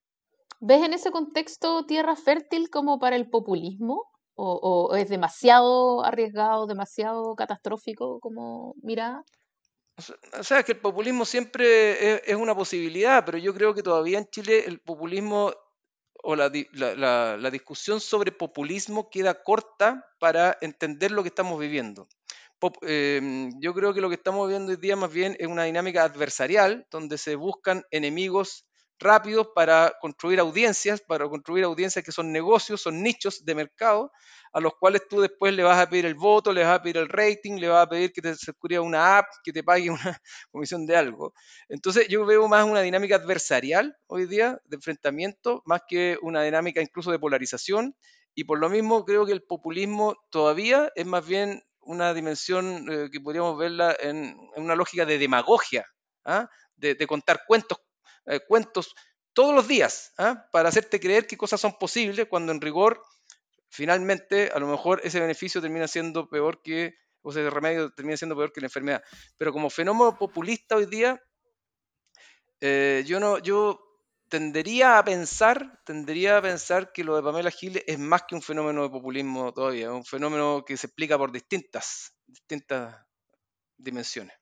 ¿Ves 0.60 0.82
en 0.82 0.94
ese 0.94 1.10
contexto 1.10 1.84
tierra 1.86 2.16
fértil 2.16 2.70
como 2.70 2.98
para 2.98 3.16
el 3.16 3.28
populismo? 3.28 4.04
¿O, 4.38 4.88
o 4.90 4.96
es 4.96 5.08
demasiado 5.08 6.04
arriesgado, 6.04 6.66
demasiado 6.66 7.34
catastrófico 7.36 8.20
como 8.20 8.74
mirada? 8.82 9.24
O 10.38 10.44
sea, 10.44 10.62
que 10.62 10.72
el 10.72 10.80
populismo 10.80 11.24
siempre 11.24 12.14
es, 12.16 12.22
es 12.26 12.36
una 12.36 12.54
posibilidad, 12.54 13.24
pero 13.24 13.38
yo 13.38 13.54
creo 13.54 13.74
que 13.74 13.82
todavía 13.82 14.18
en 14.18 14.28
Chile 14.28 14.64
el 14.66 14.80
populismo 14.80 15.52
o 16.22 16.36
la, 16.36 16.50
la- 16.72 16.94
la- 16.94 17.36
la 17.38 17.50
discusión 17.50 18.00
sobre 18.00 18.32
populismo 18.32 19.08
queda 19.10 19.42
corta 19.42 20.04
para 20.18 20.56
entender 20.60 21.10
lo 21.12 21.22
que 21.22 21.28
estamos 21.30 21.58
viviendo. 21.60 22.08
Pop- 22.58 22.78
em, 22.82 23.52
yo 23.60 23.74
creo 23.74 23.94
que 23.94 24.00
lo 24.00 24.08
que 24.08 24.16
estamos 24.16 24.48
viendo 24.48 24.72
hoy 24.72 24.78
día 24.78 24.96
más 24.96 25.12
bien 25.12 25.36
es 25.38 25.46
una 25.46 25.64
dinámica 25.64 26.04
adversarial, 26.04 26.86
donde 26.90 27.18
se 27.18 27.36
buscan 27.36 27.84
enemigos 27.90 28.66
rápidos 28.98 29.48
para 29.54 29.92
construir 30.00 30.40
audiencias, 30.40 31.00
para 31.00 31.28
construir 31.28 31.64
audiencias 31.64 32.04
que 32.04 32.12
son 32.12 32.32
negocios, 32.32 32.80
son 32.80 33.02
nichos 33.02 33.44
de 33.44 33.54
mercado, 33.54 34.12
a 34.52 34.60
los 34.60 34.74
cuales 34.74 35.02
tú 35.08 35.20
después 35.20 35.54
le 35.54 35.62
vas 35.62 35.78
a 35.78 35.88
pedir 35.88 36.06
el 36.06 36.14
voto, 36.14 36.52
le 36.52 36.64
vas 36.64 36.78
a 36.78 36.82
pedir 36.82 36.96
el 36.98 37.08
rating, 37.08 37.58
le 37.58 37.68
vas 37.68 37.86
a 37.86 37.88
pedir 37.88 38.12
que 38.12 38.22
te 38.22 38.34
suscriba 38.34 38.80
una 38.82 39.18
app, 39.18 39.26
que 39.44 39.52
te 39.52 39.62
pague 39.62 39.90
una 39.90 40.20
comisión 40.50 40.86
de 40.86 40.96
algo. 40.96 41.34
Entonces 41.68 42.08
yo 42.08 42.24
veo 42.24 42.48
más 42.48 42.64
una 42.64 42.80
dinámica 42.80 43.16
adversarial 43.16 43.96
hoy 44.06 44.26
día, 44.26 44.60
de 44.64 44.76
enfrentamiento, 44.76 45.62
más 45.66 45.82
que 45.86 46.18
una 46.22 46.42
dinámica 46.42 46.80
incluso 46.80 47.10
de 47.10 47.18
polarización. 47.18 47.96
Y 48.34 48.44
por 48.44 48.58
lo 48.58 48.68
mismo 48.68 49.04
creo 49.04 49.26
que 49.26 49.32
el 49.32 49.42
populismo 49.42 50.16
todavía 50.30 50.90
es 50.94 51.06
más 51.06 51.26
bien 51.26 51.62
una 51.80 52.12
dimensión 52.14 52.86
eh, 52.90 53.08
que 53.10 53.20
podríamos 53.20 53.56
verla 53.58 53.96
en, 53.98 54.36
en 54.54 54.62
una 54.62 54.74
lógica 54.74 55.06
de 55.06 55.18
demagogia, 55.18 55.86
¿ah? 56.24 56.48
de, 56.76 56.94
de 56.94 57.06
contar 57.06 57.42
cuentos, 57.46 57.78
eh, 58.26 58.40
cuentos 58.46 58.94
todos 59.32 59.54
los 59.54 59.68
días, 59.68 60.12
¿ah? 60.18 60.48
para 60.50 60.70
hacerte 60.70 60.98
creer 60.98 61.26
que 61.26 61.36
cosas 61.36 61.60
son 61.60 61.74
posibles 61.78 62.26
cuando 62.28 62.52
en 62.52 62.60
rigor, 62.60 63.02
finalmente, 63.68 64.50
a 64.54 64.58
lo 64.58 64.66
mejor 64.66 65.00
ese 65.04 65.20
beneficio 65.20 65.60
termina 65.60 65.86
siendo 65.86 66.28
peor 66.28 66.62
que, 66.62 66.94
o 67.22 67.30
ese 67.30 67.50
remedio 67.50 67.92
termina 67.92 68.16
siendo 68.16 68.34
peor 68.34 68.52
que 68.52 68.62
la 68.62 68.68
enfermedad. 68.68 69.02
Pero 69.36 69.52
como 69.52 69.68
fenómeno 69.68 70.16
populista 70.18 70.76
hoy 70.76 70.86
día, 70.86 71.22
eh, 72.60 73.04
yo 73.06 73.20
no, 73.20 73.38
yo 73.38 73.86
tendería 74.28 74.98
a 74.98 75.04
pensar, 75.04 75.82
a 75.86 76.42
pensar 76.42 76.92
que 76.92 77.04
lo 77.04 77.16
de 77.16 77.22
Pamela 77.22 77.50
Giles 77.50 77.84
es 77.86 77.98
más 77.98 78.22
que 78.26 78.34
un 78.34 78.42
fenómeno 78.42 78.82
de 78.82 78.90
populismo 78.90 79.52
todavía, 79.52 79.86
es 79.86 79.92
un 79.92 80.04
fenómeno 80.04 80.64
que 80.66 80.76
se 80.76 80.86
explica 80.86 81.18
por 81.18 81.30
distintas, 81.30 82.14
distintas 82.26 83.04
dimensiones. 83.76 84.36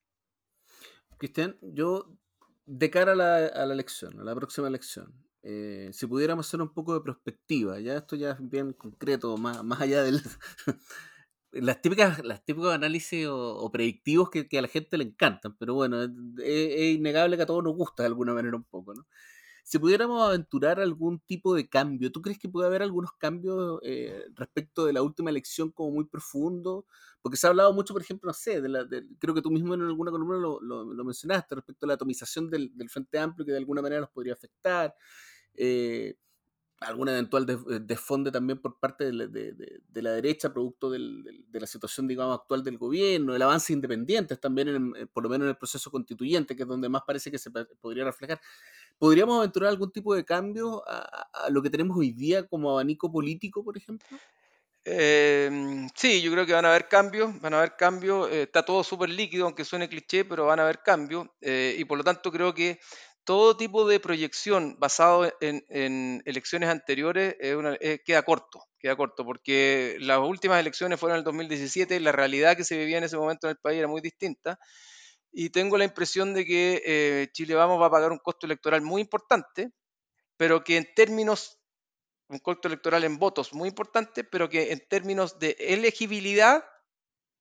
Cristian, 1.18 1.58
yo, 1.60 2.06
de 2.66 2.90
cara 2.90 3.12
a 3.12 3.14
la, 3.14 3.46
a 3.46 3.66
la 3.66 3.74
elección, 3.74 4.18
a 4.20 4.24
la 4.24 4.34
próxima 4.34 4.68
elección, 4.68 5.12
eh, 5.42 5.90
si 5.92 6.06
pudiéramos 6.06 6.46
hacer 6.46 6.62
un 6.62 6.72
poco 6.72 6.94
de 6.94 7.02
perspectiva, 7.02 7.78
ya 7.78 7.98
esto 7.98 8.16
ya 8.16 8.30
es 8.30 8.36
bien 8.40 8.72
concreto, 8.72 9.36
más, 9.36 9.62
más 9.62 9.80
allá 9.80 10.02
del... 10.02 10.22
las 11.52 11.82
típicas, 11.82 12.24
las 12.24 12.44
típicos 12.44 12.72
análisis 12.72 13.26
o, 13.28 13.70
predictivos 13.70 14.30
que, 14.30 14.48
que 14.48 14.58
a 14.58 14.62
la 14.62 14.68
gente 14.68 14.96
le 14.96 15.04
encantan, 15.04 15.56
pero 15.58 15.74
bueno, 15.74 16.02
es 16.02 16.94
innegable 16.94 17.36
que 17.36 17.42
a 17.42 17.46
todos 17.46 17.62
nos 17.62 17.76
gusta 17.76 18.02
de 18.02 18.08
alguna 18.08 18.32
manera 18.32 18.56
un 18.56 18.64
poco, 18.64 18.94
¿no? 18.94 19.06
Si 19.64 19.78
pudiéramos 19.78 20.22
aventurar 20.22 20.78
algún 20.78 21.20
tipo 21.20 21.54
de 21.54 21.68
cambio, 21.70 22.12
¿tú 22.12 22.20
crees 22.20 22.38
que 22.38 22.50
puede 22.50 22.66
haber 22.66 22.82
algunos 22.82 23.12
cambios 23.12 23.80
eh, 23.82 24.26
respecto 24.34 24.84
de 24.84 24.92
la 24.92 25.02
última 25.02 25.30
elección 25.30 25.70
como 25.72 25.90
muy 25.90 26.04
profundo? 26.04 26.84
Porque 27.22 27.38
se 27.38 27.46
ha 27.46 27.50
hablado 27.50 27.72
mucho, 27.72 27.94
por 27.94 28.02
ejemplo, 28.02 28.28
no 28.28 28.34
sé, 28.34 28.60
de 28.60 28.68
la, 28.68 28.84
de, 28.84 29.06
creo 29.18 29.34
que 29.34 29.40
tú 29.40 29.50
mismo 29.50 29.72
en 29.72 29.80
alguna 29.80 30.10
columna 30.10 30.36
lo, 30.36 30.60
lo, 30.60 30.84
lo, 30.84 31.04
mencionaste 31.04 31.54
respecto 31.54 31.86
a 31.86 31.88
la 31.88 31.94
atomización 31.94 32.50
del, 32.50 32.76
del, 32.76 32.90
Frente 32.90 33.18
Amplio 33.18 33.46
que 33.46 33.52
de 33.52 33.58
alguna 33.58 33.80
manera 33.80 34.02
nos 34.02 34.10
podría 34.10 34.34
afectar. 34.34 34.94
Eh, 35.54 36.14
alguna 36.80 37.12
eventual 37.12 37.46
desfonde 37.86 38.30
también 38.30 38.60
por 38.60 38.78
parte 38.78 39.04
de 39.04 39.12
la, 39.12 39.26
de, 39.26 40.02
la 40.02 40.12
derecha, 40.12 40.52
producto 40.52 40.90
del, 40.90 41.44
de 41.48 41.60
la 41.60 41.66
situación, 41.66 42.06
digamos, 42.06 42.38
actual 42.38 42.62
del 42.62 42.78
gobierno, 42.78 43.34
el 43.34 43.42
avance 43.42 43.72
independiente 43.72 44.36
también, 44.36 44.68
en, 44.68 45.08
por 45.08 45.22
lo 45.22 45.28
menos 45.28 45.46
en 45.46 45.50
el 45.50 45.56
proceso 45.56 45.90
constituyente, 45.90 46.54
que 46.54 46.62
es 46.62 46.68
donde 46.68 46.88
más 46.88 47.02
parece 47.06 47.30
que 47.30 47.38
se 47.38 47.50
podría 47.50 48.04
reflejar. 48.04 48.40
¿Podríamos 48.98 49.38
aventurar 49.38 49.70
algún 49.70 49.90
tipo 49.90 50.14
de 50.14 50.24
cambio 50.24 50.82
a, 50.86 51.48
lo 51.50 51.62
que 51.62 51.70
tenemos 51.70 51.96
hoy 51.96 52.12
día 52.12 52.46
como 52.46 52.70
abanico 52.70 53.10
político, 53.10 53.64
por 53.64 53.76
ejemplo? 53.76 54.18
Eh, 54.84 55.88
sí, 55.94 56.20
yo 56.20 56.30
creo 56.30 56.44
que 56.44 56.52
van 56.52 56.66
a 56.66 56.68
haber 56.68 56.88
cambios, 56.88 57.40
van 57.40 57.54
a 57.54 57.58
haber 57.58 57.74
cambios, 57.76 58.30
eh, 58.30 58.42
está 58.42 58.62
todo 58.62 58.84
súper 58.84 59.08
líquido, 59.08 59.46
aunque 59.46 59.64
suene 59.64 59.88
cliché, 59.88 60.26
pero 60.26 60.44
van 60.44 60.60
a 60.60 60.64
haber 60.64 60.82
cambios, 60.82 61.26
eh, 61.40 61.74
y 61.78 61.84
por 61.86 61.96
lo 61.96 62.04
tanto 62.04 62.30
creo 62.30 62.52
que 62.52 62.78
todo 63.24 63.56
tipo 63.56 63.86
de 63.88 64.00
proyección 64.00 64.76
basado 64.78 65.32
en, 65.40 66.22
elecciones 66.26 66.68
anteriores 66.68 67.36
queda 68.04 68.22
corto, 68.22 68.64
queda 68.78 68.96
corto, 68.96 69.24
porque 69.24 69.96
las 70.00 70.18
últimas 70.18 70.60
elecciones 70.60 71.00
fueron 71.00 71.16
en 71.16 71.18
el 71.20 71.24
2017, 71.24 72.00
la 72.00 72.12
realidad 72.12 72.56
que 72.56 72.64
se 72.64 72.76
vivía 72.76 72.98
en 72.98 73.04
ese 73.04 73.16
momento 73.16 73.46
en 73.46 73.52
el 73.52 73.58
país 73.58 73.78
era 73.78 73.88
muy 73.88 74.00
distinta, 74.00 74.58
y 75.36 75.50
tengo 75.50 75.76
la 75.76 75.84
impresión 75.84 76.32
de 76.32 76.46
que 76.46 76.82
eh, 76.86 77.28
Chile 77.32 77.56
Vamos 77.56 77.80
va 77.80 77.86
a 77.86 77.90
pagar 77.90 78.12
un 78.12 78.18
costo 78.18 78.46
electoral 78.46 78.82
muy 78.82 79.02
importante, 79.02 79.72
pero 80.36 80.62
que 80.62 80.76
en 80.76 80.86
términos, 80.94 81.58
un 82.28 82.38
costo 82.38 82.68
electoral 82.68 83.02
en 83.02 83.18
votos 83.18 83.52
muy 83.52 83.68
importante, 83.68 84.22
pero 84.22 84.48
que 84.48 84.70
en 84.70 84.86
términos 84.88 85.40
de 85.40 85.56
elegibilidad 85.58 86.64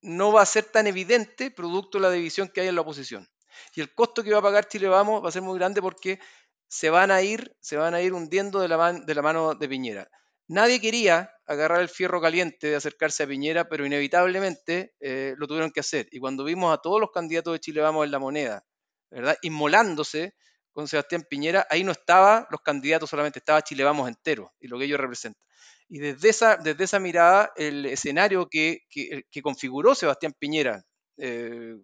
no 0.01 0.31
va 0.31 0.41
a 0.41 0.45
ser 0.47 0.65
tan 0.65 0.87
evidente 0.87 1.51
producto 1.51 1.99
de 1.99 2.01
la 2.01 2.11
división 2.11 2.49
que 2.49 2.61
hay 2.61 2.67
en 2.67 2.75
la 2.75 2.81
oposición. 2.81 3.29
Y 3.75 3.81
el 3.81 3.93
costo 3.93 4.23
que 4.23 4.31
va 4.31 4.39
a 4.39 4.41
pagar 4.41 4.67
Chile 4.67 4.87
Vamos 4.87 5.23
va 5.23 5.29
a 5.29 5.31
ser 5.31 5.41
muy 5.41 5.57
grande 5.57 5.81
porque 5.81 6.19
se 6.67 6.89
van 6.89 7.11
a 7.11 7.21
ir, 7.21 7.55
se 7.59 7.77
van 7.77 7.93
a 7.93 8.01
ir 8.01 8.13
hundiendo 8.13 8.59
de 8.59 8.67
la, 8.67 9.21
mano 9.21 9.53
de 9.53 9.69
Piñera. 9.69 10.09
Nadie 10.47 10.81
quería 10.81 11.31
agarrar 11.45 11.81
el 11.81 11.89
fierro 11.89 12.19
caliente 12.19 12.67
de 12.67 12.75
acercarse 12.75 13.23
a 13.23 13.27
Piñera, 13.27 13.69
pero 13.69 13.85
inevitablemente 13.85 14.95
eh, 14.99 15.35
lo 15.37 15.47
tuvieron 15.47 15.71
que 15.71 15.81
hacer. 15.81 16.07
Y 16.11 16.19
cuando 16.19 16.43
vimos 16.43 16.73
a 16.73 16.81
todos 16.81 16.99
los 16.99 17.11
candidatos 17.11 17.53
de 17.53 17.59
Chile 17.59 17.81
Vamos 17.81 18.05
en 18.05 18.11
la 18.11 18.19
moneda, 18.19 18.65
¿verdad? 19.11 19.37
Inmolándose 19.43 20.33
con 20.71 20.87
Sebastián 20.87 21.25
Piñera, 21.29 21.67
ahí 21.69 21.83
no 21.83 21.91
estaba 21.91 22.47
los 22.49 22.61
candidatos 22.61 23.09
solamente, 23.09 23.39
estaba 23.39 23.61
Chile 23.61 23.83
Vamos 23.83 24.09
entero 24.09 24.51
y 24.59 24.67
lo 24.67 24.79
que 24.79 24.85
ellos 24.85 24.99
representan. 24.99 25.43
Y 25.87 25.99
desde 25.99 26.29
esa, 26.29 26.57
desde 26.57 26.85
esa 26.85 26.99
mirada, 26.99 27.51
el 27.55 27.85
escenario 27.85 28.47
que, 28.49 28.79
que, 28.89 29.25
que 29.29 29.41
configuró 29.43 29.93
Sebastián 29.93 30.33
Piñera, 30.39 30.83
eh, 31.17 31.75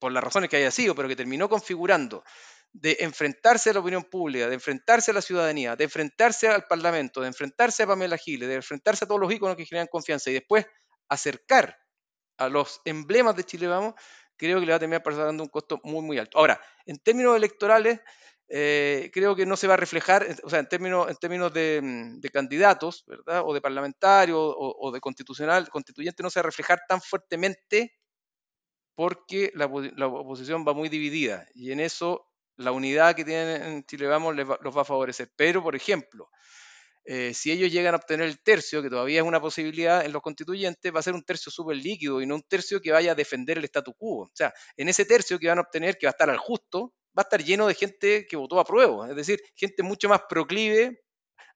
por 0.00 0.10
las 0.10 0.24
razones 0.24 0.50
que 0.50 0.56
haya 0.56 0.70
sido, 0.72 0.94
pero 0.96 1.08
que 1.08 1.14
terminó 1.14 1.48
configurando 1.48 2.24
de 2.72 2.96
enfrentarse 3.00 3.70
a 3.70 3.74
la 3.74 3.80
opinión 3.80 4.04
pública, 4.04 4.48
de 4.48 4.54
enfrentarse 4.54 5.10
a 5.10 5.14
la 5.14 5.22
ciudadanía, 5.22 5.76
de 5.76 5.84
enfrentarse 5.84 6.48
al 6.48 6.64
Parlamento, 6.64 7.20
de 7.20 7.28
enfrentarse 7.28 7.82
a 7.82 7.86
Pamela 7.86 8.16
Giles, 8.16 8.48
de 8.48 8.54
enfrentarse 8.56 9.04
a 9.04 9.08
todos 9.08 9.20
los 9.20 9.32
íconos 9.32 9.56
que 9.56 9.66
generan 9.66 9.88
confianza 9.88 10.30
y 10.30 10.34
después 10.34 10.66
acercar 11.08 11.76
a 12.38 12.48
los 12.48 12.80
emblemas 12.84 13.36
de 13.36 13.44
Chile 13.44 13.66
Vamos, 13.66 13.94
creo 14.36 14.60
que 14.60 14.66
le 14.66 14.72
va 14.72 14.76
a 14.76 14.80
terminar 14.80 15.02
pasando 15.02 15.42
un 15.42 15.48
costo 15.48 15.80
muy, 15.84 16.02
muy 16.02 16.18
alto. 16.18 16.38
Ahora, 16.38 16.60
en 16.86 16.98
términos 16.98 17.36
electorales, 17.36 18.00
eh, 18.48 19.10
creo 19.12 19.36
que 19.36 19.46
no 19.46 19.56
se 19.56 19.66
va 19.66 19.74
a 19.74 19.76
reflejar, 19.76 20.26
o 20.42 20.48
sea, 20.48 20.60
en 20.60 20.68
términos, 20.68 21.10
en 21.10 21.16
términos 21.16 21.52
de, 21.52 22.30
candidatos, 22.32 23.04
¿verdad? 23.06 23.42
O 23.44 23.52
de 23.52 23.60
parlamentarios 23.60 24.38
o, 24.38 24.76
o, 24.78 24.90
de 24.90 25.00
constitucional, 25.00 25.68
constituyente, 25.68 26.22
no 26.22 26.30
se 26.30 26.40
va 26.40 26.44
a 26.44 26.46
reflejar 26.46 26.80
tan 26.88 27.00
fuertemente 27.00 27.99
porque 28.94 29.52
la, 29.54 29.66
oposición 29.66 30.64
va 30.66 30.72
muy 30.72 30.88
dividida 30.88 31.46
y 31.54 31.72
en 31.72 31.80
eso 31.80 32.26
la 32.56 32.72
unidad 32.72 33.14
que 33.14 33.24
tienen 33.24 33.62
en 33.62 33.84
Chile 33.84 34.06
Vamos 34.06 34.36
los 34.36 34.76
va 34.76 34.82
a 34.82 34.84
favorecer. 34.84 35.32
Pero, 35.34 35.62
por 35.62 35.74
ejemplo, 35.74 36.28
eh, 37.04 37.32
si 37.32 37.50
ellos 37.50 37.72
llegan 37.72 37.94
a 37.94 37.96
obtener 37.96 38.26
el 38.26 38.42
tercio, 38.42 38.82
que 38.82 38.90
todavía 38.90 39.20
es 39.20 39.26
una 39.26 39.40
posibilidad 39.40 40.04
en 40.04 40.12
los 40.12 40.20
constituyentes, 40.20 40.94
va 40.94 41.00
a 41.00 41.02
ser 41.02 41.14
un 41.14 41.24
tercio 41.24 41.50
súper 41.50 41.76
líquido 41.76 42.20
y 42.20 42.26
no 42.26 42.34
un 42.34 42.42
tercio 42.42 42.80
que 42.80 42.92
vaya 42.92 43.12
a 43.12 43.14
defender 43.14 43.56
el 43.58 43.64
statu 43.64 43.94
quo. 43.94 44.24
O 44.24 44.30
sea, 44.34 44.52
en 44.76 44.88
ese 44.88 45.06
tercio 45.06 45.38
que 45.38 45.48
van 45.48 45.58
a 45.58 45.62
obtener, 45.62 45.96
que 45.96 46.06
va 46.06 46.10
a 46.10 46.12
estar 46.12 46.28
al 46.28 46.38
justo, 46.38 46.94
va 47.18 47.22
a 47.22 47.22
estar 47.22 47.42
lleno 47.42 47.66
de 47.66 47.74
gente 47.74 48.26
que 48.26 48.36
votó 48.36 48.60
a 48.60 48.64
prueba, 48.64 49.08
es 49.10 49.16
decir, 49.16 49.42
gente 49.56 49.82
mucho 49.82 50.08
más 50.08 50.22
proclive 50.28 51.02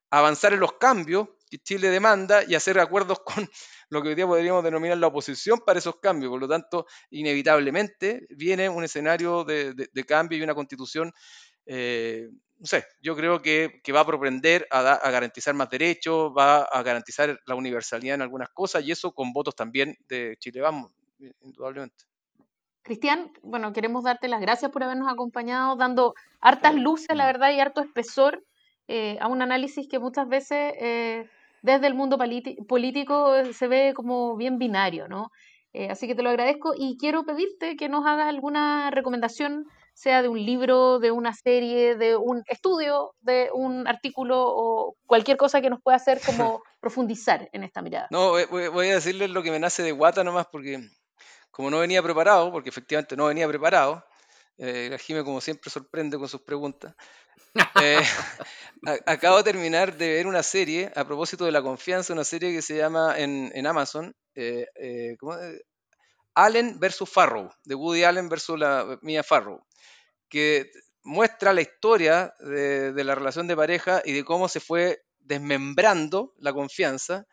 a 0.09 0.19
avanzar 0.19 0.53
en 0.53 0.59
los 0.59 0.73
cambios 0.73 1.27
que 1.49 1.59
Chile 1.59 1.89
demanda 1.89 2.43
y 2.47 2.55
hacer 2.55 2.79
acuerdos 2.79 3.19
con 3.25 3.49
lo 3.89 4.01
que 4.01 4.09
hoy 4.09 4.15
día 4.15 4.27
podríamos 4.27 4.63
denominar 4.63 4.97
la 4.97 5.07
oposición 5.07 5.59
para 5.65 5.79
esos 5.79 5.99
cambios. 5.99 6.29
Por 6.29 6.39
lo 6.39 6.47
tanto, 6.47 6.85
inevitablemente 7.09 8.25
viene 8.29 8.69
un 8.69 8.83
escenario 8.83 9.43
de, 9.43 9.73
de, 9.73 9.89
de 9.91 10.03
cambio 10.03 10.37
y 10.37 10.41
una 10.43 10.55
constitución, 10.55 11.11
eh, 11.65 12.29
no 12.57 12.65
sé, 12.65 12.85
yo 13.01 13.15
creo 13.15 13.41
que, 13.41 13.81
que 13.83 13.91
va 13.91 14.01
a 14.01 14.05
propender 14.05 14.67
a, 14.71 14.81
da, 14.81 14.93
a, 14.93 15.11
garantizar 15.11 15.53
más 15.53 15.69
derechos, 15.69 16.31
va 16.35 16.63
a 16.63 16.83
garantizar 16.83 17.39
la 17.45 17.55
universalidad 17.55 18.15
en 18.15 18.21
algunas 18.21 18.49
cosas 18.49 18.83
y 18.85 18.91
eso 18.91 19.11
con 19.11 19.33
votos 19.33 19.55
también 19.55 19.95
de 20.07 20.35
Chile 20.39 20.61
Vamos, 20.61 20.91
indudablemente. 21.41 22.05
Cristian, 22.81 23.31
bueno, 23.41 23.73
queremos 23.73 24.03
darte 24.03 24.27
las 24.27 24.39
gracias 24.39 24.71
por 24.71 24.83
habernos 24.83 25.11
acompañado, 25.11 25.75
dando 25.75 26.13
hartas 26.39 26.75
luces, 26.75 27.15
la 27.15 27.25
verdad, 27.25 27.51
y 27.51 27.59
harto 27.59 27.81
espesor 27.81 28.45
eh, 28.87 29.17
a 29.19 29.27
un 29.27 29.41
análisis 29.41 29.87
que 29.89 29.97
muchas 29.97 30.29
veces 30.29 30.73
eh, 30.79 31.27
desde 31.65 31.87
el 31.87 31.95
mundo 31.95 32.17
político 32.67 33.33
se 33.53 33.67
ve 33.67 33.93
como 33.95 34.37
bien 34.37 34.59
binario, 34.59 35.07
¿no? 35.07 35.31
Eh, 35.73 35.89
así 35.89 36.07
que 36.07 36.15
te 36.15 36.21
lo 36.21 36.29
agradezco 36.29 36.73
y 36.77 36.95
quiero 36.97 37.25
pedirte 37.25 37.75
que 37.75 37.89
nos 37.89 38.05
hagas 38.05 38.27
alguna 38.27 38.91
recomendación, 38.91 39.65
sea 39.93 40.21
de 40.21 40.27
un 40.27 40.45
libro, 40.45 40.99
de 40.99 41.11
una 41.11 41.33
serie, 41.33 41.95
de 41.95 42.15
un 42.15 42.43
estudio, 42.47 43.13
de 43.19 43.49
un 43.53 43.87
artículo 43.87 44.43
o 44.45 44.95
cualquier 45.05 45.37
cosa 45.37 45.61
que 45.61 45.69
nos 45.69 45.81
pueda 45.81 45.97
hacer 45.97 46.21
como 46.25 46.61
profundizar 46.79 47.49
en 47.51 47.63
esta 47.63 47.81
mirada. 47.81 48.07
No, 48.11 48.29
voy, 48.29 48.45
voy 48.69 48.89
a 48.89 48.95
decirles 48.95 49.31
lo 49.31 49.41
que 49.41 49.51
me 49.51 49.59
nace 49.59 49.83
de 49.83 49.91
guata 49.91 50.23
nomás 50.23 50.45
porque 50.51 50.79
como 51.49 51.69
no 51.71 51.79
venía 51.79 52.03
preparado, 52.03 52.51
porque 52.51 52.69
efectivamente 52.69 53.15
no 53.15 53.25
venía 53.25 53.47
preparado, 53.47 54.03
eh, 54.57 54.97
Jime 54.99 55.23
como 55.23 55.41
siempre 55.41 55.69
sorprende 55.69 56.17
con 56.17 56.27
sus 56.27 56.41
preguntas. 56.41 56.95
Eh, 57.81 58.01
acabo 59.05 59.37
de 59.37 59.43
terminar 59.43 59.97
de 59.97 60.09
ver 60.09 60.27
una 60.27 60.43
serie 60.43 60.91
a 60.95 61.05
propósito 61.05 61.45
de 61.45 61.51
la 61.51 61.61
confianza, 61.61 62.13
una 62.13 62.23
serie 62.23 62.51
que 62.51 62.61
se 62.61 62.77
llama 62.77 63.17
en, 63.17 63.51
en 63.53 63.67
Amazon, 63.67 64.15
eh, 64.35 64.67
eh 64.75 65.17
Allen 66.37 66.79
versus 66.81 67.09
Farrow, 67.09 67.49
de 67.63 67.75
Woody 67.75 68.03
Allen 68.03 68.27
versus 68.27 68.59
la 68.59 68.99
Mia 69.01 69.23
Farrow, 69.23 69.65
que 70.27 70.69
muestra 71.03 71.53
la 71.53 71.61
historia 71.61 72.35
de, 72.39 72.91
de, 72.91 73.03
la 73.05 73.15
relación 73.15 73.47
de 73.47 73.55
pareja 73.55 74.01
y 74.03 74.11
de 74.11 74.25
cómo 74.25 74.49
se 74.49 74.59
fue 74.59 75.05
desmembrando 75.19 76.33
la 76.39 76.51
confianza 76.51 77.25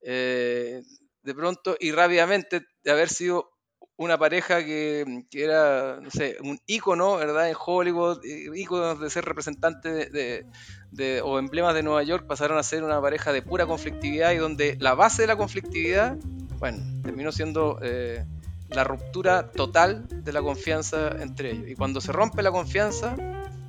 de 0.00 1.34
pronto 1.34 1.76
y 1.80 1.90
rápidamente 1.90 2.60
de 2.84 2.90
haber 2.90 3.08
sido 3.08 3.53
una 3.96 4.18
pareja 4.18 4.64
que, 4.64 5.24
que, 5.30 5.44
era, 5.44 6.00
no 6.00 6.10
sé, 6.10 6.36
un 6.42 6.58
ícono, 6.66 7.16
¿verdad? 7.16 7.48
En 7.48 7.56
Hollywood, 7.58 8.24
íconos 8.24 8.98
de 9.00 9.08
ser 9.08 9.24
representantes 9.24 10.10
de, 10.12 10.46
de, 10.90 11.20
o 11.22 11.38
emblemas 11.38 11.74
de 11.74 11.82
Nueva 11.82 12.02
York, 12.02 12.26
pasaron 12.26 12.58
a 12.58 12.62
ser 12.62 12.82
una 12.82 13.00
pareja 13.00 13.32
de 13.32 13.42
pura 13.42 13.66
conflictividad 13.66 14.32
y 14.32 14.36
donde 14.36 14.76
la 14.80 14.94
base 14.94 15.22
de 15.22 15.28
la 15.28 15.36
conflictividad, 15.36 16.16
bueno, 16.58 16.78
terminó 17.02 17.30
siendo 17.30 17.78
eh, 17.82 18.24
la 18.70 18.82
ruptura 18.82 19.50
total 19.52 20.06
de 20.10 20.32
la 20.32 20.42
confianza 20.42 21.16
entre 21.20 21.52
ellos. 21.52 21.68
Y 21.68 21.74
cuando 21.76 22.00
se 22.00 22.10
rompe 22.10 22.42
la 22.42 22.50
confianza, 22.50 23.16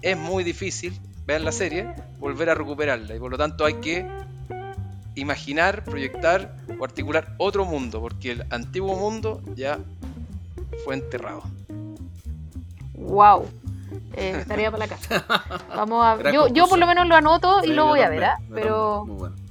es 0.02 0.18
muy 0.18 0.44
difícil, 0.44 1.00
vean 1.28 1.46
la 1.46 1.52
serie, 1.52 1.94
volver 2.18 2.50
a 2.50 2.56
recuperarla. 2.56 3.16
Y 3.16 3.20
por 3.20 3.30
lo 3.30 3.38
tanto 3.38 3.64
hay 3.64 3.76
que 3.76 4.08
imaginar, 5.16 5.84
proyectar 5.84 6.56
o 6.80 6.84
articular 6.84 7.36
otro 7.38 7.66
mundo, 7.66 8.02
porque 8.02 8.32
el 8.32 8.46
antiguo 8.50 8.96
mundo 8.96 9.42
ya 9.56 9.80
fue 10.84 10.96
enterrado. 10.96 11.44
¡Wow! 12.94 13.48
Eh, 14.14 14.44
tarea 14.48 14.72
para 14.72 14.86
la 14.86 14.96
casa. 14.96 15.26
Vamos 15.70 16.06
a, 16.06 16.32
yo, 16.34 16.48
yo 16.48 16.68
por 16.68 16.80
lo 16.80 16.88
menos 16.88 17.08
lo 17.08 17.16
anoto 17.16 17.64
y 17.64 17.74
lo 17.74 17.86
voy 17.86 18.02
a 18.02 18.10
ver, 18.10 18.24
¿eh? 18.24 18.30
pero 18.54 19.06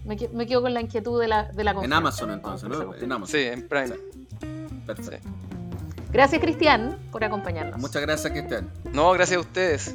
me, 0.05 0.17
me, 0.33 0.47
quedo 0.47 0.63
con 0.63 0.73
la 0.73 0.81
inquietud 0.81 1.21
de 1.21 1.29
la, 1.29 1.45
de 1.45 1.65
la 1.65 1.73
En 1.73 1.93
Amazon 1.93 2.31
entonces, 2.31 2.69
¿no? 2.69 2.95
En 2.95 3.13
Amazon. 3.13 3.33
Sí, 3.33 3.47
en 3.47 3.69
Prime. 3.69 3.95
Perfecto. 4.87 5.29
Gracias 6.13 6.41
Cristian 6.41 6.97
por 7.11 7.25
acompañarnos. 7.25 7.79
Muchas 7.79 8.01
gracias 8.03 8.33
Cristian. 8.33 8.71
No, 8.93 9.13
gracias 9.13 9.37
a 9.39 9.41
ustedes. 9.41 9.95